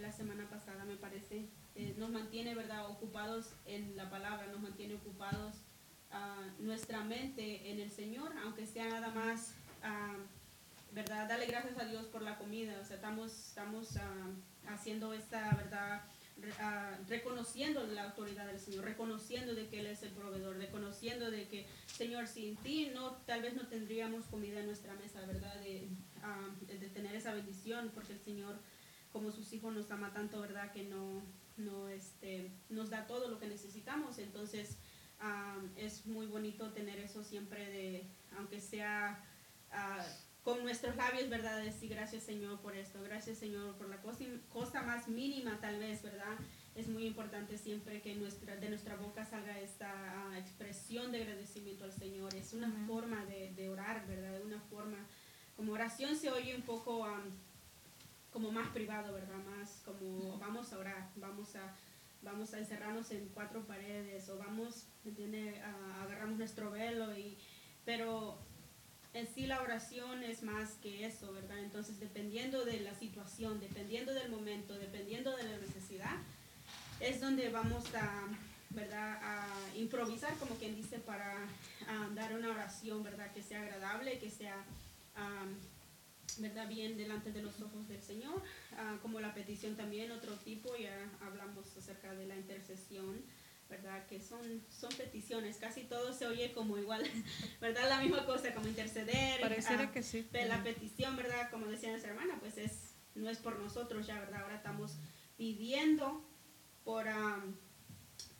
la 0.00 0.12
semana 0.12 0.48
pasada, 0.50 0.84
me 0.84 0.96
parece, 0.96 1.46
eh, 1.76 1.94
nos 1.96 2.10
mantiene, 2.10 2.54
¿verdad? 2.54 2.90
Ocupados 2.90 3.54
en 3.64 3.96
la 3.96 4.10
palabra, 4.10 4.46
nos 4.48 4.60
mantiene 4.60 4.94
ocupados 4.94 5.56
uh, 6.12 6.62
nuestra 6.62 7.02
mente 7.04 7.70
en 7.70 7.80
el 7.80 7.90
Señor, 7.90 8.32
aunque 8.42 8.66
sea 8.66 8.88
nada 8.88 9.10
más, 9.10 9.54
uh, 9.82 10.94
¿verdad? 10.94 11.28
Dale 11.28 11.46
gracias 11.46 11.78
a 11.78 11.84
Dios 11.84 12.06
por 12.06 12.22
la 12.22 12.38
comida, 12.38 12.78
o 12.80 12.84
sea, 12.84 12.96
estamos, 12.96 13.48
estamos 13.48 13.98
haciendo 14.68 15.12
esta, 15.12 15.50
¿verdad? 15.56 16.02
Reconociendo 17.08 17.84
la 17.86 18.04
autoridad 18.04 18.46
del 18.46 18.60
Señor, 18.60 18.84
reconociendo 18.84 19.54
de 19.54 19.68
que 19.68 19.80
Él 19.80 19.86
es 19.86 20.02
el 20.02 20.10
proveedor, 20.10 20.56
reconociendo 20.56 21.30
de 21.30 21.48
que, 21.48 21.66
Señor, 21.86 22.26
sin 22.26 22.56
ti 22.56 22.90
no, 22.92 23.12
tal 23.26 23.42
vez 23.42 23.54
no 23.54 23.66
tendríamos 23.66 24.26
comida 24.26 24.60
en 24.60 24.66
nuestra 24.66 24.94
mesa, 24.94 25.24
¿verdad? 25.26 25.54
De, 25.60 25.88
de, 26.66 26.88
tener 26.88 27.14
esa 27.14 27.34
bendición, 27.34 27.90
porque 27.94 28.12
el 28.12 28.20
Señor, 28.20 28.56
como 29.12 29.30
sus 29.30 29.52
hijos, 29.52 29.74
nos 29.74 29.90
ama 29.90 30.12
tanto, 30.12 30.40
¿verdad? 30.40 30.72
Que 30.72 30.84
no, 30.84 31.22
no 31.56 31.88
este, 31.88 32.50
nos 32.68 32.90
da 32.90 33.06
todo 33.06 33.28
lo 33.28 33.38
que 33.38 33.46
necesitamos. 33.46 34.18
Entonces, 34.18 34.76
uh, 35.20 35.68
es 35.76 36.06
muy 36.06 36.26
bonito 36.26 36.72
tener 36.72 36.98
eso 36.98 37.24
siempre 37.24 37.68
de, 37.70 38.06
aunque 38.36 38.60
sea 38.60 39.22
con 40.44 40.62
nuestros 40.62 40.94
labios, 40.94 41.30
¿verdad? 41.30 41.62
Decir 41.62 41.88
gracias 41.90 42.22
Señor 42.22 42.60
por 42.60 42.76
esto, 42.76 43.02
gracias 43.02 43.38
Señor 43.38 43.74
por 43.76 43.88
la 43.88 44.00
cosa, 44.02 44.24
cosa 44.52 44.82
más 44.82 45.08
mínima 45.08 45.58
tal 45.58 45.78
vez, 45.78 46.02
¿verdad? 46.02 46.36
Es 46.74 46.86
muy 46.88 47.06
importante 47.06 47.56
siempre 47.56 48.02
que 48.02 48.14
nuestra, 48.14 48.56
de 48.56 48.68
nuestra 48.68 48.96
boca 48.96 49.24
salga 49.24 49.58
esta 49.58 50.28
uh, 50.28 50.34
expresión 50.34 51.12
de 51.12 51.22
agradecimiento 51.22 51.84
al 51.84 51.92
Señor. 51.92 52.34
Es 52.34 52.52
una 52.52 52.68
uh 52.68 52.72
-huh. 52.72 52.86
forma 52.86 53.24
de, 53.24 53.52
de, 53.54 53.70
orar, 53.70 54.06
¿verdad? 54.06 54.42
Una 54.44 54.60
forma, 54.60 54.98
como 55.56 55.72
oración 55.72 56.14
se 56.14 56.30
oye 56.30 56.54
un 56.54 56.62
poco 56.62 56.98
um, 57.04 57.30
como 58.30 58.50
más 58.50 58.68
privado, 58.68 59.14
¿verdad? 59.14 59.38
Más 59.56 59.80
como 59.84 60.36
vamos 60.38 60.72
a 60.72 60.78
orar, 60.78 61.10
vamos 61.16 61.56
a, 61.56 61.74
vamos 62.24 62.54
a 62.54 62.58
encerrarnos 62.58 63.10
en 63.10 63.28
cuatro 63.28 63.64
paredes 63.66 64.28
o 64.28 64.38
vamos, 64.38 64.86
¿entiende? 65.04 65.60
Uh, 65.60 66.02
agarramos 66.02 66.38
nuestro 66.38 66.70
velo 66.70 67.16
y, 67.16 67.36
pero 67.84 68.38
en 69.14 69.32
sí 69.32 69.46
la 69.46 69.62
oración 69.62 70.24
es 70.24 70.42
más 70.42 70.72
que 70.82 71.06
eso, 71.06 71.32
¿verdad? 71.32 71.58
Entonces, 71.58 72.00
dependiendo 72.00 72.64
de 72.64 72.80
la 72.80 72.94
situación, 72.94 73.60
dependiendo 73.60 74.12
del 74.12 74.28
momento, 74.28 74.74
dependiendo 74.74 75.36
de 75.36 75.44
la 75.44 75.56
necesidad, 75.58 76.16
es 76.98 77.20
donde 77.20 77.48
vamos 77.48 77.94
a, 77.94 78.26
¿verdad? 78.70 79.18
A 79.22 79.46
improvisar, 79.76 80.34
como 80.38 80.56
quien 80.56 80.74
dice, 80.74 80.98
para 80.98 81.46
um, 81.88 82.14
dar 82.14 82.34
una 82.34 82.50
oración, 82.50 83.04
¿verdad? 83.04 83.32
Que 83.32 83.42
sea 83.42 83.62
agradable, 83.62 84.18
que 84.18 84.30
sea, 84.30 84.64
um, 85.16 85.54
¿verdad? 86.40 86.68
Bien 86.68 86.96
delante 86.96 87.32
de 87.32 87.42
los 87.42 87.60
ojos 87.60 87.88
del 87.88 88.02
Señor, 88.02 88.36
uh, 88.72 88.98
como 89.00 89.20
la 89.20 89.34
petición 89.34 89.76
también, 89.76 90.10
otro 90.12 90.34
tipo, 90.36 90.76
ya 90.76 91.10
hablamos 91.20 91.76
acerca 91.76 92.14
de 92.14 92.26
la 92.26 92.36
intercesión. 92.36 93.22
¿verdad? 93.68 94.06
Que 94.06 94.20
son, 94.20 94.62
son 94.68 94.90
peticiones, 94.90 95.56
casi 95.56 95.82
todo 95.84 96.12
se 96.12 96.26
oye 96.26 96.52
como 96.52 96.76
igual, 96.78 97.02
¿verdad? 97.60 97.88
La 97.88 98.00
misma 98.00 98.24
cosa, 98.26 98.52
como 98.54 98.68
interceder. 98.68 99.40
Pareciera 99.40 99.86
uh, 99.86 99.90
que 99.90 100.02
sí. 100.02 100.26
Pero 100.30 100.48
la 100.48 100.62
petición, 100.62 101.16
¿verdad? 101.16 101.50
Como 101.50 101.66
decía 101.66 101.90
nuestra 101.90 102.12
hermana, 102.12 102.38
pues 102.40 102.58
es, 102.58 102.94
no 103.14 103.30
es 103.30 103.38
por 103.38 103.58
nosotros 103.58 104.06
ya, 104.06 104.20
¿verdad? 104.20 104.42
Ahora 104.42 104.56
estamos 104.56 104.92
pidiendo 105.36 106.24
por, 106.84 107.06
um, 107.06 107.54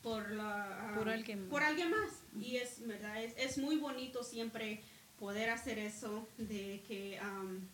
por, 0.03 0.31
la, 0.31 0.93
por, 0.97 1.09
alguien 1.09 1.49
por 1.49 1.63
alguien 1.63 1.91
más. 1.91 2.11
Y 2.39 2.57
es, 2.57 2.87
¿verdad? 2.87 3.23
Es, 3.23 3.35
es, 3.37 3.59
muy 3.59 3.77
bonito 3.77 4.23
siempre 4.23 4.83
poder 5.19 5.51
hacer 5.51 5.79
eso, 5.79 6.29
de 6.37 6.83
que 6.87 7.19
um, 7.23 7.67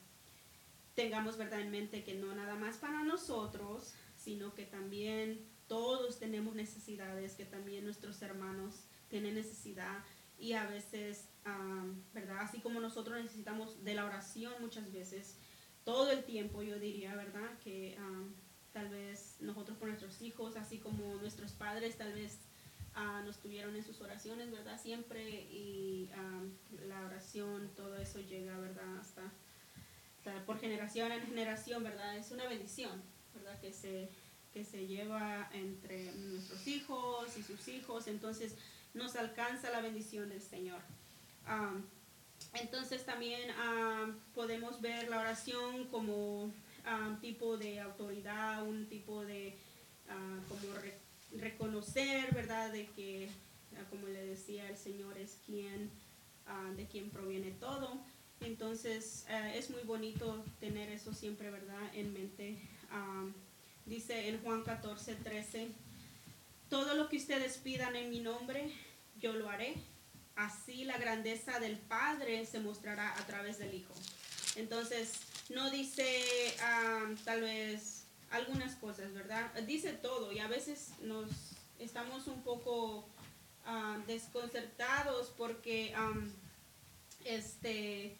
tengamos, 1.01 1.39
¿verdad? 1.39 1.61
En 1.61 1.71
mente 1.71 2.05
que 2.05 2.15
no 2.15 2.35
nada 2.35 2.57
más 2.57 2.77
para 2.77 3.03
nosotros, 3.05 3.95
sino 4.17 4.55
que 4.55 4.67
también 4.67 5.41
todos 5.67 6.19
tenemos 6.19 6.55
necesidades, 6.55 7.35
que 7.35 7.47
también 7.47 7.85
nuestros 7.85 8.21
hermanos 8.21 8.85
tienen 9.09 9.35
necesidad 9.35 10.05
y 10.39 10.53
a 10.53 10.67
veces, 10.67 11.29
um, 11.47 12.03
¿verdad? 12.13 12.39
Así 12.41 12.61
como 12.61 12.81
nosotros 12.81 13.17
necesitamos 13.23 13.83
de 13.83 13.95
la 13.95 14.05
oración 14.05 14.53
muchas 14.61 14.93
veces, 14.93 15.37
todo 15.85 16.11
el 16.11 16.25
tiempo 16.25 16.63
yo 16.63 16.79
diría, 16.79 17.15
¿verdad? 17.17 17.59
Que 17.65 17.97
tal 18.73 18.89
vez 18.91 19.37
nosotros 19.41 19.79
por 19.79 19.89
nuestros 19.89 20.21
hijos, 20.21 20.57
así 20.57 20.79
como 20.79 21.15
nuestros 21.17 21.53
padres 21.53 21.97
tal 21.97 22.13
vez 22.13 22.41
uh, 22.97 23.25
nos 23.25 23.39
tuvieron 23.39 23.75
en 23.75 23.83
sus 23.83 24.01
oraciones, 24.03 24.51
¿verdad? 24.51 24.79
Siempre 24.81 25.23
y 25.51 26.11
um, 26.15 26.51
la 26.89 27.07
oración, 27.07 27.71
todo 27.75 27.97
eso 27.97 28.21
llega, 28.21 28.59
¿verdad? 28.59 28.99
Hasta 28.99 29.33
por 30.47 30.61
generación 30.61 31.13
en 31.13 31.23
generación, 31.27 31.83
¿verdad? 31.83 32.17
Es 32.17 32.31
una 32.31 32.47
bendición, 32.47 33.03
¿verdad? 33.35 33.61
Que 33.61 33.73
se 33.73 34.11
que 34.53 34.65
se 34.65 34.87
lleva 34.87 35.49
entre 35.53 36.11
nuestros 36.13 36.67
hijos 36.67 37.37
y 37.37 37.43
sus 37.43 37.69
hijos, 37.69 38.09
entonces 38.09 38.57
nos 38.95 39.17
alcanza 39.17 39.71
la 39.71 39.81
bendición 39.81 40.29
del 40.29 40.43
Señor. 40.43 40.81
Entonces 42.55 43.05
también 43.05 43.51
podemos 44.35 44.81
ver 44.81 45.09
la 45.09 45.21
oración 45.21 45.85
como 45.87 46.45
um, 46.45 47.21
tipo 47.21 47.57
de 47.57 47.81
autoridad, 47.81 48.67
un 48.67 48.87
tipo 48.87 49.25
de 49.25 49.57
uh, 50.09 50.49
como 50.49 50.75
re 50.75 50.99
reconocer, 51.33 52.35
¿verdad? 52.35 52.73
De 52.73 52.87
que, 52.89 53.29
uh, 53.73 53.89
como 53.89 54.09
le 54.09 54.27
decía, 54.27 54.69
el 54.69 54.77
Señor 54.77 55.17
es 55.17 55.39
quien, 55.47 55.91
uh, 56.49 56.75
de 56.75 56.87
quien 56.87 57.11
proviene 57.11 57.53
todo. 57.53 58.01
Entonces 58.41 59.25
es 59.55 59.71
muy 59.71 59.83
bonito 59.83 60.45
tener 60.61 60.91
eso 60.91 61.13
siempre, 61.15 61.51
¿verdad? 61.51 61.95
En 61.95 62.13
mente. 62.13 62.59
Dice 63.87 64.29
en 64.29 64.41
Juan 64.43 64.63
14, 64.63 65.15
13, 65.17 65.69
todo 66.69 66.95
lo 66.95 67.09
que 67.09 67.17
ustedes 67.17 67.59
pidan 67.59 67.97
en 67.97 68.11
mi 68.11 68.21
nombre, 68.21 68.73
yo 69.19 69.33
lo 69.33 69.49
haré. 69.49 69.75
Así 70.37 70.85
la 70.85 70.97
grandeza 70.97 71.59
del 71.61 71.77
Padre 71.77 72.47
se 72.47 72.61
mostrará 72.61 73.19
a 73.19 73.27
través 73.27 73.59
del 73.59 73.75
Hijo. 73.75 73.95
Entonces, 74.57 75.21
no 75.49 75.71
dice 75.71 76.55
um, 76.61 77.17
tal 77.17 77.41
vez 77.43 78.05
algunas 78.31 78.77
cosas, 78.77 79.13
¿verdad? 79.13 79.53
Dice 79.67 79.93
todo 79.93 80.33
y 80.33 80.39
a 80.39 80.47
veces 80.47 80.91
nos 81.03 81.31
estamos 81.79 82.27
un 82.29 82.43
poco 82.43 83.09
desconcertados 84.07 85.33
porque 85.37 85.95
este 87.25 88.17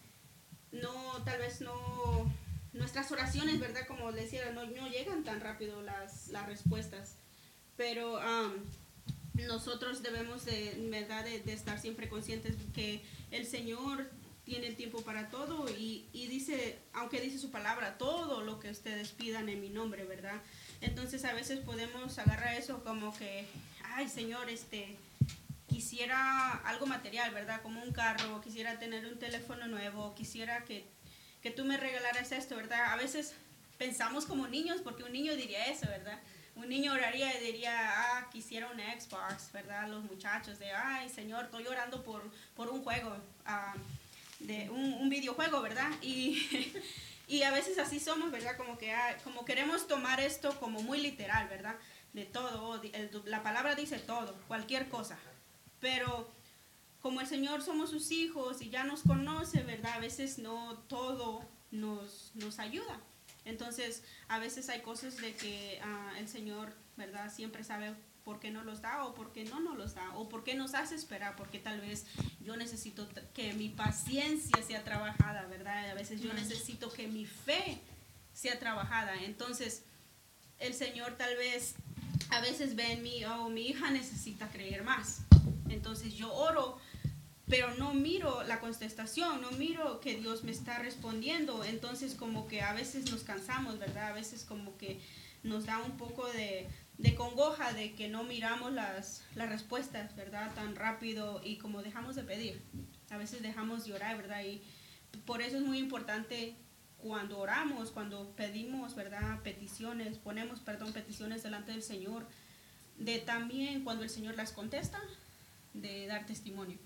no 0.73 1.23
tal 1.25 1.39
vez 1.39 1.61
no 1.61 2.33
nuestras 2.73 3.11
oraciones, 3.11 3.59
¿verdad? 3.61 3.87
Como 3.87 4.13
decía, 4.13 4.51
no, 4.53 4.65
no 4.65 4.89
llegan 4.89 5.25
tan 5.25 5.41
rápido 5.41 5.83
las, 5.83 6.29
las 6.29 6.47
respuestas, 6.47 7.17
pero 7.77 8.21
nosotros 9.35 10.03
debemos 10.03 10.45
de, 10.45 10.77
¿verdad? 10.91 11.25
De, 11.25 11.41
de, 11.41 11.53
estar 11.53 11.81
siempre 11.81 12.09
conscientes 12.09 12.55
que 12.75 13.03
el 13.31 13.47
Señor 13.47 14.09
tiene 14.45 14.69
el 14.69 14.77
tiempo 14.77 15.03
para 15.03 15.29
todo 15.29 15.69
y, 15.69 16.07
y, 16.13 16.27
dice, 16.27 16.79
aunque 16.93 17.21
dice 17.21 17.39
su 17.39 17.51
palabra, 17.51 17.99
todo 17.99 18.43
lo 18.43 18.59
que 18.59 18.71
ustedes 18.71 19.11
pidan 19.11 19.49
en 19.49 19.61
mi 19.61 19.69
nombre, 19.69 20.05
¿verdad? 20.05 20.41
Entonces 20.81 21.25
a 21.25 21.35
veces 21.35 21.61
podemos 21.61 22.19
agarrar 22.19 22.55
eso 22.55 22.83
como 22.83 23.17
que, 23.17 23.47
ay 23.85 24.09
Señor, 24.09 24.49
este, 24.49 24.97
quisiera 25.71 26.53
algo 26.65 26.87
material, 26.87 27.33
¿verdad? 27.33 27.63
Como 27.63 27.83
un 27.83 27.93
carro, 27.93 28.41
quisiera 28.41 28.79
tener 28.79 29.07
un 29.07 29.19
teléfono 29.19 29.67
nuevo, 29.69 30.15
quisiera 30.15 30.65
que 30.65 30.85
que 31.43 31.51
tú 31.51 31.65
me 31.65 31.77
regalaras 31.77 32.33
esto, 32.33 32.57
¿verdad? 32.57 32.93
A 32.93 32.97
veces 32.97 33.35
pensamos 33.79 34.27
como 34.27 34.47
niños, 34.47 34.81
porque 34.83 35.05
un 35.05 35.13
niño 35.13 35.35
diría 35.37 35.67
eso, 35.67 35.87
¿verdad? 35.87 36.21
Un 36.55 36.69
niño 36.69 36.93
oraría 36.93 37.35
y 37.39 37.45
diría, 37.45 37.73
ah, 37.79 38.29
quisiera 38.31 38.69
un 38.69 38.79
Xbox, 38.79 39.53
¿verdad? 39.53 39.89
Los 39.89 40.05
muchachos 40.05 40.59
de, 40.59 40.71
ay, 40.73 41.09
Señor, 41.09 41.47
estoy 41.47 41.67
orando 41.67 42.03
por, 42.03 42.23
por 42.55 42.69
un 42.69 42.83
juego. 42.83 43.17
Uh, 43.47 43.79
de 44.41 44.71
un, 44.71 45.11
videojuego, 45.11 45.61
¿verdad? 45.61 45.91
Y, 46.01 46.73
y 47.29 47.43
a 47.43 47.51
veces 47.51 47.79
así 47.79 48.01
somos, 48.01 48.31
¿verdad? 48.31 48.57
Como 48.57 48.79
que 48.79 48.93
ah, 48.93 49.19
como 49.23 49.45
queremos 49.45 49.87
tomar 49.87 50.19
esto 50.19 50.59
como 50.59 50.81
muy 50.83 50.99
literal, 50.99 51.47
¿verdad? 51.49 51.77
De 52.15 52.25
todo, 52.25 52.81
la 53.27 53.43
palabra 53.43 53.75
dice 53.75 53.99
todo, 53.99 54.35
cualquier 54.49 54.89
cosa. 54.89 55.19
Pero 55.81 56.29
como 57.01 57.21
el 57.21 57.27
Señor 57.27 57.63
somos 57.63 57.91
sus 57.91 58.11
hijos 58.11 58.61
y 58.61 58.71
ya 58.71 58.85
nos 58.85 59.03
conoce, 59.03 59.63
¿verdad? 59.63 59.95
A 59.95 60.01
veces 60.01 60.39
no 60.39 60.79
todo 60.89 61.43
nos, 61.71 62.33
nos 62.35 62.59
ayuda. 62.59 63.01
Entonces, 63.45 64.03
a 64.29 64.39
veces 64.39 64.69
hay 64.69 64.81
cosas 64.83 65.17
de 65.17 65.35
que 65.35 65.81
ah, 65.83 66.13
el 66.19 66.29
Señor, 66.29 66.73
¿verdad? 66.97 67.33
Siempre 67.33 67.65
sabe 67.65 67.95
por 68.25 68.39
qué 68.39 68.51
no 68.51 68.63
los 68.63 68.83
da 68.83 69.05
o 69.05 69.15
por 69.15 69.33
qué 69.33 69.45
no 69.45 69.61
nos 69.61 69.79
los 69.79 69.95
da 69.95 70.15
o 70.15 70.29
por 70.29 70.45
qué 70.45 70.55
nos 70.55 70.75
hace 70.75 70.95
esperar, 70.95 71.37
porque 71.37 71.59
tal 71.59 71.81
vez 71.81 72.05
yo 72.41 72.57
necesito 72.57 73.09
que 73.35 73.55
mi 73.55 73.71
paciencia 73.71 74.63
sea 74.63 74.85
trabajada, 74.85 75.47
¿verdad? 75.47 75.91
A 75.91 75.95
veces 75.95 76.21
yo 76.21 76.33
necesito 76.35 76.93
que 76.93 77.09
mi 77.09 77.25
fe 77.25 77.81
sea 78.35 78.59
trabajada. 78.59 79.15
Entonces, 79.23 79.85
el 80.59 80.75
Señor 80.75 81.17
tal 81.17 81.35
vez 81.37 81.75
a 82.31 82.41
veces 82.41 82.77
ve 82.77 82.93
en 82.93 83.03
mí, 83.03 83.25
oh, 83.25 83.49
mi 83.49 83.69
hija 83.69 83.91
necesita 83.91 84.49
creer 84.51 84.85
más. 84.85 85.23
Entonces 85.71 86.15
yo 86.15 86.33
oro, 86.33 86.79
pero 87.47 87.75
no 87.75 87.95
miro 87.95 88.43
la 88.45 88.61
contestación, 88.61 89.41
no 89.41 89.51
miro 89.53 90.01
que 90.01 90.17
Dios 90.17 90.45
me 90.45 90.53
está 90.53 90.79
respondiendo. 90.79 91.65
Entonces 91.65 92.15
como 92.15 92.47
que 92.47 92.63
a 92.63 92.73
veces 92.73 93.11
nos 93.11 93.25
cansamos, 93.25 93.79
¿verdad? 93.79 94.09
A 94.09 94.13
veces 94.13 94.45
como 94.45 94.77
que 94.77 95.01
nos 95.43 95.67
da 95.67 95.79
un 95.79 95.97
poco 95.97 96.27
de, 96.29 96.69
de 96.99 97.15
congoja 97.15 97.73
de 97.73 97.95
que 97.95 98.09
no 98.09 98.25
miramos 98.25 98.73
las, 98.73 99.25
las 99.35 99.49
respuestas, 99.49 100.15
¿verdad? 100.17 100.55
Tan 100.55 100.77
rápido 100.77 101.41
y 101.45 101.57
como 101.57 101.83
dejamos 101.83 102.15
de 102.15 102.23
pedir. 102.23 102.63
A 103.11 103.17
veces 103.17 103.43
dejamos 103.43 103.87
de 103.87 103.95
orar, 103.95 104.17
¿verdad? 104.17 104.45
Y 104.45 104.63
por 105.25 105.41
eso 105.43 105.57
es 105.57 105.63
muy 105.63 105.79
importante 105.79 106.57
cuando 106.99 107.39
oramos, 107.39 107.91
cuando 107.91 108.31
pedimos, 108.37 108.95
¿verdad? 108.95 109.41
Peticiones, 109.43 110.19
ponemos, 110.19 110.61
perdón, 110.61 110.93
peticiones 110.93 111.43
delante 111.43 111.73
del 111.73 111.83
Señor, 111.83 112.27
de 112.99 113.19
también 113.19 113.83
cuando 113.83 114.05
el 114.05 114.11
Señor 114.11 114.37
las 114.37 114.53
contesta, 114.53 115.01
de 115.75 116.07
dar 116.07 116.27
testimonio. 116.27 116.79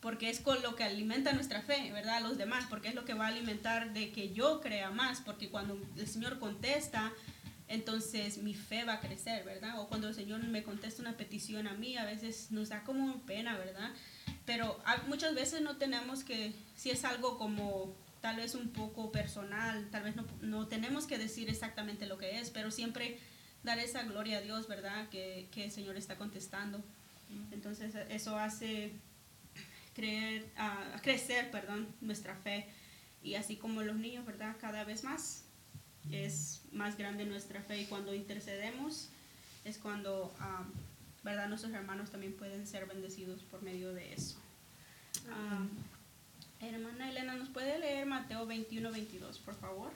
Porque 0.00 0.30
es 0.30 0.40
con 0.40 0.60
lo 0.62 0.74
que 0.74 0.82
alimenta 0.82 1.32
nuestra 1.32 1.62
fe, 1.62 1.92
¿verdad? 1.92 2.16
A 2.16 2.20
los 2.20 2.36
demás, 2.36 2.66
porque 2.68 2.88
es 2.88 2.94
lo 2.94 3.04
que 3.04 3.14
va 3.14 3.26
a 3.26 3.28
alimentar 3.28 3.92
de 3.92 4.10
que 4.10 4.32
yo 4.32 4.60
crea 4.60 4.90
más, 4.90 5.20
porque 5.20 5.48
cuando 5.48 5.80
el 5.96 6.08
Señor 6.08 6.38
contesta, 6.40 7.12
entonces 7.68 8.38
mi 8.38 8.54
fe 8.54 8.84
va 8.84 8.94
a 8.94 9.00
crecer, 9.00 9.44
¿verdad? 9.44 9.80
O 9.80 9.88
cuando 9.88 10.08
el 10.08 10.14
Señor 10.14 10.42
me 10.42 10.62
contesta 10.62 11.00
una 11.00 11.16
petición 11.16 11.66
a 11.68 11.74
mí, 11.74 11.96
a 11.96 12.04
veces 12.04 12.50
nos 12.50 12.68
da 12.68 12.82
como 12.82 13.22
pena, 13.22 13.56
¿verdad? 13.56 13.92
Pero 14.44 14.78
muchas 15.06 15.34
veces 15.34 15.60
no 15.62 15.76
tenemos 15.76 16.24
que, 16.24 16.52
si 16.74 16.90
es 16.90 17.04
algo 17.04 17.38
como 17.38 17.96
tal 18.20 18.36
vez 18.36 18.54
un 18.54 18.68
poco 18.70 19.10
personal, 19.12 19.88
tal 19.90 20.02
vez 20.02 20.16
no, 20.16 20.26
no 20.40 20.66
tenemos 20.66 21.06
que 21.06 21.16
decir 21.16 21.48
exactamente 21.48 22.06
lo 22.06 22.18
que 22.18 22.40
es, 22.40 22.50
pero 22.50 22.70
siempre 22.70 23.18
dar 23.62 23.78
esa 23.78 24.02
gloria 24.02 24.38
a 24.38 24.40
Dios, 24.40 24.68
¿verdad? 24.68 25.08
Que, 25.08 25.48
que 25.52 25.64
el 25.64 25.70
Señor 25.70 25.96
está 25.96 26.16
contestando. 26.16 26.82
Entonces 27.50 27.94
eso 28.08 28.38
hace 28.38 28.92
creer, 29.94 30.50
ah, 30.56 31.00
crecer, 31.02 31.50
perdón, 31.50 31.88
nuestra 32.00 32.36
fe. 32.36 32.66
Y 33.22 33.34
así 33.34 33.56
como 33.56 33.82
los 33.82 33.96
niños, 33.96 34.26
¿verdad? 34.26 34.56
Cada 34.60 34.84
vez 34.84 35.04
más 35.04 35.44
es 36.10 36.62
más 36.72 36.96
grande 36.96 37.24
nuestra 37.24 37.62
fe 37.62 37.82
y 37.82 37.84
cuando 37.86 38.12
intercedemos 38.14 39.08
es 39.64 39.78
cuando, 39.78 40.34
ah, 40.40 40.64
¿verdad? 41.22 41.48
Nuestros 41.48 41.72
hermanos 41.72 42.10
también 42.10 42.34
pueden 42.34 42.66
ser 42.66 42.86
bendecidos 42.86 43.42
por 43.42 43.62
medio 43.62 43.92
de 43.92 44.12
eso. 44.12 44.36
Ah, 45.30 45.64
hermana 46.60 47.10
Elena, 47.10 47.36
¿nos 47.36 47.48
puede 47.48 47.78
leer 47.78 48.06
Mateo 48.06 48.46
21, 48.46 48.90
22, 48.90 49.38
por 49.38 49.54
favor? 49.54 49.92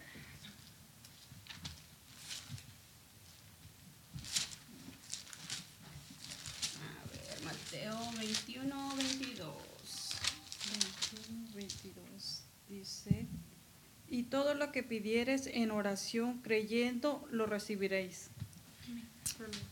A 6.82 7.10
ver, 7.12 7.42
Mateo 7.76 8.10
21, 8.18 8.96
22. 8.96 9.52
21, 11.12 11.54
22 11.54 12.42
dice, 12.70 13.26
y 14.08 14.22
todo 14.24 14.54
lo 14.54 14.72
que 14.72 14.82
pidieres 14.82 15.46
en 15.46 15.70
oración 15.70 16.40
creyendo 16.40 17.26
lo 17.30 17.44
recibiréis. 17.44 18.30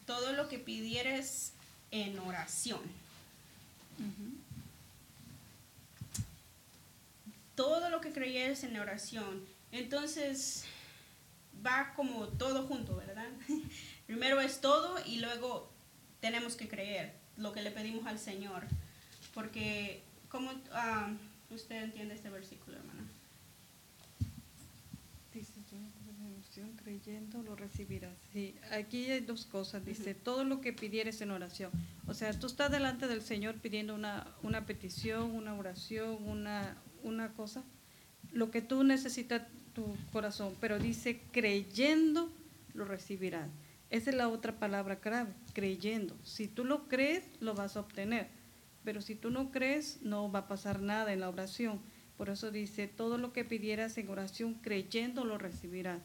Todo 0.04 0.34
lo 0.34 0.48
que 0.48 0.58
pidieres 0.58 1.52
en 1.92 2.18
oración. 2.18 2.82
Todo 7.54 7.88
lo 7.88 8.02
que 8.02 8.12
creyeres 8.12 8.64
en 8.64 8.76
oración. 8.76 9.46
Entonces, 9.72 10.64
va 11.64 11.94
como 11.96 12.28
todo 12.28 12.66
junto, 12.66 12.96
¿verdad? 12.96 13.30
Primero 14.06 14.42
es 14.42 14.60
todo 14.60 14.98
y 15.06 15.20
luego 15.20 15.70
tenemos 16.20 16.54
que 16.56 16.68
creer 16.68 17.23
lo 17.36 17.52
que 17.52 17.62
le 17.62 17.70
pedimos 17.70 18.06
al 18.06 18.18
Señor. 18.18 18.64
Porque, 19.32 20.02
¿cómo 20.28 20.52
ah, 20.72 21.10
usted 21.50 21.82
entiende 21.82 22.14
este 22.14 22.30
versículo, 22.30 22.76
hermana? 22.76 23.04
Dice, 25.32 25.52
pidieres 25.66 26.56
en 26.56 26.76
creyendo 26.76 27.42
lo 27.42 27.56
recibirás. 27.56 28.12
Sí, 28.32 28.54
aquí 28.70 29.10
hay 29.10 29.20
dos 29.20 29.46
cosas. 29.46 29.84
Dice, 29.84 30.14
todo 30.14 30.44
lo 30.44 30.60
que 30.60 30.72
pidieres 30.72 31.20
en 31.20 31.32
oración. 31.32 31.72
O 32.06 32.14
sea, 32.14 32.32
tú 32.38 32.46
estás 32.46 32.70
delante 32.70 33.08
del 33.08 33.22
Señor 33.22 33.56
pidiendo 33.56 33.94
una, 33.94 34.26
una 34.42 34.64
petición, 34.64 35.32
una 35.32 35.54
oración, 35.54 36.22
una, 36.28 36.76
una 37.02 37.32
cosa, 37.32 37.64
lo 38.32 38.50
que 38.50 38.62
tú 38.62 38.84
necesitas 38.84 39.42
tu 39.74 39.96
corazón, 40.12 40.54
pero 40.60 40.78
dice, 40.78 41.20
creyendo 41.32 42.30
lo 42.74 42.84
recibirás. 42.84 43.48
Esa 43.94 44.10
es 44.10 44.16
la 44.16 44.28
otra 44.28 44.58
palabra 44.58 44.98
clave, 44.98 45.32
creyendo. 45.52 46.16
Si 46.24 46.48
tú 46.48 46.64
lo 46.64 46.88
crees, 46.88 47.22
lo 47.38 47.54
vas 47.54 47.76
a 47.76 47.80
obtener. 47.80 48.26
Pero 48.82 49.00
si 49.00 49.14
tú 49.14 49.30
no 49.30 49.52
crees, 49.52 50.02
no 50.02 50.32
va 50.32 50.40
a 50.40 50.48
pasar 50.48 50.80
nada 50.82 51.12
en 51.12 51.20
la 51.20 51.28
oración. 51.28 51.80
Por 52.16 52.28
eso 52.28 52.50
dice, 52.50 52.88
todo 52.88 53.18
lo 53.18 53.32
que 53.32 53.44
pidieras 53.44 53.96
en 53.96 54.08
oración, 54.08 54.54
creyendo 54.54 55.24
lo 55.24 55.38
recibirás. 55.38 56.02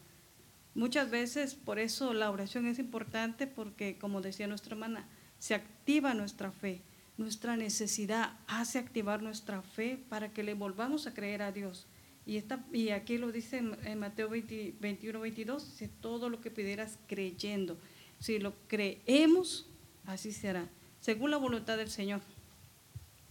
Muchas 0.76 1.10
veces, 1.10 1.56
por 1.56 1.80
eso 1.80 2.14
la 2.14 2.30
oración 2.30 2.68
es 2.68 2.78
importante, 2.78 3.48
porque 3.48 3.98
como 3.98 4.20
decía 4.20 4.46
nuestra 4.46 4.74
hermana, 4.74 5.08
se 5.40 5.56
activa 5.56 6.14
nuestra 6.14 6.52
fe. 6.52 6.82
Nuestra 7.16 7.56
necesidad 7.56 8.38
hace 8.46 8.78
activar 8.78 9.20
nuestra 9.20 9.62
fe 9.62 10.00
para 10.08 10.32
que 10.32 10.44
le 10.44 10.54
volvamos 10.54 11.08
a 11.08 11.12
creer 11.12 11.42
a 11.42 11.50
Dios. 11.50 11.88
Y, 12.30 12.36
esta, 12.36 12.64
y 12.72 12.90
aquí 12.90 13.18
lo 13.18 13.32
dice 13.32 13.58
en, 13.58 13.98
Mateo 13.98 14.28
20 14.28 14.76
21, 14.78 15.18
22, 15.18 15.68
dice 15.72 15.90
todo 16.00 16.28
lo 16.28 16.40
que 16.40 16.52
pidieras 16.52 16.96
creyendo. 17.08 17.76
Si 18.20 18.38
lo 18.38 18.54
creemos, 18.68 19.66
así 20.06 20.30
será, 20.30 20.68
según 21.00 21.32
la 21.32 21.38
voluntad 21.38 21.76
del 21.76 21.90
Señor. 21.90 22.20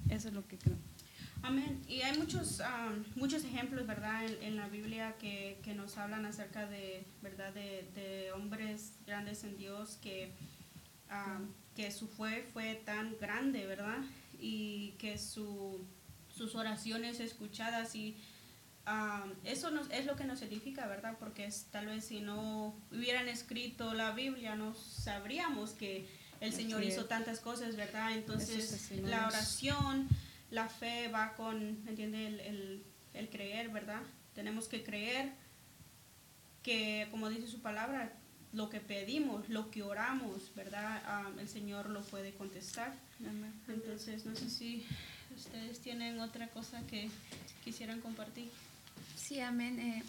Eso 0.10 0.28
es 0.28 0.34
lo 0.34 0.46
que 0.46 0.58
creo. 0.58 0.76
Amén. 1.44 1.82
Y 1.88 2.02
hay 2.02 2.18
muchos, 2.18 2.60
am, 2.60 3.06
muchos 3.16 3.46
ejemplos, 3.46 3.88
¿verdad?, 3.88 4.26
en, 4.26 4.44
en 4.44 4.58
la 4.58 4.68
Biblia 4.68 5.16
que, 5.18 5.60
que 5.64 5.74
nos 5.74 5.98
hablan 5.98 6.26
acerca 6.26 6.68
de, 6.68 7.06
¿verdad?, 7.22 7.54
de, 7.54 7.86
de 7.96 8.34
hombres 8.34 8.92
grandes 9.08 9.46
en 9.46 9.58
Dios 9.58 9.98
que, 10.02 10.34
am, 11.08 11.54
que 11.74 11.90
su 11.92 12.10
fe 12.10 12.46
fue 12.52 12.76
tan 12.84 13.16
grande, 13.22 13.66
¿verdad? 13.66 14.00
Y 14.42 14.96
que 14.98 15.18
su, 15.18 15.80
sus 16.36 16.54
oraciones 16.56 17.22
escuchadas 17.22 17.96
y 17.96 18.18
am, 18.86 19.34
eso 19.44 19.70
nos, 19.72 19.90
es 19.92 20.06
lo 20.06 20.16
que 20.16 20.24
nos 20.26 20.42
edifica, 20.42 20.88
¿verdad? 20.88 21.16
Porque 21.20 21.46
es, 21.46 21.66
tal 21.72 21.88
vez 21.88 22.06
si 22.06 22.20
no 22.22 22.76
hubieran 22.92 23.28
escrito 23.30 23.94
la 23.94 24.12
Biblia, 24.12 24.56
no 24.56 24.74
sabríamos 24.76 25.72
que 25.72 26.08
el 26.42 26.54
Señor 26.54 26.82
hizo 26.84 27.06
tantas 27.06 27.40
cosas, 27.40 27.76
¿verdad? 27.76 28.14
Entonces, 28.14 28.70
la 29.10 29.28
oración, 29.28 30.08
la 30.52 30.68
fe 30.70 31.08
va 31.10 31.34
con, 31.36 31.84
¿me 31.84 31.92
entiende? 31.92 32.28
El, 32.28 32.40
el- 32.40 32.84
el 33.16 33.30
creer, 33.30 33.70
¿verdad? 33.70 34.02
Tenemos 34.36 34.68
que 34.68 34.84
creer 34.84 35.32
que, 36.64 37.08
como 37.12 37.30
dice 37.30 37.48
su 37.48 37.62
palabra, 37.62 38.14
lo 38.54 38.70
que 38.70 38.80
pedimos, 38.80 39.48
lo 39.50 39.70
que 39.72 39.84
oramos, 39.84 40.54
¿verdad? 40.56 41.02
Ah, 41.06 41.30
el 41.40 41.48
Señor 41.48 41.90
lo 41.90 42.02
puede 42.04 42.34
contestar. 42.34 42.94
Entonces, 43.68 44.26
no 44.26 44.36
sé 44.36 44.50
si 44.50 44.86
ustedes 45.36 45.80
tienen 45.80 46.20
otra 46.20 46.48
cosa 46.50 46.82
que 46.88 47.10
quisieran 47.64 48.02
compartir. 48.02 48.50
Sí, 49.30 49.42
amén. 49.42 49.80
Eh, 49.80 50.02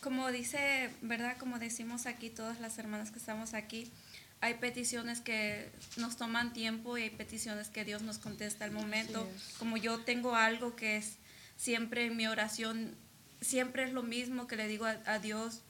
como 0.00 0.30
dice, 0.30 0.90
¿verdad? 1.02 1.36
Como 1.36 1.58
decimos 1.58 2.06
aquí 2.06 2.30
todas 2.30 2.60
las 2.60 2.78
hermanas 2.78 3.10
que 3.10 3.18
estamos 3.18 3.54
aquí, 3.54 3.90
hay 4.40 4.54
peticiones 4.54 5.20
que 5.20 5.68
nos 5.96 6.16
toman 6.16 6.52
tiempo 6.52 6.96
y 6.96 7.02
hay 7.02 7.10
peticiones 7.10 7.70
que 7.70 7.84
Dios 7.84 8.02
nos 8.02 8.18
contesta 8.18 8.64
al 8.64 8.70
momento. 8.70 9.28
Como 9.58 9.76
yo 9.76 9.98
tengo 10.04 10.36
algo 10.36 10.76
que 10.76 10.96
es 10.96 11.16
siempre 11.56 12.06
en 12.06 12.16
mi 12.16 12.28
oración, 12.28 12.94
siempre 13.40 13.82
es 13.82 13.92
lo 13.92 14.04
mismo 14.04 14.46
que 14.46 14.54
le 14.54 14.68
digo 14.68 14.84
a, 14.84 15.00
a 15.06 15.18
Dios. 15.18 15.62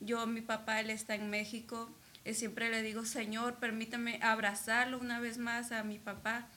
Yo, 0.00 0.26
mi 0.26 0.40
papá, 0.40 0.80
él 0.80 0.88
está 0.88 1.14
en 1.14 1.28
México, 1.28 1.90
y 2.24 2.32
siempre 2.32 2.70
le 2.70 2.80
digo, 2.80 3.04
Señor, 3.04 3.56
permítame 3.56 4.18
abrazarlo 4.22 4.98
una 4.98 5.20
vez 5.20 5.36
más 5.36 5.72
a 5.72 5.84
mi 5.84 5.98
papá. 5.98 6.48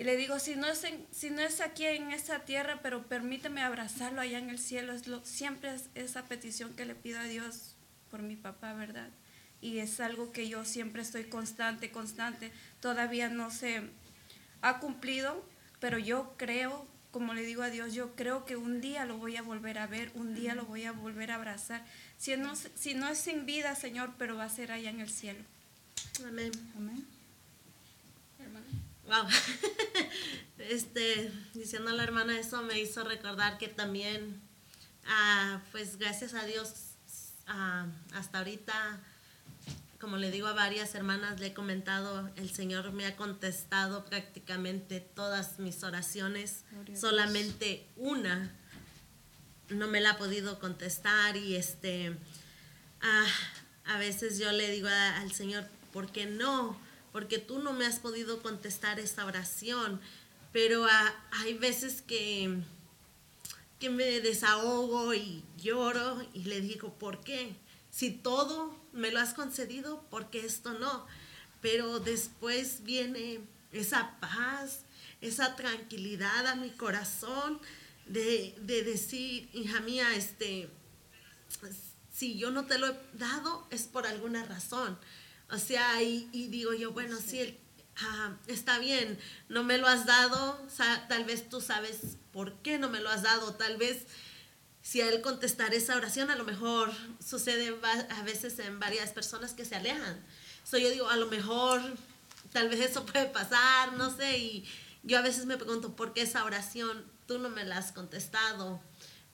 Y 0.00 0.04
le 0.04 0.16
digo, 0.16 0.38
si 0.38 0.56
no 0.56 0.66
es, 0.66 0.82
si 1.12 1.28
no 1.28 1.42
es 1.42 1.60
aquí 1.60 1.84
en 1.84 2.10
esta 2.10 2.46
tierra, 2.46 2.80
pero 2.82 3.02
permíteme 3.02 3.60
abrazarlo 3.60 4.22
allá 4.22 4.38
en 4.38 4.48
el 4.48 4.58
cielo. 4.58 4.94
Es 4.94 5.06
lo, 5.06 5.22
siempre 5.26 5.74
es 5.74 5.90
esa 5.94 6.24
petición 6.24 6.72
que 6.74 6.86
le 6.86 6.94
pido 6.94 7.20
a 7.20 7.24
Dios 7.24 7.74
por 8.10 8.22
mi 8.22 8.34
papá, 8.34 8.72
¿verdad? 8.72 9.10
Y 9.60 9.76
es 9.80 10.00
algo 10.00 10.32
que 10.32 10.48
yo 10.48 10.64
siempre 10.64 11.02
estoy 11.02 11.24
constante, 11.24 11.90
constante. 11.90 12.50
Todavía 12.80 13.28
no 13.28 13.50
se 13.50 13.82
ha 14.62 14.78
cumplido, 14.78 15.44
pero 15.80 15.98
yo 15.98 16.32
creo, 16.38 16.86
como 17.10 17.34
le 17.34 17.42
digo 17.42 17.62
a 17.62 17.68
Dios, 17.68 17.92
yo 17.92 18.16
creo 18.16 18.46
que 18.46 18.56
un 18.56 18.80
día 18.80 19.04
lo 19.04 19.18
voy 19.18 19.36
a 19.36 19.42
volver 19.42 19.76
a 19.76 19.86
ver, 19.86 20.12
un 20.14 20.34
día 20.34 20.54
lo 20.54 20.64
voy 20.64 20.86
a 20.86 20.92
volver 20.92 21.30
a 21.30 21.34
abrazar. 21.34 21.84
Si 22.16 22.34
no, 22.38 22.54
si 22.56 22.94
no 22.94 23.06
es 23.06 23.18
sin 23.18 23.44
vida, 23.44 23.74
Señor, 23.74 24.14
pero 24.16 24.34
va 24.34 24.44
a 24.44 24.48
ser 24.48 24.72
allá 24.72 24.88
en 24.88 25.00
el 25.00 25.10
cielo. 25.10 25.44
Amén. 26.26 26.52
Amén. 26.74 27.19
Wow. 29.10 29.26
Este, 30.58 31.32
diciendo 31.52 31.90
a 31.90 31.94
la 31.94 32.04
hermana 32.04 32.38
eso 32.38 32.62
me 32.62 32.78
hizo 32.78 33.02
recordar 33.02 33.58
que 33.58 33.66
también, 33.66 34.40
ah, 35.04 35.60
pues 35.72 35.96
gracias 35.96 36.34
a 36.34 36.44
Dios, 36.44 36.72
ah, 37.48 37.86
hasta 38.12 38.38
ahorita, 38.38 39.00
como 39.98 40.16
le 40.16 40.30
digo 40.30 40.46
a 40.46 40.52
varias 40.52 40.94
hermanas, 40.94 41.40
le 41.40 41.48
he 41.48 41.54
comentado, 41.54 42.30
el 42.36 42.50
Señor 42.50 42.92
me 42.92 43.04
ha 43.06 43.16
contestado 43.16 44.04
prácticamente 44.04 45.00
todas 45.00 45.58
mis 45.58 45.82
oraciones, 45.82 46.62
solamente 46.94 47.88
una 47.96 48.54
no 49.70 49.88
me 49.88 50.00
la 50.00 50.10
ha 50.10 50.18
podido 50.18 50.60
contestar 50.60 51.36
y 51.36 51.56
este, 51.56 52.16
ah, 53.00 53.26
a 53.86 53.98
veces 53.98 54.38
yo 54.38 54.52
le 54.52 54.70
digo 54.70 54.88
al 54.88 55.32
Señor, 55.32 55.64
¿por 55.92 56.12
qué 56.12 56.26
no? 56.26 56.78
Porque 57.12 57.38
tú 57.38 57.58
no 57.58 57.72
me 57.72 57.86
has 57.86 57.98
podido 57.98 58.42
contestar 58.42 59.00
esta 59.00 59.24
oración, 59.24 60.00
pero 60.52 60.86
hay 61.30 61.54
veces 61.54 62.02
que, 62.02 62.62
que 63.78 63.90
me 63.90 64.20
desahogo 64.20 65.14
y 65.14 65.44
lloro 65.56 66.24
y 66.32 66.44
le 66.44 66.60
digo, 66.60 66.94
¿por 66.94 67.20
qué? 67.20 67.54
Si 67.90 68.10
todo 68.10 68.76
me 68.92 69.10
lo 69.10 69.20
has 69.20 69.34
concedido, 69.34 70.02
¿por 70.10 70.30
qué 70.30 70.44
esto 70.44 70.72
no? 70.72 71.06
Pero 71.60 72.00
después 72.00 72.82
viene 72.84 73.40
esa 73.72 74.18
paz, 74.20 74.82
esa 75.20 75.56
tranquilidad 75.56 76.46
a 76.46 76.56
mi 76.56 76.70
corazón 76.70 77.60
de, 78.06 78.54
de 78.62 78.82
decir, 78.82 79.48
hija 79.52 79.80
mía, 79.80 80.14
este, 80.14 80.68
si 82.12 82.36
yo 82.38 82.50
no 82.50 82.66
te 82.66 82.78
lo 82.78 82.88
he 82.88 82.96
dado 83.14 83.66
es 83.70 83.82
por 83.84 84.06
alguna 84.06 84.44
razón. 84.44 84.98
O 85.52 85.58
sea, 85.58 86.02
y, 86.02 86.28
digo 86.32 86.72
yo, 86.74 86.92
bueno, 86.92 87.18
sí, 87.18 87.58
ah, 87.98 88.36
está 88.46 88.78
bien, 88.78 89.18
no 89.48 89.64
me 89.64 89.78
lo 89.78 89.88
has 89.88 90.06
dado, 90.06 90.64
tal 91.08 91.24
vez 91.24 91.48
tú 91.48 91.60
sabes 91.60 92.16
por 92.32 92.54
qué 92.62 92.78
no 92.78 92.88
me 92.88 93.00
lo 93.00 93.10
has 93.10 93.22
dado, 93.22 93.54
tal 93.54 93.76
vez 93.76 94.06
si 94.80 95.00
a 95.00 95.08
él 95.08 95.20
contestar 95.20 95.74
esa 95.74 95.96
oración, 95.96 96.30
a 96.30 96.36
lo 96.36 96.44
mejor 96.44 96.92
sucede 97.24 97.76
a 98.10 98.22
veces 98.22 98.58
en 98.60 98.78
varias 98.78 99.10
personas 99.10 99.52
que 99.52 99.64
se 99.64 99.74
alejan. 99.74 100.24
So, 100.64 100.78
yo 100.78 100.88
digo, 100.88 101.08
a 101.08 101.16
lo 101.16 101.26
mejor, 101.26 101.82
tal 102.52 102.68
vez 102.68 102.80
eso 102.80 103.04
puede 103.12 103.26
pasar, 103.26 103.94
no 103.94 104.14
sé, 104.16 104.38
y 104.38 104.64
yo 105.02 105.18
a 105.18 105.22
veces 105.22 105.46
me 105.46 105.56
pregunto, 105.56 105.96
¿por 105.96 106.14
qué 106.14 106.22
esa 106.22 106.44
oración 106.44 107.04
tú 107.26 107.38
no 107.38 107.50
me 107.50 107.64
la 107.64 107.78
has 107.78 107.90
contestado? 107.90 108.80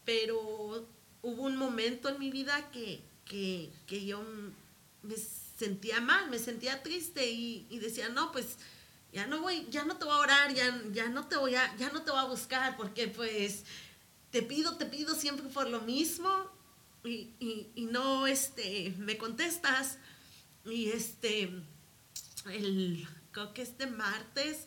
Pero 0.06 0.88
hubo 1.22 1.42
un 1.42 1.56
momento 1.56 2.08
en 2.08 2.18
mi 2.18 2.30
vida 2.30 2.70
que, 2.70 3.02
que, 3.26 3.70
que 3.86 4.06
yo 4.06 4.24
me 5.02 5.14
sentía 5.58 6.00
mal, 6.00 6.28
me 6.30 6.38
sentía 6.38 6.82
triste 6.82 7.30
y, 7.30 7.78
decía, 7.78 8.08
no, 8.08 8.32
pues 8.32 8.56
ya 9.12 9.26
no 9.26 9.40
voy, 9.40 9.66
ya 9.70 9.84
no 9.84 9.96
te 9.96 10.04
voy 10.04 10.14
a 10.14 10.18
orar, 10.18 10.54
ya, 10.54 10.82
ya 10.92 11.08
no 11.08 11.26
te 11.26 11.36
voy 11.36 11.54
a, 11.54 11.76
ya 11.76 11.90
no 11.90 12.02
te 12.02 12.10
voy 12.10 12.20
a 12.20 12.24
buscar, 12.24 12.76
porque 12.76 13.08
pues 13.08 13.64
te 14.30 14.42
pido, 14.42 14.76
te 14.76 14.86
pido 14.86 15.14
siempre 15.14 15.48
por 15.48 15.68
lo 15.68 15.80
mismo 15.80 16.30
y, 17.04 17.88
no 17.90 18.26
este, 18.26 18.94
me 18.98 19.16
contestas. 19.16 19.98
Y 20.64 20.90
este, 20.90 21.50
el, 22.46 23.08
creo 23.30 23.54
que 23.54 23.62
este 23.62 23.86
martes 23.86 24.66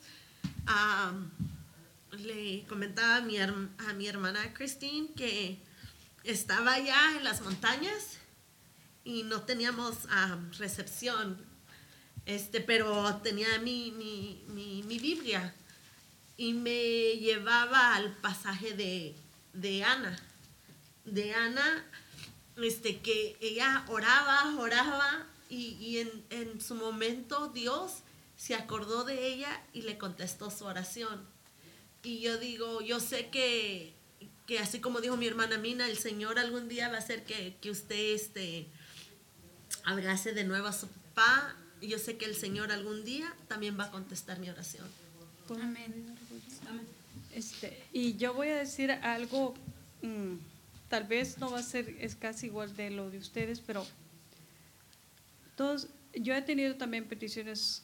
le 2.11 2.65
comentaba 2.67 3.17
a 3.17 3.21
mi, 3.21 3.37
a 3.37 3.93
mi 3.95 4.07
hermana 4.07 4.53
Christine 4.53 5.11
que 5.15 5.59
estaba 6.23 6.73
allá 6.73 7.17
en 7.17 7.23
las 7.23 7.41
montañas 7.41 8.18
y 9.09 9.23
no 9.23 9.41
teníamos 9.41 9.97
recepción, 10.59 11.43
este, 12.27 12.61
pero 12.61 13.15
tenía 13.23 13.57
mi, 13.57 13.89
mi, 13.89 14.43
mi, 14.47 14.99
Biblia 14.99 15.55
y 16.37 16.53
me 16.53 17.17
llevaba 17.17 17.95
al 17.95 18.15
pasaje 18.17 18.75
de, 18.75 19.15
de 19.53 19.83
Ana, 19.83 20.15
de 21.05 21.33
Ana, 21.33 21.83
este, 22.57 22.99
que 22.99 23.35
ella 23.41 23.83
oraba, 23.87 24.55
oraba 24.59 25.25
y, 25.49 25.75
y 25.79 25.97
en, 25.97 26.25
en, 26.29 26.61
su 26.61 26.75
momento 26.75 27.47
Dios 27.47 28.03
se 28.37 28.53
acordó 28.53 29.05
de 29.05 29.25
ella 29.25 29.63
y 29.73 29.81
le 29.81 29.97
contestó 29.97 30.51
su 30.51 30.65
oración. 30.65 31.25
Y 32.03 32.19
yo 32.19 32.37
digo, 32.37 32.81
yo 32.81 32.99
sé 32.99 33.29
que, 33.29 33.91
que 34.45 34.59
así 34.59 34.79
como 34.79 35.01
dijo 35.01 35.17
mi 35.17 35.25
hermana 35.25 35.57
Mina, 35.57 35.87
el 35.89 35.97
Señor 35.97 36.37
algún 36.37 36.69
día 36.69 36.89
va 36.89 36.97
a 36.97 36.99
hacer 36.99 37.25
que, 37.25 37.57
que 37.59 37.71
usted 37.71 38.13
este, 38.13 38.67
abrace 39.85 40.33
de 40.33 40.43
nuevo 40.43 40.67
a 40.67 40.73
su 40.73 40.87
papá. 40.87 41.55
Y 41.81 41.87
yo 41.87 41.99
sé 41.99 42.17
que 42.17 42.25
el 42.25 42.35
Señor 42.35 42.71
algún 42.71 43.05
día 43.05 43.33
también 43.47 43.79
va 43.79 43.85
a 43.85 43.91
contestar 43.91 44.39
mi 44.39 44.49
oración. 44.49 44.85
Amén. 45.49 46.17
Este, 47.33 47.81
y 47.93 48.17
yo 48.17 48.33
voy 48.33 48.49
a 48.49 48.57
decir 48.57 48.91
algo, 48.91 49.53
mm, 50.01 50.35
tal 50.89 51.05
vez 51.05 51.37
no 51.37 51.51
va 51.51 51.59
a 51.59 51.63
ser, 51.63 51.95
es 51.99 52.15
casi 52.15 52.47
igual 52.47 52.75
de 52.75 52.89
lo 52.89 53.09
de 53.09 53.17
ustedes, 53.17 53.59
pero 53.59 53.85
todos, 55.55 55.87
yo 56.13 56.33
he 56.33 56.41
tenido 56.41 56.75
también 56.75 57.05
peticiones 57.05 57.83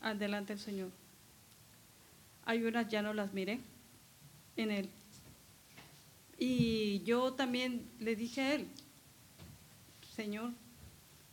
adelante 0.00 0.54
del 0.54 0.62
Señor. 0.62 0.90
Hay 2.44 2.64
unas 2.64 2.88
ya 2.88 3.02
no 3.02 3.12
las 3.12 3.32
miré 3.32 3.60
en 4.56 4.70
Él. 4.70 4.90
Y 6.38 7.02
yo 7.02 7.32
también 7.32 7.88
le 7.98 8.16
dije 8.16 8.40
a 8.40 8.54
Él, 8.54 8.68
Señor, 10.14 10.52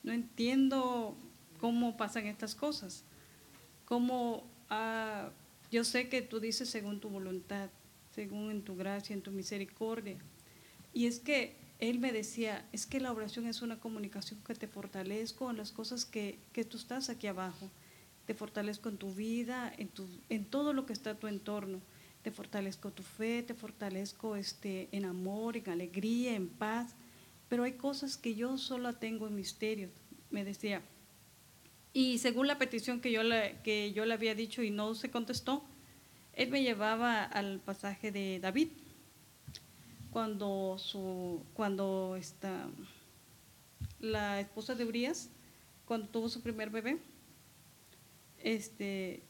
no 0.06 0.14
entiendo 0.14 1.18
cómo 1.60 1.98
pasan 1.98 2.28
estas 2.28 2.56
cosas. 2.56 3.04
Ah, 4.70 5.32
yo 5.72 5.84
sé 5.84 6.10
que 6.10 6.22
tú 6.22 6.40
dices 6.40 6.70
según 6.70 7.00
tu 7.00 7.10
voluntad, 7.10 7.70
según 8.14 8.52
en 8.52 8.62
tu 8.62 8.76
gracia, 8.76 9.14
en 9.14 9.22
tu 9.22 9.32
misericordia. 9.32 10.18
Y 10.94 11.08
es 11.08 11.20
que 11.20 11.56
él 11.80 12.00
me 12.00 12.12
decía, 12.12 12.66
es 12.72 12.86
que 12.86 13.00
la 13.00 13.12
oración 13.12 13.48
es 13.48 13.62
una 13.62 13.80
comunicación 13.80 14.40
que 14.46 14.54
te 14.54 14.68
fortalezco 14.68 15.50
en 15.50 15.58
las 15.58 15.72
cosas 15.72 16.06
que, 16.06 16.38
que 16.54 16.64
tú 16.64 16.78
estás 16.78 17.10
aquí 17.10 17.28
abajo. 17.28 17.70
Te 18.28 18.34
fortalezco 18.34 18.90
en 18.90 18.98
tu 18.98 19.12
vida, 19.14 19.74
en, 19.78 19.88
tu, 19.88 20.08
en 20.30 20.46
todo 20.46 20.72
lo 20.72 20.86
que 20.86 20.94
está 20.94 21.12
a 21.12 21.20
tu 21.20 21.28
entorno. 21.28 21.82
Te 22.22 22.32
fortalezco 22.32 22.92
tu 22.92 23.04
fe, 23.04 23.44
te 23.44 23.54
fortalezco 23.54 24.36
este, 24.36 24.88
en 24.92 25.06
amor, 25.06 25.58
en 25.58 25.70
alegría, 25.70 26.36
en 26.36 26.48
paz 26.48 26.96
pero 27.50 27.64
hay 27.64 27.74
cosas 27.74 28.18
que 28.18 28.36
yo 28.36 28.58
solo 28.58 28.94
tengo 28.94 29.28
en 29.28 29.36
misterio, 29.36 29.90
me 30.30 30.44
decía. 30.44 30.82
Y 31.94 32.18
según 32.18 32.48
la 32.48 32.58
petición 32.58 33.00
que 33.00 33.12
yo, 33.12 33.24
le, 33.24 33.58
que 33.64 33.94
yo 33.94 34.06
le 34.06 34.14
había 34.14 34.36
dicho 34.36 34.64
y 34.64 34.70
no 34.70 34.96
se 34.96 35.10
contestó, 35.10 35.64
él 36.34 36.50
me 36.50 36.62
llevaba 36.62 37.24
al 37.24 37.60
pasaje 37.60 38.12
de 38.12 38.40
David, 38.40 38.70
cuando, 40.12 40.78
su, 40.78 41.44
cuando 41.54 42.16
está, 42.18 42.68
la 44.00 44.40
esposa 44.40 44.76
de 44.76 44.86
Urias, 44.86 45.30
cuando 45.86 46.08
tuvo 46.08 46.30
su 46.30 46.42
primer 46.42 46.70
bebé, 46.70 47.00
este, 48.40 49.24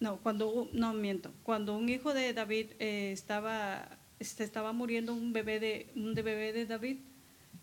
no, 0.00 0.18
cuando, 0.18 0.68
no 0.72 0.92
miento, 0.92 1.32
cuando 1.42 1.76
un 1.76 1.88
hijo 1.88 2.14
de 2.14 2.32
David 2.32 2.72
eh, 2.78 3.10
estaba 3.12 3.97
este, 4.18 4.44
estaba 4.44 4.72
muriendo 4.72 5.12
un 5.14 5.32
bebé 5.32 5.60
de, 5.60 5.90
un 5.94 6.14
bebé 6.14 6.52
de 6.52 6.66
David, 6.66 6.98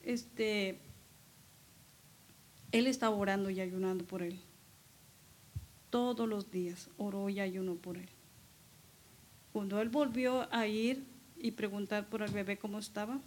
este, 0.03 0.79
él 2.71 2.87
estaba 2.87 3.15
orando 3.15 3.49
y 3.49 3.61
ayunando 3.61 4.05
por 4.05 4.21
él. 4.21 4.39
Todos 5.89 6.27
los 6.27 6.51
días 6.51 6.89
oró 6.97 7.29
y 7.29 7.39
ayunó 7.39 7.75
por 7.75 7.97
él. 7.97 8.09
Cuando 9.53 9.81
él 9.81 9.89
volvió 9.89 10.53
a 10.53 10.67
ir 10.67 11.05
y 11.37 11.51
preguntar 11.51 12.09
por 12.09 12.21
el 12.21 12.31
bebé 12.31 12.57
cómo 12.57 12.79
estaba, 12.79 13.21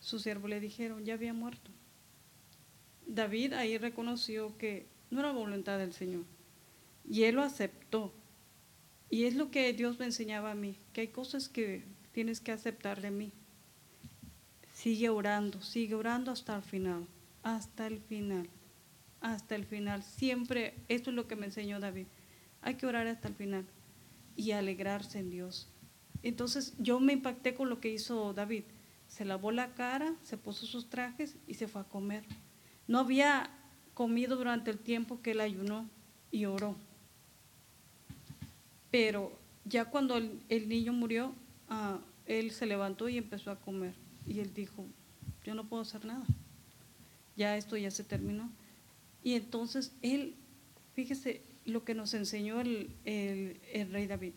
su 0.00 0.18
siervo 0.20 0.48
le 0.48 0.60
dijeron, 0.60 1.04
ya 1.04 1.14
había 1.14 1.32
muerto. 1.32 1.70
David 3.06 3.54
ahí 3.54 3.78
reconoció 3.78 4.56
que 4.58 4.86
no 5.10 5.20
era 5.20 5.32
voluntad 5.32 5.78
del 5.78 5.92
Señor. 5.92 6.24
Y 7.08 7.24
él 7.24 7.36
lo 7.36 7.42
aceptó. 7.42 8.12
Y 9.10 9.24
es 9.24 9.34
lo 9.34 9.50
que 9.50 9.72
Dios 9.72 9.98
me 9.98 10.04
enseñaba 10.04 10.50
a 10.50 10.54
mí, 10.54 10.76
que 10.92 11.02
hay 11.02 11.08
cosas 11.08 11.48
que 11.48 11.84
tienes 12.12 12.40
que 12.40 12.52
aceptar 12.52 13.00
de 13.00 13.10
mí. 13.10 13.32
Sigue 14.74 15.08
orando, 15.08 15.62
sigue 15.62 15.94
orando 15.94 16.30
hasta 16.30 16.56
el 16.56 16.62
final, 16.62 17.06
hasta 17.42 17.86
el 17.86 18.00
final, 18.00 18.48
hasta 19.20 19.54
el 19.54 19.64
final. 19.64 20.02
Siempre, 20.02 20.74
esto 20.88 21.10
es 21.10 21.16
lo 21.16 21.26
que 21.26 21.36
me 21.36 21.46
enseñó 21.46 21.80
David. 21.80 22.06
hay 22.60 22.74
que 22.74 22.86
orar 22.86 23.06
hasta 23.06 23.28
el 23.28 23.34
final 23.34 23.66
y 24.36 24.52
alegrarse 24.52 25.18
en 25.18 25.30
Dios. 25.30 25.68
Entonces 26.22 26.74
yo 26.78 27.00
me 27.00 27.12
impacté 27.12 27.54
con 27.54 27.68
lo 27.70 27.80
que 27.80 27.92
hizo 27.92 28.32
David. 28.34 28.64
Se 29.06 29.24
lavó 29.24 29.52
la 29.52 29.74
cara, 29.74 30.14
se 30.22 30.36
puso 30.36 30.66
sus 30.66 30.90
trajes 30.90 31.36
y 31.46 31.54
se 31.54 31.66
fue 31.66 31.80
a 31.80 31.84
comer. 31.84 32.24
No 32.86 32.98
había 32.98 33.50
comido 33.94 34.36
durante 34.36 34.70
el 34.70 34.78
tiempo 34.78 35.22
que 35.22 35.32
él 35.32 35.40
ayunó 35.40 35.88
y 36.30 36.44
oró. 36.44 36.76
Pero 38.90 39.38
ya 39.64 39.86
cuando 39.86 40.16
el, 40.16 40.68
niño 40.68 40.92
murió, 40.92 41.34
ah, 41.68 42.00
él 42.26 42.50
se 42.50 42.66
levantó 42.66 43.08
y 43.08 43.18
empezó 43.18 43.50
a 43.50 43.60
comer. 43.60 43.94
Y 44.26 44.40
él 44.40 44.52
dijo, 44.54 44.86
yo 45.44 45.54
no 45.54 45.68
puedo 45.68 45.82
hacer 45.82 46.04
nada. 46.04 46.26
Ya 47.36 47.56
esto 47.56 47.76
ya 47.76 47.90
se 47.90 48.04
terminó. 48.04 48.50
Y 49.22 49.34
entonces 49.34 49.92
él, 50.02 50.34
fíjese 50.94 51.42
lo 51.64 51.84
que 51.84 51.94
nos 51.94 52.14
enseñó 52.14 52.60
el, 52.60 52.90
rey 53.04 54.06
David. 54.06 54.32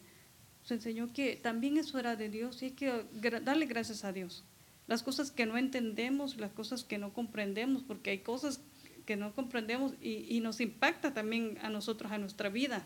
Nos 0.61 0.71
enseñó 0.71 1.11
que 1.13 1.35
también 1.35 1.77
eso 1.77 1.97
era 1.97 2.15
de 2.15 2.29
Dios 2.29 2.61
y 2.61 2.65
hay 2.65 2.71
que 2.71 3.05
darle 3.43 3.65
gracias 3.65 4.03
a 4.03 4.11
Dios. 4.11 4.43
Las 4.87 5.03
cosas 5.03 5.31
que 5.31 5.45
no 5.45 5.57
entendemos, 5.57 6.37
las 6.37 6.51
cosas 6.51 6.83
que 6.83 6.97
no 6.97 7.13
comprendemos, 7.13 7.83
porque 7.83 8.11
hay 8.11 8.19
cosas 8.19 8.61
que 9.05 9.15
no 9.15 9.33
comprendemos 9.33 9.93
y, 10.01 10.25
y 10.29 10.41
nos 10.41 10.59
impacta 10.59 11.13
también 11.13 11.57
a 11.61 11.69
nosotros, 11.69 12.11
a 12.11 12.17
nuestra 12.17 12.49
vida. 12.49 12.85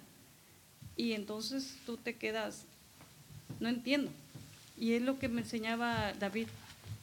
Y 0.97 1.13
entonces 1.13 1.77
tú 1.85 1.97
te 1.97 2.15
quedas, 2.15 2.65
no 3.59 3.69
entiendo. 3.69 4.11
Y 4.77 4.93
es 4.93 5.01
lo 5.01 5.19
que 5.19 5.29
me 5.29 5.41
enseñaba 5.41 6.13
David. 6.13 6.47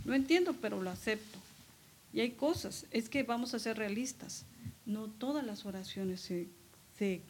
No 0.04 0.14
entiendo, 0.14 0.54
pero 0.60 0.82
lo 0.82 0.90
acepto. 0.90 1.38
Y 2.12 2.20
hay 2.20 2.32
cosas, 2.32 2.86
es 2.90 3.08
que 3.08 3.22
vamos 3.22 3.54
a 3.54 3.58
ser 3.58 3.78
realistas. 3.78 4.44
No 4.84 5.06
todas 5.06 5.44
las 5.44 5.64
oraciones 5.64 6.20
se, 6.20 6.48
se 6.98 7.20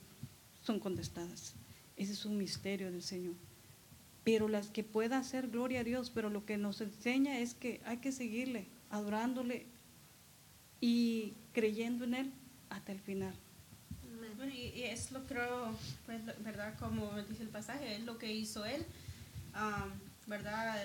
son 0.65 0.81
contestadas. 0.81 1.55
Ese 1.97 2.13
es 2.13 2.25
un 2.25 2.37
misterio 2.37 2.91
del 2.91 3.03
Señor. 3.03 3.35
Pero 4.25 4.49
las 4.49 4.69
que 4.69 4.85
pueda 4.85 5.19
hacer, 5.19 5.49
gloria 5.49 5.81
a 5.81 5.85
Dios, 5.85 6.11
pero 6.11 6.31
lo 6.31 6.45
que 6.47 6.57
nos 6.57 6.81
enseña 6.81 7.39
es 7.39 7.55
que 7.55 7.81
hay 7.85 7.99
que 7.99 8.13
seguirle, 8.13 8.67
adorándole 8.91 9.67
y 10.81 11.35
creyendo 11.53 12.05
en 12.05 12.15
Él 12.15 12.33
hasta 12.71 12.93
el 12.93 13.01
final. 13.01 13.35
Y, 14.49 14.83
es 14.85 15.11
lo 15.13 15.25
creo, 15.27 15.77
pues, 16.07 16.25
¿verdad? 16.43 16.75
Como 16.79 17.11
dice 17.29 17.43
el 17.43 17.49
pasaje, 17.49 17.97
es 17.97 18.03
lo 18.03 18.19
que 18.19 18.33
hizo 18.33 18.65
Él, 18.65 18.85
¿verdad? 20.27 20.83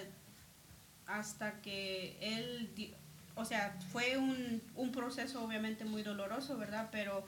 Hasta 1.06 1.62
que 1.62 2.18
Él, 2.22 2.94
o 3.36 3.46
sea, 3.46 3.78
fue 3.92 4.18
un, 4.18 4.62
un 4.76 4.92
proceso 4.92 5.44
obviamente 5.44 5.86
muy 5.86 6.04
doloroso, 6.04 6.58
¿verdad? 6.58 6.90
Pero 6.92 7.26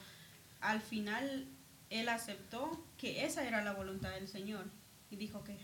al 0.60 0.80
final 0.80 1.46
Él 1.88 2.08
aceptó 2.08 2.84
que 2.98 3.24
esa 3.24 3.46
era 3.46 3.62
la 3.62 3.72
voluntad 3.72 4.10
del 4.10 4.28
Señor 4.28 4.66
y 5.10 5.16
dijo 5.16 5.42
que 5.44 5.56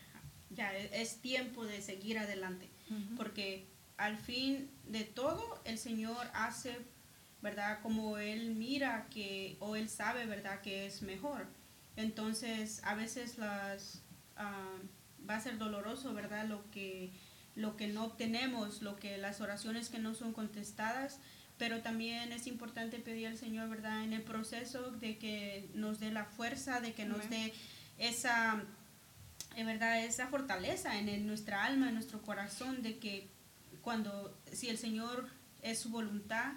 ya 0.51 0.75
es 0.75 1.17
tiempo 1.19 1.65
de 1.65 1.83
seguir 1.83 2.19
adelante, 2.19 2.69
porque 3.17 3.67
al 3.97 4.17
fin 4.17 4.71
de 4.87 5.05
todo 5.05 5.61
el 5.65 5.79
Señor 5.79 6.29
hace 6.35 6.79
¿verdad? 7.43 7.81
Como 7.83 8.19
Él 8.19 8.55
mira 8.55 9.07
que, 9.11 9.57
o 9.61 9.77
Él 9.77 9.89
sabe, 9.89 10.27
¿verdad? 10.27 10.61
Que 10.61 10.87
es 10.87 11.03
mejor. 11.03 11.47
Entonces, 11.97 12.81
a 12.85 12.95
veces 12.95 13.39
las, 13.39 14.03
ah, 14.37 14.79
va 15.29 15.37
a 15.37 15.41
ser 15.41 15.59
doloroso, 15.59 16.15
¿verdad? 16.15 16.47
Lo 16.47 16.71
que, 16.71 17.13
lo 17.55 17.77
que 17.77 17.89
no 17.89 18.05
obtenemos, 18.05 18.83
lo 18.83 18.97
que, 18.97 19.19
las 19.19 19.41
oraciones 19.41 19.89
que 19.89 19.99
no 19.99 20.15
son 20.15 20.33
contestadas, 20.33 21.19
pero 21.59 21.81
también 21.81 22.33
es 22.33 22.47
importante 22.47 22.99
pedir 22.99 23.29
al 23.29 23.39
Señor, 23.39 23.69
¿verdad? 23.69 24.05
En 24.05 24.13
el 24.13 24.23
proceso 24.23 24.91
de 24.91 25.19
que 25.19 25.71
nos 25.75 25.99
dé 26.01 26.11
la 26.13 26.27
fuerza, 26.27 26.81
de 26.81 26.93
que 26.93 27.07
nos 27.07 27.31
dé 27.31 27.55
esa, 27.99 28.63
eh, 29.57 29.65
verdad, 29.65 30.05
esa 30.05 30.29
fortaleza 30.29 30.99
en, 30.99 31.27
nuestra 31.27 31.65
alma, 31.65 31.89
en 31.89 31.95
nuestro 31.95 32.21
corazón, 32.21 32.83
de 32.83 32.99
que 32.99 33.29
cuando, 33.81 34.37
si 34.53 34.69
el 34.69 34.77
Señor 34.77 35.29
es 35.63 35.81
su 35.81 35.89
voluntad, 35.89 36.53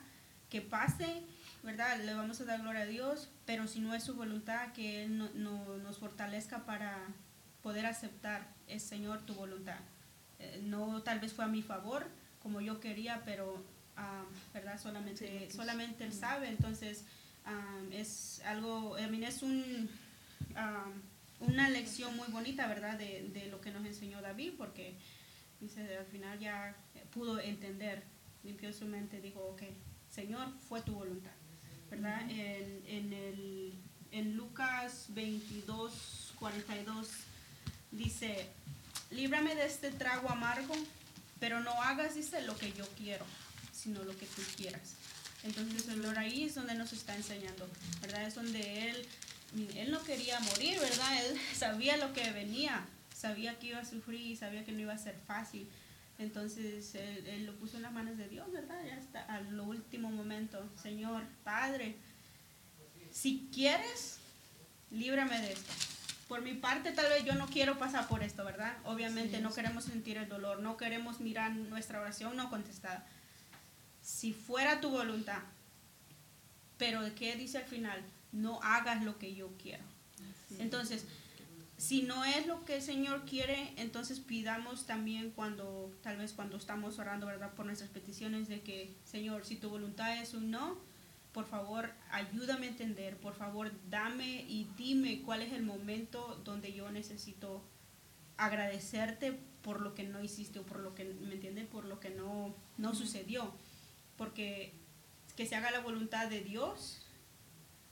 que 0.50 0.62
pase, 0.62 1.24
¿verdad? 1.64 2.00
Le 2.04 2.14
vamos 2.14 2.41
a 2.41 2.45
dar 2.45 2.62
gloria 2.62 2.82
a 2.82 2.86
Dios, 2.86 3.30
pero 3.45 3.68
si 3.68 3.80
no 3.80 3.93
es 3.93 4.04
su 4.04 4.16
voluntad, 4.16 4.74
que 4.74 5.04
Él 5.04 5.18
no, 5.18 5.78
nos 5.78 5.97
fortalezca 5.97 6.66
para 6.66 6.97
poder 7.62 7.86
aceptar, 7.86 8.47
es 8.68 8.84
Señor 8.84 9.26
tu 9.26 9.36
voluntad. 9.36 9.80
Eh, 10.39 10.62
no 10.64 11.02
tal 11.04 11.20
vez 11.20 11.34
fue 11.34 11.45
a 11.45 11.47
mi 11.47 11.62
favor, 11.62 12.08
como 12.41 12.62
yo 12.62 12.80
quería, 12.80 13.22
pero, 13.26 13.64
ah, 13.95 14.24
¿verdad? 14.54 14.80
Solamente, 14.80 15.50
solamente 15.52 16.04
Él 16.06 16.14
sabe, 16.14 16.47
entonces 16.47 17.06
ah, 17.45 17.82
es 17.91 18.41
algo, 18.45 18.95
a 18.95 19.08
mí 19.08 19.24
es 19.24 19.43
un, 19.43 19.89
ah, 20.56 20.86
una 21.41 21.70
lección 21.70 22.16
muy 22.16 22.28
bonita, 22.30 22.68
¿verdad? 22.68 22.97
De, 22.97 23.30
de, 23.34 23.47
lo 23.47 23.62
que 23.62 23.72
nos 23.72 23.86
enseñó 23.86 24.22
David, 24.22 24.54
porque 24.58 24.95
dice, 25.60 25.97
al 25.97 26.06
final 26.06 26.39
ya 26.39 26.76
pudo 27.12 27.39
entender, 27.39 28.04
limpió 28.43 28.72
su 28.72 28.86
mente, 28.86 29.20
dijo, 29.20 29.41
ok, 29.41 29.64
Señor, 30.14 30.47
fue 30.68 30.82
tu 30.82 30.93
voluntad. 30.93 31.32
¿Verdad? 31.89 32.22
En, 32.30 33.14
el, 33.14 33.74
en 34.12 34.38
Lucas 34.38 35.05
22, 35.10 36.34
42 36.39 37.07
dice, 37.91 38.47
líbrame 39.12 39.55
de 39.55 39.66
este 39.66 39.91
trago 39.91 40.30
amargo, 40.30 40.76
pero 41.39 41.60
no 41.62 41.72
hagas, 41.82 42.16
dice, 42.16 42.41
lo 42.43 42.55
que 42.57 42.72
yo 42.74 42.88
quiero, 42.97 43.26
sino 43.74 44.03
lo 44.03 44.16
que 44.18 44.28
tú 44.28 44.41
quieras. 44.55 44.93
Entonces 45.43 45.88
el 45.88 46.01
Lord 46.01 46.18
ahí 46.18 46.43
es 46.43 46.55
donde 46.55 46.76
nos 46.76 46.93
está 46.93 47.16
enseñando, 47.16 47.68
¿verdad? 48.01 48.24
Es 48.24 48.36
donde 48.36 48.89
Él, 48.89 49.07
Él 49.76 49.91
no 49.91 50.03
quería 50.03 50.39
morir, 50.39 50.80
¿verdad? 50.80 51.26
Él 51.26 51.39
sabía 51.55 51.97
lo 51.97 52.14
que 52.14 52.32
venía, 52.32 52.86
sabía 53.16 53.57
que 53.57 53.68
iba 53.68 53.80
a 53.80 53.86
sufrir, 53.86 54.38
sabía 54.38 54.66
que 54.66 54.74
no 54.74 54.82
iba 54.82 54.93
a 54.93 54.97
ser 54.97 55.16
fácil, 55.26 55.68
entonces 56.20 56.93
él, 56.95 57.45
lo 57.45 57.55
puso 57.55 57.78
en 57.78 57.84
las 57.84 57.93
manos 57.93 58.17
de 58.17 58.28
Dios, 58.28 58.51
¿verdad? 58.51 58.78
Ya 58.86 58.97
hasta 58.97 59.24
al 59.24 59.57
último 59.57 60.11
momento. 60.11 60.70
Señor, 60.76 61.24
Padre, 61.45 61.95
si 63.09 63.49
quieres, 63.53 64.17
líbrame 64.91 65.39
de 65.39 65.53
esto. 65.53 65.72
Por 66.28 66.41
mi 66.41 66.53
parte, 66.53 66.91
tal 66.91 67.07
vez 67.09 67.24
yo 67.24 67.36
no 67.36 67.47
quiero 67.47 67.80
pasar 67.80 68.07
por 68.09 68.22
esto, 68.22 68.43
¿verdad? 68.43 68.78
Obviamente 68.84 69.39
no 69.39 69.53
queremos 69.53 69.86
sentir 69.86 70.17
el 70.17 70.28
dolor, 70.28 70.59
no 70.59 70.76
queremos 70.76 71.22
mirar 71.22 71.53
nuestra 71.53 72.01
oración 72.01 72.36
no 72.36 72.49
contestada. 72.49 73.07
Si 74.01 74.34
fuera 74.34 74.82
tu 74.82 74.89
voluntad, 74.89 75.41
pero 76.78 77.01
¿qué 77.15 77.38
dice 77.38 77.59
al 77.59 77.65
final? 77.65 78.03
No 78.34 78.59
hagas 78.61 79.03
lo 79.03 79.17
que 79.17 79.34
yo 79.34 79.55
quiero. 79.57 79.84
Entonces, 80.59 81.05
si 81.80 82.01
no 82.01 82.25
es 82.25 82.45
lo 82.45 82.65
que 82.65 82.75
el 82.75 82.82
Señor 82.82 83.23
quiere, 83.23 83.73
entonces 83.77 84.19
pidamos 84.19 84.86
también 84.86 85.32
cuando, 85.32 85.95
tal 86.03 86.17
vez 86.17 86.34
cuando 86.34 86.57
estamos 86.57 86.99
orando, 86.99 87.25
¿verdad? 87.25 87.53
Por 87.53 87.65
nuestras 87.65 87.89
peticiones 87.89 88.49
de 88.49 88.59
que, 88.59 88.93
Señor, 89.05 89.45
si 89.45 89.55
tu 89.55 89.69
voluntad 89.69 90.21
es 90.21 90.34
un 90.34 90.51
no, 90.51 90.77
por 91.32 91.45
favor, 91.45 91.89
ayúdame 92.11 92.65
a 92.65 92.69
entender, 92.71 93.15
por 93.15 93.34
favor, 93.34 93.71
dame 93.89 94.41
y 94.49 94.67
dime 94.75 95.21
cuál 95.21 95.41
es 95.41 95.53
el 95.53 95.63
momento 95.63 96.41
donde 96.43 96.73
yo 96.73 96.91
necesito 96.91 97.63
agradecerte 98.36 99.39
por 99.61 99.80
lo 99.80 99.95
que 99.95 100.03
no 100.03 100.21
hiciste 100.21 100.59
o 100.59 100.63
por 100.63 100.82
lo 100.82 100.95
que, 100.95 101.05
¿me 101.05 101.36
entienden? 101.36 101.67
Por 101.67 101.86
lo 101.86 102.01
que 102.01 102.09
no, 102.09 102.53
no 102.77 102.93
sucedió. 102.93 103.53
Porque 104.17 104.73
que 105.38 105.45
se 105.45 105.55
haga 105.55 105.71
la 105.71 105.80
voluntad 105.80 106.27
de 106.27 106.41
Dios 106.41 107.05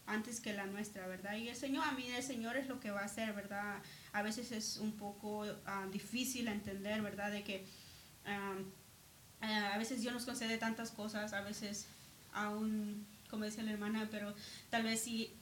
antes 0.08 0.40
que 0.40 0.54
la 0.54 0.66
nuestra, 0.66 1.06
¿verdad? 1.06 1.36
Y 1.36 1.50
el 1.50 1.56
Señor, 1.56 1.84
a 1.86 1.92
mí 1.92 2.08
el 2.08 2.24
Señor 2.24 2.56
es 2.56 2.68
lo 2.68 2.80
que 2.80 2.92
va 2.92 3.02
a 3.02 3.06
hacer, 3.06 3.34
¿verdad? 3.34 3.82
A 4.14 4.22
veces 4.24 4.52
es 4.52 4.78
un 4.78 4.94
poco 4.94 5.46
ah, 5.66 5.86
difícil 5.92 6.48
entender, 6.48 7.02
¿verdad? 7.02 7.32
De 7.32 7.44
que 7.44 7.66
eh, 8.26 8.66
a 9.42 9.78
veces 9.78 10.02
Dios 10.02 10.14
nos 10.14 10.26
concede 10.26 10.58
tantas 10.58 10.92
cosas, 10.92 11.34
a 11.34 11.42
veces 11.42 11.88
aún, 12.34 13.06
como 13.30 13.44
decía 13.44 13.64
la 13.64 13.72
hermana, 13.72 14.08
pero 14.10 14.34
tal 14.70 14.84
vez 14.84 15.02
sí 15.02 15.34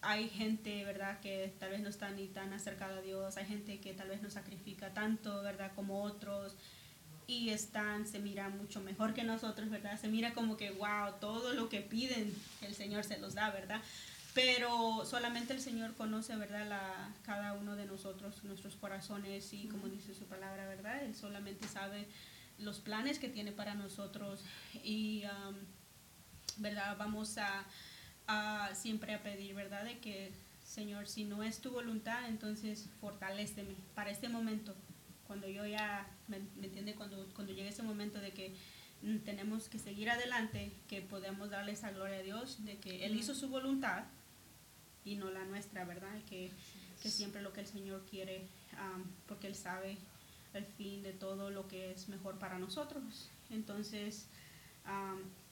hay 0.00 0.28
gente, 0.28 0.84
¿verdad? 0.84 1.20
Que 1.20 1.54
tal 1.58 1.70
vez 1.70 1.80
no 1.80 1.88
está 1.88 2.10
ni 2.10 2.26
tan 2.26 2.52
acercada 2.52 2.98
a 2.98 3.02
Dios, 3.02 3.36
hay 3.36 3.46
gente 3.46 3.80
que 3.80 3.94
tal 3.94 4.08
vez 4.08 4.20
no 4.20 4.30
sacrifica 4.30 4.92
tanto, 4.92 5.42
¿verdad? 5.42 5.72
Como 5.74 6.02
otros 6.02 6.56
y 7.28 7.50
están, 7.50 8.06
se 8.06 8.18
mira 8.18 8.48
mucho 8.48 8.80
mejor 8.80 9.12
que 9.12 9.22
nosotros, 9.22 9.68
¿verdad? 9.68 10.00
Se 10.00 10.08
mira 10.08 10.32
como 10.32 10.56
que, 10.56 10.70
wow, 10.70 11.12
todo 11.20 11.52
lo 11.52 11.68
que 11.68 11.82
piden, 11.82 12.34
el 12.62 12.74
Señor 12.74 13.04
se 13.04 13.18
los 13.18 13.34
da, 13.34 13.50
¿verdad? 13.50 13.82
Pero 14.32 15.04
solamente 15.04 15.52
el 15.52 15.60
Señor 15.60 15.94
conoce, 15.94 16.34
¿verdad? 16.36 16.66
La, 16.66 17.14
cada 17.26 17.52
uno 17.52 17.76
de 17.76 17.84
nosotros, 17.84 18.42
nuestros 18.44 18.76
corazones 18.76 19.52
y 19.52 19.68
como 19.68 19.88
dice 19.88 20.14
su 20.14 20.24
palabra, 20.24 20.66
¿verdad? 20.66 21.04
Él 21.04 21.14
solamente 21.14 21.68
sabe 21.68 22.08
los 22.58 22.80
planes 22.80 23.18
que 23.18 23.28
tiene 23.28 23.52
para 23.52 23.74
nosotros 23.74 24.40
y, 24.82 25.24
um, 25.24 25.54
¿verdad? 26.56 26.96
Vamos 26.98 27.36
a, 27.36 27.66
a, 28.26 28.74
siempre 28.74 29.12
a 29.12 29.22
pedir, 29.22 29.54
¿verdad? 29.54 29.84
De 29.84 29.98
que, 29.98 30.32
Señor, 30.64 31.06
si 31.06 31.24
no 31.24 31.42
es 31.42 31.60
tu 31.60 31.72
voluntad, 31.72 32.26
entonces 32.26 32.88
fortaléceme 33.02 33.74
para 33.94 34.10
este 34.10 34.30
momento, 34.30 34.74
cuando 35.28 35.46
yo 35.46 35.64
ya, 35.66 36.08
¿me, 36.26 36.38
entiende? 36.38 36.94
Cuando, 36.94 37.28
cuando 37.34 37.52
llegue 37.52 37.68
ese 37.68 37.84
momento 37.84 38.18
de 38.18 38.32
que 38.32 38.56
mm, 39.02 39.18
tenemos 39.18 39.68
que 39.68 39.78
seguir 39.78 40.10
adelante, 40.10 40.72
que 40.88 41.02
podemos 41.02 41.50
darle 41.50 41.72
esa 41.72 41.92
gloria 41.92 42.16
a 42.16 42.22
Dios, 42.22 42.64
de 42.64 42.78
que 42.78 43.04
Él 43.04 43.14
hizo 43.14 43.34
su 43.34 43.48
voluntad 43.48 44.04
y 45.04 45.14
no 45.16 45.30
la 45.30 45.44
nuestra, 45.44 45.84
¿verdad? 45.84 46.18
Que, 46.28 46.50
que 47.02 47.10
siempre 47.10 47.42
lo 47.42 47.52
que 47.52 47.60
el 47.60 47.66
Señor 47.66 48.04
quiere, 48.10 48.48
porque 49.28 49.46
Él 49.46 49.54
sabe 49.54 49.98
el 50.54 50.64
fin 50.64 51.02
de 51.02 51.12
todo 51.12 51.50
lo 51.50 51.68
que 51.68 51.92
es 51.92 52.08
mejor 52.08 52.38
para 52.38 52.58
nosotros. 52.58 53.28
Entonces, 53.50 54.26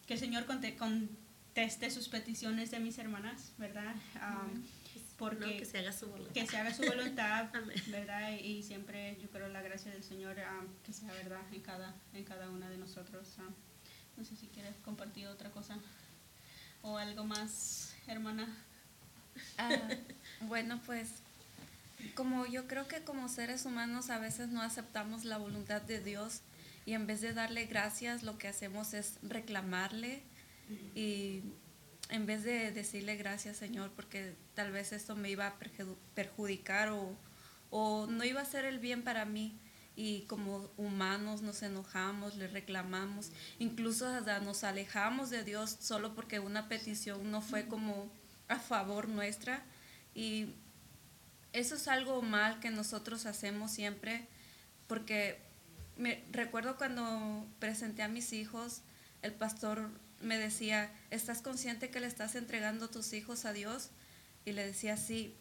que 0.07 0.14
el 0.14 0.20
Señor 0.20 0.47
conteste 0.47 1.91
sus 1.91 2.09
peticiones 2.09 2.70
de 2.70 2.81
mis 2.81 2.99
hermanas, 2.99 3.53
¿verdad? 3.59 3.95
Porque 5.17 5.59
que 5.59 5.64
se 5.64 5.79
haga 5.79 5.93
su 5.93 6.07
voluntad. 6.07 6.33
Que 6.35 6.47
se 6.47 6.57
haga 6.57 6.75
su 6.75 6.83
voluntad, 6.83 7.51
¿verdad? 7.89 8.33
Y, 8.33 8.62
siempre 8.62 9.19
yo 9.21 9.31
creo 9.31 9.49
la 9.49 9.62
gracia 9.62 9.91
del 9.91 10.03
Señor 10.03 10.37
que 10.85 10.93
sea 10.93 11.11
verdad 11.12 11.43
en 11.53 11.62
cada, 11.62 11.95
en 12.12 12.25
cada 12.25 12.51
una 12.51 12.69
de 12.69 12.77
nosotros. 12.77 13.37
no 14.17 14.25
sé 14.25 14.37
si 14.37 14.49
quieres 14.49 14.75
compartir 14.85 15.27
otra 15.29 15.51
cosa 15.51 15.79
o 16.83 16.99
algo 16.99 17.25
más, 17.25 17.95
hermana. 18.07 18.47
Ah, 19.59 19.89
bueno, 20.43 20.81
pues 20.87 21.09
como 22.14 22.47
yo 22.47 22.67
creo 22.67 22.87
que 22.89 23.03
como 23.03 23.29
seres 23.29 23.64
humanos 23.64 24.11
a 24.11 24.19
veces 24.19 24.49
no 24.49 24.62
aceptamos 24.62 25.25
la 25.25 25.39
voluntad 25.39 25.83
de 25.83 26.01
Dios 26.01 26.41
y 26.85 26.93
en 26.93 27.07
vez 27.07 27.21
de 27.21 27.33
darle 27.33 27.67
gracias 27.67 28.23
lo 28.23 28.39
que 28.39 28.49
hacemos 28.49 28.95
es 28.95 29.19
reclamarle 29.23 30.23
y 30.95 31.43
en 32.09 32.26
vez 32.26 32.44
de 32.44 32.70
decirle 32.70 33.16
gracias 33.16 33.57
Señor 33.57 33.90
porque 33.94 34.34
tal 34.54 34.72
vez 34.72 34.92
esto 34.92 35.16
me 35.16 35.30
iba 35.30 35.46
a 35.46 35.57
perjudicar 36.14 36.90
o, 36.90 37.16
o 37.70 38.07
no 38.07 38.24
iba 38.24 38.40
a 38.40 38.44
ser 38.44 38.64
el 38.64 38.78
bien 38.78 39.02
para 39.02 39.24
mí. 39.24 39.59
Y 39.98 40.22
como 40.26 40.70
humanos 40.76 41.40
nos 41.40 41.62
enojamos, 41.62 42.36
le 42.36 42.48
reclamamos, 42.48 43.30
incluso 43.59 44.07
hasta 44.07 44.40
nos 44.40 44.62
alejamos 44.62 45.30
de 45.30 45.42
Dios 45.42 45.74
solo 45.80 46.14
porque 46.14 46.38
una 46.38 46.68
petición 46.68 47.30
no 47.30 47.40
fue 47.40 47.66
como 47.66 48.11
a 48.48 48.59
favor 48.59 49.09
nuestra. 49.09 49.64
Y 50.14 50.54
eso 51.54 51.76
es 51.76 51.88
algo 51.88 52.20
mal 52.20 52.61
que 52.61 52.70
nosotros 52.70 53.24
hacemos 53.24 53.70
siempre, 53.70 54.26
porque 54.86 55.40
me 55.96 56.22
recuerdo 56.30 56.76
cuando 56.76 57.46
presenté 57.59 58.02
a 58.02 58.09
mis 58.09 58.34
hijos, 58.34 58.82
el 59.22 59.32
pastor 59.32 59.90
me 60.21 60.39
decía, 60.39 60.91
¿estás 61.11 61.43
consciente 61.43 61.91
que 61.91 62.01
le 62.01 62.07
estás 62.07 62.35
entregando 62.35 62.89
tus 62.89 63.12
hijos 63.12 63.45
a 63.45 63.53
Dios? 63.53 63.91
Y 64.45 64.53
le 64.53 64.67
decía, 64.67 64.97
sí, 64.97 65.35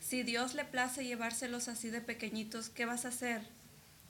si 0.00 0.22
Dios 0.22 0.54
le 0.54 0.64
place 0.64 1.04
llevárselos 1.04 1.68
así 1.68 1.90
de 1.90 2.00
pequeñitos, 2.00 2.70
¿qué 2.70 2.84
vas 2.84 3.04
a 3.04 3.08
hacer? 3.08 3.42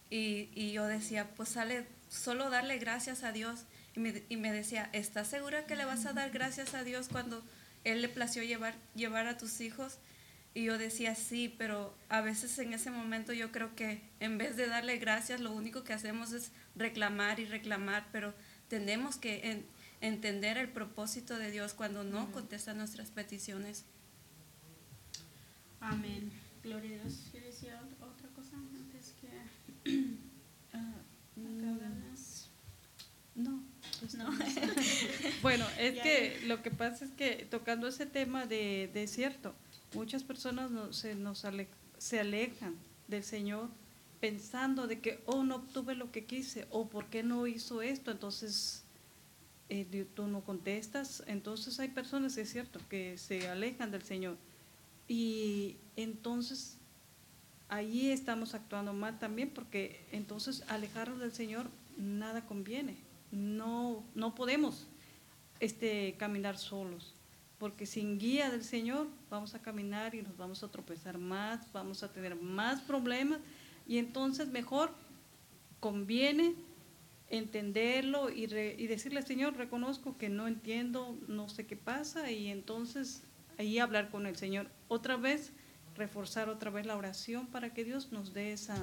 Y, 0.09 0.49
y 0.55 0.73
yo 0.73 0.87
decía, 0.87 1.29
pues 1.37 1.51
sale 1.51 1.87
solo 2.09 2.51
darle 2.51 2.79
gracias 2.79 3.23
a 3.23 3.33
Dios. 3.33 3.65
Y 3.97 4.01
me, 4.01 4.23
y 4.29 4.37
me, 4.37 4.53
decía, 4.53 4.89
¿estás 4.93 5.29
segura 5.29 5.67
que 5.67 5.77
le 5.77 5.85
vas 5.85 6.07
a 6.07 6.13
dar 6.13 6.31
gracias 6.31 6.75
a 6.75 6.85
Dios 6.85 7.09
cuando 7.09 7.43
Él 7.85 8.03
le 8.03 8.09
plació 8.09 8.43
llevar, 8.43 8.75
llevar 8.95 9.27
a 9.27 9.37
tus 9.37 9.61
hijos? 9.61 9.99
Y 10.53 10.65
yo 10.65 10.79
decía, 10.79 11.15
sí, 11.15 11.55
pero 11.57 11.95
a 12.09 12.21
veces 12.21 12.59
en 12.59 12.73
ese 12.73 12.91
momento 12.91 13.33
yo 13.33 13.53
creo 13.53 13.75
que 13.77 14.03
en 14.19 14.37
vez 14.37 14.57
de 14.57 14.67
darle 14.67 14.99
gracias, 14.99 15.41
lo 15.41 15.53
único 15.53 15.85
que 15.85 15.93
hacemos 15.93 16.33
es 16.33 16.51
reclamar 16.75 17.39
y 17.39 17.47
reclamar, 17.47 18.07
pero 18.11 18.35
tenemos 18.69 19.17
que 19.17 19.65
entender 20.01 20.57
el 20.57 20.69
propósito 20.69 21.39
de 21.39 21.51
Dios 21.51 21.75
cuando 21.75 22.05
no 22.05 22.31
contesta 22.33 22.75
nuestras 22.75 23.11
peticiones. 23.11 23.85
Amén. 25.81 26.33
Gloria 26.63 26.99
a 26.99 27.03
Dios. 27.05 27.29
¿Quieres 27.31 27.55
decir 27.55 27.73
otra 28.01 28.29
cosa 28.35 28.57
antes 28.57 29.15
que 29.21 29.29
ah, 30.75 30.95
No, 33.35 33.63
pues 34.01 34.15
no. 34.15 34.31
bueno, 35.43 35.67
es 35.79 36.01
que 36.01 36.41
lo 36.47 36.63
que 36.63 36.71
pasa 36.71 37.05
es 37.05 37.11
que 37.13 37.47
tocando 37.51 37.89
ese 37.89 38.07
tema 38.07 38.47
de 38.47 38.91
desierto, 38.93 39.55
Muchas 39.95 40.23
personas 40.23 40.71
se, 40.95 41.15
nos 41.17 41.45
se 41.99 42.21
alejan 42.21 42.77
del 43.09 43.25
Señor 43.25 43.69
pensando 44.21 44.87
de 44.87 45.01
que, 45.01 45.21
oh, 45.27 45.43
no 45.43 45.57
obtuve 45.57 45.95
lo 45.95 46.13
que 46.13 46.27
quise, 46.27 46.67
o 46.71 46.89
por 46.89 47.07
qué 47.07 47.23
no 47.23 47.47
hizo 47.47 47.83
esto, 47.83 48.11
entonces 48.11 48.85
eh, 49.71 50.07
tú 50.15 50.27
no 50.27 50.43
contestas. 50.43 51.23
Entonces 51.27 51.81
hay 51.81 51.89
personas, 51.89 52.37
es 52.37 52.51
cierto, 52.51 52.81
que 52.89 53.17
se 53.17 53.49
alejan 53.49 53.91
del 53.91 54.03
Señor. 54.03 54.37
Y 55.09 55.77
entonces 55.97 56.77
ahí 57.69 58.11
estamos 58.11 58.55
actuando 58.55 58.93
mal 58.93 59.19
también, 59.19 59.51
porque 59.51 60.05
entonces 60.13 60.65
alejarnos 60.69 61.21
del 61.21 61.33
Señor 61.33 61.67
nada 61.97 62.45
conviene. 62.45 62.97
No, 63.33 64.05
no 64.15 64.35
podemos 64.35 64.87
este, 65.61 66.17
caminar 66.19 66.59
solos 66.59 67.15
porque 67.61 67.85
sin 67.85 68.19
guía 68.19 68.51
del 68.51 68.65
Señor 68.65 69.07
vamos 69.29 69.55
a 69.55 69.61
caminar 69.61 70.15
y 70.15 70.23
nos 70.23 70.35
vamos 70.39 70.63
a 70.63 70.69
tropezar 70.69 71.19
más, 71.19 71.71
vamos 71.75 72.03
a 72.03 72.11
tener 72.11 72.35
más 72.35 72.81
problemas 72.81 73.39
y 73.87 73.99
entonces 73.99 74.49
mejor 74.49 74.91
conviene 75.79 76.55
entenderlo 77.31 78.31
y, 78.31 78.45
y 78.45 78.87
decirle, 78.87 79.23
Señor, 79.23 79.57
reconozco 79.57 80.19
que 80.19 80.29
no 80.29 80.47
entiendo, 80.47 81.19
no 81.29 81.49
sé 81.49 81.67
qué 81.67 81.77
pasa 81.77 82.31
y 82.31 82.49
entonces 82.49 83.23
ahí 83.59 83.79
hablar 83.79 84.11
con 84.11 84.27
el 84.27 84.37
Señor. 84.37 84.69
Otra 84.89 85.17
vez, 85.17 85.53
reforzar 85.97 86.49
otra 86.49 86.71
vez 86.71 86.87
la 86.87 86.97
oración 86.97 87.47
para 87.47 87.73
que 87.73 87.85
Dios 87.85 88.13
nos 88.13 88.35
dé 88.35 88.53
esa, 88.53 88.77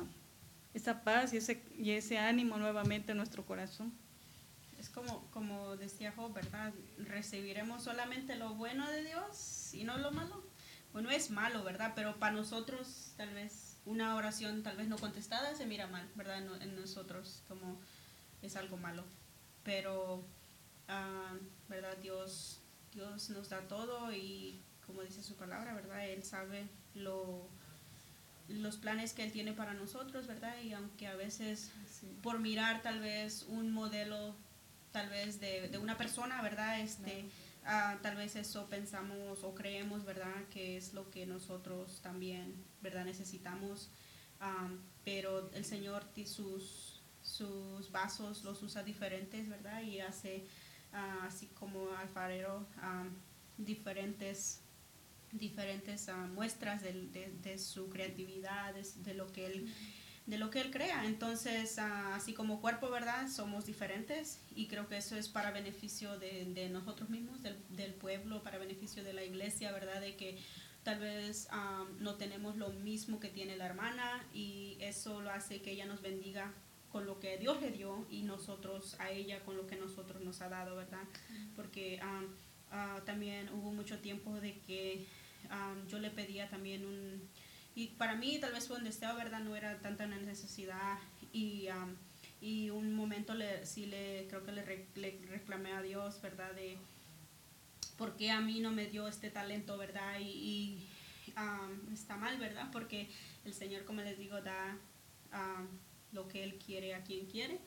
esa 0.73 1.03
paz 1.03 1.33
y 1.33 1.37
ese, 1.37 1.61
y 1.77 1.91
ese 1.91 2.17
ánimo 2.17 2.57
nuevamente 2.57 3.11
en 3.11 3.17
nuestro 3.17 3.45
corazón 3.45 3.93
es 4.79 4.89
como, 4.89 5.29
como 5.31 5.75
decía 5.75 6.13
Job, 6.15 6.33
¿verdad? 6.33 6.73
Recibiremos 6.97 7.83
solamente 7.83 8.35
lo 8.35 8.53
bueno 8.53 8.89
de 8.89 9.03
Dios 9.03 9.73
y 9.73 9.83
no 9.83 9.97
lo 9.97 10.11
malo. 10.11 10.43
Bueno, 10.93 11.09
es 11.09 11.31
malo, 11.31 11.63
¿verdad? 11.63 11.93
Pero 11.95 12.17
para 12.17 12.33
nosotros 12.33 13.13
tal 13.17 13.33
vez 13.33 13.77
una 13.85 14.15
oración 14.15 14.63
tal 14.63 14.77
vez 14.77 14.87
no 14.87 14.97
contestada 14.97 15.55
se 15.55 15.65
mira 15.65 15.87
mal, 15.87 16.07
¿verdad? 16.15 16.37
En, 16.61 16.75
nosotros 16.75 17.43
como 17.47 17.79
es 18.41 18.55
algo 18.55 18.77
malo. 18.77 19.03
Pero, 19.63 20.23
ah, 20.87 21.35
¿verdad? 21.67 21.97
Dios, 21.97 22.59
Dios 22.93 23.29
nos 23.29 23.49
da 23.49 23.61
todo 23.67 24.11
y 24.13 24.61
como 24.85 25.01
dice 25.01 25.21
su 25.21 25.35
palabra, 25.35 25.73
¿verdad? 25.73 26.07
Él 26.07 26.23
sabe 26.23 26.67
lo, 26.95 27.47
los 28.47 28.77
planes 28.77 29.13
que 29.13 29.23
Él 29.23 29.31
tiene 29.31 29.53
para 29.53 29.73
nosotros, 29.73 30.27
¿verdad? 30.27 30.55
Y 30.61 30.73
aunque 30.73 31.07
a 31.07 31.15
veces 31.15 31.71
por 32.23 32.39
mirar 32.39 32.81
tal 32.81 32.99
vez 32.99 33.43
un 33.43 33.71
modelo 33.71 34.35
tal 34.91 35.09
vez 35.09 35.39
de, 35.39 35.67
de 35.67 35.77
una 35.77 35.97
persona, 35.97 36.41
¿verdad? 36.41 36.79
Este, 36.79 37.29
ah, 37.65 37.99
tal 38.01 38.15
vez 38.15 38.35
eso 38.35 38.67
pensamos 38.67 39.43
o 39.43 39.53
creemos, 39.53 40.05
¿verdad? 40.05 40.45
Que 40.49 40.77
es 40.77 40.93
lo 40.93 41.11
que 41.11 41.25
nosotros 41.25 41.99
también, 42.01 42.55
¿verdad? 42.81 43.05
Necesitamos. 43.05 43.89
pero 45.03 45.51
el 45.53 45.65
Señor 45.65 46.03
sus, 46.25 46.96
sus 47.27 47.91
vasos 47.91 48.43
los 48.43 48.63
usa 48.63 48.83
diferentes, 48.83 49.49
¿verdad? 49.49 49.81
Y 49.81 49.99
hace 49.99 50.45
ah, 50.93 51.25
así 51.27 51.47
como 51.47 51.91
alfarero 51.91 52.65
diferentes 53.57 54.61
diferentes 55.33 56.07
ah, 56.07 56.25
muestras 56.33 56.81
de, 56.81 56.93
de, 57.43 57.57
su 57.57 57.89
creatividad, 57.89 58.73
de, 58.73 59.13
lo 59.13 59.31
que 59.31 59.45
él 59.45 59.73
de 60.25 60.37
lo 60.37 60.49
que 60.49 60.59
Él 60.59 60.71
crea. 60.71 61.05
Entonces, 61.05 61.79
ah, 61.79 62.15
así 62.15 62.33
como 62.33 62.59
cuerpo, 62.59 62.89
¿verdad? 62.89 63.29
Somos 63.29 63.65
diferentes 63.65 64.41
y 64.53 64.67
creo 64.67 64.87
que 64.87 64.97
eso 64.97 65.15
es 65.15 65.29
para 65.29 65.51
beneficio 65.51 66.19
de, 66.19 66.69
nosotros 66.69 67.09
mismos, 67.09 67.39
del, 67.41 67.93
pueblo, 67.93 68.43
para 68.43 68.57
beneficio 68.57 69.03
de 69.05 69.13
la 69.13 69.23
iglesia, 69.23 69.71
¿verdad? 69.71 70.01
De 70.01 70.17
que 70.17 70.37
tal 70.83 70.99
vez 70.99 71.47
ah, 71.51 71.85
no 71.99 72.15
tenemos 72.15 72.57
lo 72.57 72.71
mismo 72.71 73.21
que 73.21 73.29
tiene 73.29 73.55
la 73.55 73.67
hermana 73.67 74.25
y 74.33 74.77
eso 74.81 75.21
lo 75.21 75.31
hace 75.31 75.61
que 75.61 75.71
ella 75.71 75.85
nos 75.85 76.01
bendiga 76.01 76.53
con 76.97 77.05
lo 77.05 77.19
que 77.19 77.37
Dios 77.37 77.61
le 77.61 77.69
dio 77.69 78.07
y 78.09 78.23
nosotros 78.23 78.95
a 78.99 79.11
ella 79.11 79.39
con 79.41 79.55
lo 79.55 79.67
que 79.67 79.75
nosotros 79.75 80.19
nos 80.23 80.41
ha 80.41 80.49
dado, 80.49 80.75
¿verdad? 80.75 81.03
Porque 81.55 81.99
ah, 82.01 82.99
también 83.05 83.49
hubo 83.49 83.71
mucho 83.71 83.99
tiempo 83.99 84.33
de 84.41 84.57
que 84.61 85.05
yo 85.87 85.99
le 85.99 86.09
pedía 86.09 86.49
también 86.49 86.83
un 86.83 87.21
y 87.75 87.89
para 87.89 88.15
mí 88.15 88.39
tal 88.39 88.51
vez 88.51 88.67
fue 88.67 88.77
un 88.77 88.83
deseo, 88.83 89.15
¿verdad? 89.15 89.41
No 89.41 89.55
era 89.55 89.79
tanta 89.79 90.05
una 90.05 90.17
necesidad 90.17 90.97
y, 91.31 91.67
y 92.41 92.71
un 92.71 92.95
momento 92.95 93.35
le, 93.35 93.63
sí 93.67 93.85
le, 93.85 94.25
creo 94.27 94.43
que 94.43 94.51
le, 94.51 94.63
reclamé 95.29 95.73
a 95.73 95.83
Dios, 95.83 96.19
¿verdad? 96.23 96.51
De 96.53 96.77
por 97.95 98.17
qué 98.17 98.31
a 98.31 98.41
mí 98.41 98.59
no 98.59 98.71
me 98.71 98.87
dio 98.87 99.07
este 99.07 99.29
talento, 99.29 99.77
¿verdad? 99.77 100.19
Y, 100.19 100.87
está 101.93 102.17
mal, 102.17 102.39
¿verdad? 102.39 102.69
Porque 102.71 103.07
el 103.45 103.53
Señor, 103.53 103.85
como 103.85 104.01
les 104.01 104.17
digo, 104.17 104.41
da 104.41 104.75
lo 106.11 106.27
que 106.27 106.43
Él 106.43 106.59
quiere 106.63 106.95
a 106.95 107.03
quien 107.03 107.25
quiere 107.25 107.59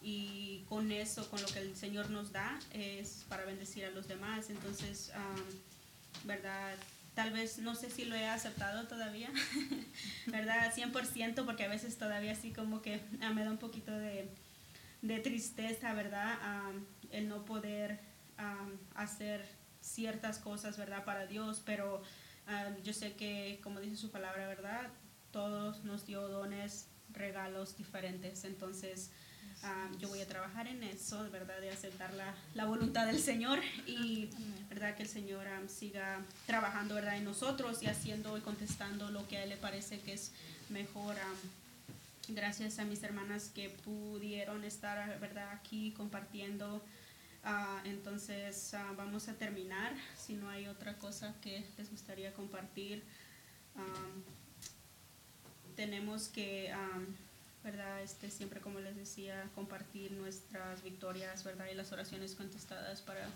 y 0.00 0.64
con 0.68 0.92
eso, 0.92 1.28
con 1.28 1.42
lo 1.42 1.48
que 1.48 1.58
el 1.58 1.76
Señor 1.76 2.10
nos 2.10 2.32
da, 2.32 2.58
es 2.72 3.24
para 3.28 3.44
bendecir 3.44 3.84
a 3.84 3.90
los 3.90 4.06
demás. 4.06 4.50
Entonces, 4.50 5.12
¿verdad? 6.24 6.76
tal 7.14 7.32
vez 7.32 7.58
no 7.58 7.74
sé 7.74 7.90
si 7.90 8.04
lo 8.04 8.14
he 8.14 8.28
aceptado 8.28 8.86
todavía, 8.86 9.30
¿verdad? 10.26 10.72
100%, 10.72 11.44
porque 11.44 11.64
a 11.64 11.68
veces 11.68 11.98
todavía 11.98 12.32
así 12.32 12.52
como 12.52 12.80
que 12.80 13.00
ah, 13.20 13.30
me 13.30 13.44
da 13.44 13.50
un 13.50 13.58
poquito 13.58 13.90
de, 13.90 14.28
tristeza, 15.22 15.94
¿verdad? 15.94 16.38
el 17.10 17.28
no 17.28 17.44
poder 17.44 17.98
hacer 18.94 19.44
ciertas 19.80 20.38
cosas, 20.38 20.76
¿verdad? 20.76 21.04
Para 21.04 21.26
Dios, 21.26 21.60
pero 21.64 22.02
Ah, 22.48 22.70
yo 22.82 22.94
sé 22.94 23.12
que, 23.14 23.60
como 23.62 23.78
dice 23.78 23.96
su 23.96 24.10
palabra, 24.10 24.48
¿verdad? 24.48 24.88
Todos 25.32 25.84
nos 25.84 26.06
dio 26.06 26.26
dones, 26.28 26.88
regalos 27.18 27.76
diferentes. 27.76 28.44
Entonces, 28.44 29.10
ah, 29.62 29.88
yo 29.98 30.08
voy 30.08 30.20
a 30.20 30.26
trabajar 30.26 30.66
en 30.66 30.82
eso, 30.82 31.28
¿verdad? 31.30 31.60
De 31.60 31.70
aceptar 31.70 32.14
la, 32.14 32.34
la 32.54 32.64
voluntad 32.64 33.06
del 33.06 33.20
Señor 33.20 33.60
y, 33.86 34.30
¿verdad? 34.68 34.96
Que 34.96 35.02
el 35.02 35.08
Señor 35.08 35.46
ah, 35.46 35.60
siga 35.68 36.20
trabajando, 36.46 36.94
¿verdad? 36.94 37.16
En 37.16 37.24
nosotros 37.24 37.82
y 37.82 37.86
haciendo 37.86 38.38
y 38.38 38.40
contestando 38.40 39.10
lo 39.10 39.26
que 39.28 39.36
a 39.38 39.42
Él 39.42 39.50
le 39.50 39.56
parece 39.56 40.00
que 40.00 40.14
es 40.14 40.32
mejor. 40.70 41.16
ah, 41.18 41.34
gracias 42.28 42.78
a 42.78 42.84
mis 42.84 43.02
hermanas 43.02 43.50
que 43.54 43.70
pudieron 43.70 44.64
estar, 44.64 45.18
¿verdad? 45.20 45.50
Aquí 45.52 45.92
compartiendo. 45.96 46.84
Ah, 47.44 47.80
entonces, 47.84 48.74
ah, 48.74 48.92
vamos 48.96 49.28
a 49.28 49.34
terminar. 49.34 49.94
Si 50.16 50.34
no 50.34 50.48
hay 50.48 50.66
otra 50.66 50.94
cosa 50.98 51.34
que 51.40 51.64
les 51.76 51.90
gustaría 51.90 52.32
compartir. 52.34 53.02
Am, 53.76 54.22
tenemos 55.78 56.26
que, 56.26 56.72
am, 56.72 57.06
¿verdad? 57.62 58.02
Este, 58.02 58.32
siempre, 58.32 58.60
como 58.60 58.80
les 58.80 58.96
decía, 58.96 59.48
compartir 59.54 60.10
nuestras 60.10 60.82
victorias, 60.82 61.44
¿verdad? 61.44 61.66
Y 61.72 61.76
las 61.76 61.92
oraciones 61.92 62.34
contestadas 62.34 63.00
para, 63.00 63.28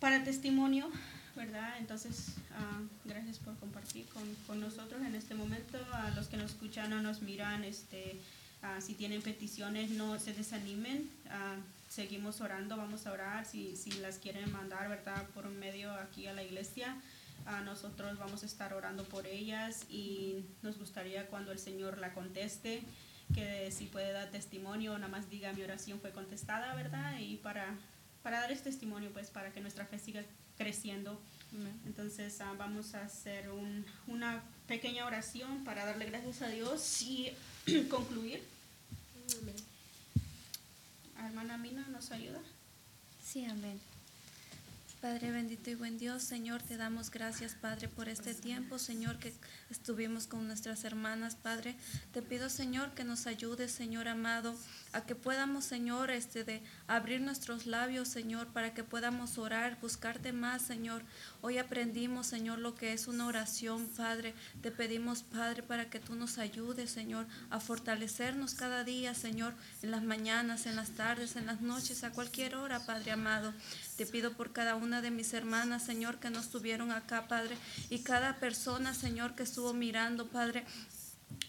para 0.00 0.22
testimonio, 0.22 0.90
¿verdad? 1.34 1.78
Entonces, 1.78 2.34
ah, 2.58 2.82
gracias 3.06 3.38
por 3.38 3.56
compartir 3.56 4.04
con, 4.08 4.22
con 4.46 4.60
nosotros 4.60 5.00
en 5.00 5.14
este 5.14 5.34
momento. 5.34 5.78
A 5.94 6.10
los 6.10 6.26
que 6.26 6.36
nos 6.36 6.50
escuchan 6.50 6.92
o 6.92 7.00
nos 7.00 7.22
miran, 7.22 7.64
este, 7.64 8.20
ah, 8.60 8.78
si 8.82 8.92
tienen 8.92 9.22
peticiones, 9.22 9.88
no 9.88 10.18
se 10.18 10.34
desanimen. 10.34 11.08
Ah, 11.30 11.56
seguimos 11.88 12.42
orando, 12.42 12.76
vamos 12.76 13.06
a 13.06 13.12
orar. 13.12 13.46
Si, 13.46 13.76
si 13.76 13.92
las 13.92 14.18
quieren 14.18 14.52
mandar, 14.52 14.90
¿verdad? 14.90 15.26
Por 15.34 15.46
un 15.46 15.58
medio 15.58 15.90
aquí 15.90 16.26
a 16.26 16.34
la 16.34 16.42
iglesia. 16.42 16.94
Ah, 17.46 17.62
nosotros 17.62 18.18
vamos 18.18 18.42
a 18.42 18.46
estar 18.46 18.74
orando 18.74 19.04
por 19.04 19.26
ellas 19.26 19.84
y 19.90 20.44
nos 20.62 20.78
gustaría 20.78 21.26
cuando 21.28 21.50
el 21.52 21.58
Señor 21.58 21.98
la 21.98 22.12
conteste, 22.12 22.82
que 23.34 23.70
si 23.72 23.86
puede 23.86 24.12
dar 24.12 24.30
testimonio, 24.30 24.94
nada 24.98 25.08
más 25.08 25.30
diga 25.30 25.52
mi 25.52 25.62
oración 25.62 25.98
fue 26.00 26.12
contestada, 26.12 26.74
¿verdad? 26.74 27.18
Y 27.18 27.36
para, 27.36 27.74
para 28.22 28.40
dar 28.40 28.52
este 28.52 28.70
testimonio, 28.70 29.10
pues 29.12 29.30
para 29.30 29.50
que 29.52 29.60
nuestra 29.60 29.86
fe 29.86 29.98
siga 29.98 30.22
creciendo. 30.58 31.18
Entonces 31.86 32.38
ah, 32.42 32.52
vamos 32.58 32.94
a 32.94 33.04
hacer 33.04 33.48
un- 33.50 33.86
una 34.06 34.42
pequeña 34.66 35.06
oración 35.06 35.64
para 35.64 35.86
darle 35.86 36.04
gracias 36.06 36.42
a 36.42 36.48
Dios 36.48 37.00
y 37.02 37.32
concluir. 37.90 38.42
Hermana 41.18 41.56
Mina, 41.56 41.86
¿nos 41.88 42.10
ayuda? 42.10 42.40
Sí, 43.24 43.44
amén. 43.46 43.80
Padre 45.00 45.30
bendito 45.30 45.70
y 45.70 45.76
buen 45.76 45.96
Dios, 45.96 46.24
Señor, 46.24 46.60
te 46.60 46.76
damos 46.76 47.12
gracias, 47.12 47.54
Padre, 47.54 47.86
por 47.86 48.08
este 48.08 48.34
tiempo, 48.34 48.80
Señor, 48.80 49.20
que 49.20 49.32
estuvimos 49.70 50.26
con 50.26 50.48
nuestras 50.48 50.82
hermanas, 50.82 51.36
Padre. 51.36 51.76
Te 52.12 52.20
pido, 52.20 52.50
Señor, 52.50 52.94
que 52.94 53.04
nos 53.04 53.28
ayudes, 53.28 53.70
Señor 53.70 54.08
amado, 54.08 54.56
a 54.92 55.02
que 55.02 55.14
podamos, 55.14 55.64
Señor, 55.64 56.10
este 56.10 56.44
de 56.44 56.62
abrir 56.86 57.20
nuestros 57.20 57.66
labios, 57.66 58.08
Señor, 58.08 58.48
para 58.48 58.74
que 58.74 58.84
podamos 58.84 59.38
orar, 59.38 59.78
buscarte 59.80 60.32
más, 60.32 60.62
Señor. 60.62 61.02
Hoy 61.40 61.58
aprendimos, 61.58 62.26
Señor, 62.26 62.58
lo 62.58 62.74
que 62.74 62.92
es 62.92 63.06
una 63.06 63.26
oración, 63.26 63.86
Padre. 63.96 64.34
Te 64.62 64.70
pedimos, 64.70 65.22
Padre, 65.22 65.62
para 65.62 65.90
que 65.90 66.00
tú 66.00 66.14
nos 66.14 66.38
ayudes, 66.38 66.90
Señor, 66.90 67.26
a 67.50 67.60
fortalecernos 67.60 68.54
cada 68.54 68.84
día, 68.84 69.14
Señor, 69.14 69.54
en 69.82 69.90
las 69.90 70.02
mañanas, 70.02 70.66
en 70.66 70.76
las 70.76 70.90
tardes, 70.90 71.36
en 71.36 71.46
las 71.46 71.60
noches, 71.60 72.04
a 72.04 72.12
cualquier 72.12 72.54
hora, 72.54 72.84
Padre 72.86 73.12
amado. 73.12 73.52
Te 73.96 74.06
pido 74.06 74.32
por 74.32 74.52
cada 74.52 74.74
una 74.74 75.02
de 75.02 75.10
mis 75.10 75.32
hermanas, 75.34 75.84
Señor, 75.84 76.18
que 76.18 76.30
no 76.30 76.40
estuvieron 76.40 76.92
acá, 76.92 77.28
Padre, 77.28 77.56
y 77.90 78.00
cada 78.00 78.36
persona, 78.36 78.94
Señor, 78.94 79.34
que 79.34 79.42
estuvo 79.42 79.74
mirando, 79.74 80.28
Padre, 80.28 80.64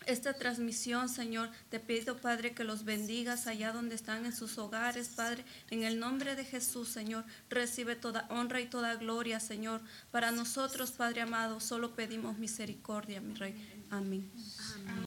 esta 0.06 0.34
transmisión, 0.34 1.08
Señor. 1.10 1.50
Te 1.70 1.80
pido, 1.80 2.18
Padre, 2.18 2.54
que 2.54 2.64
los 2.64 2.84
bendigas 2.84 3.48
allá 3.48 3.72
donde 3.72 3.96
están 3.96 4.26
en 4.26 4.36
sus 4.36 4.58
hogares, 4.58 5.10
Padre. 5.10 5.46
En 5.70 5.84
el 5.84 6.00
nombre 6.00 6.36
de 6.36 6.46
Jesús, 6.46 6.90
Señor, 6.90 7.26
recibe 7.50 7.96
toda 7.96 8.28
honra 8.30 8.60
y 8.62 8.66
toda 8.66 8.96
gloria, 8.96 9.40
Señor. 9.40 9.82
Para 10.12 10.32
nosotros, 10.32 10.92
Padre 10.92 11.22
amado, 11.22 11.60
solo 11.60 11.96
pedimos 11.96 12.38
misericordia, 12.38 13.22
mi 13.22 13.36
Rey. 13.36 13.86
Amén. 13.90 14.32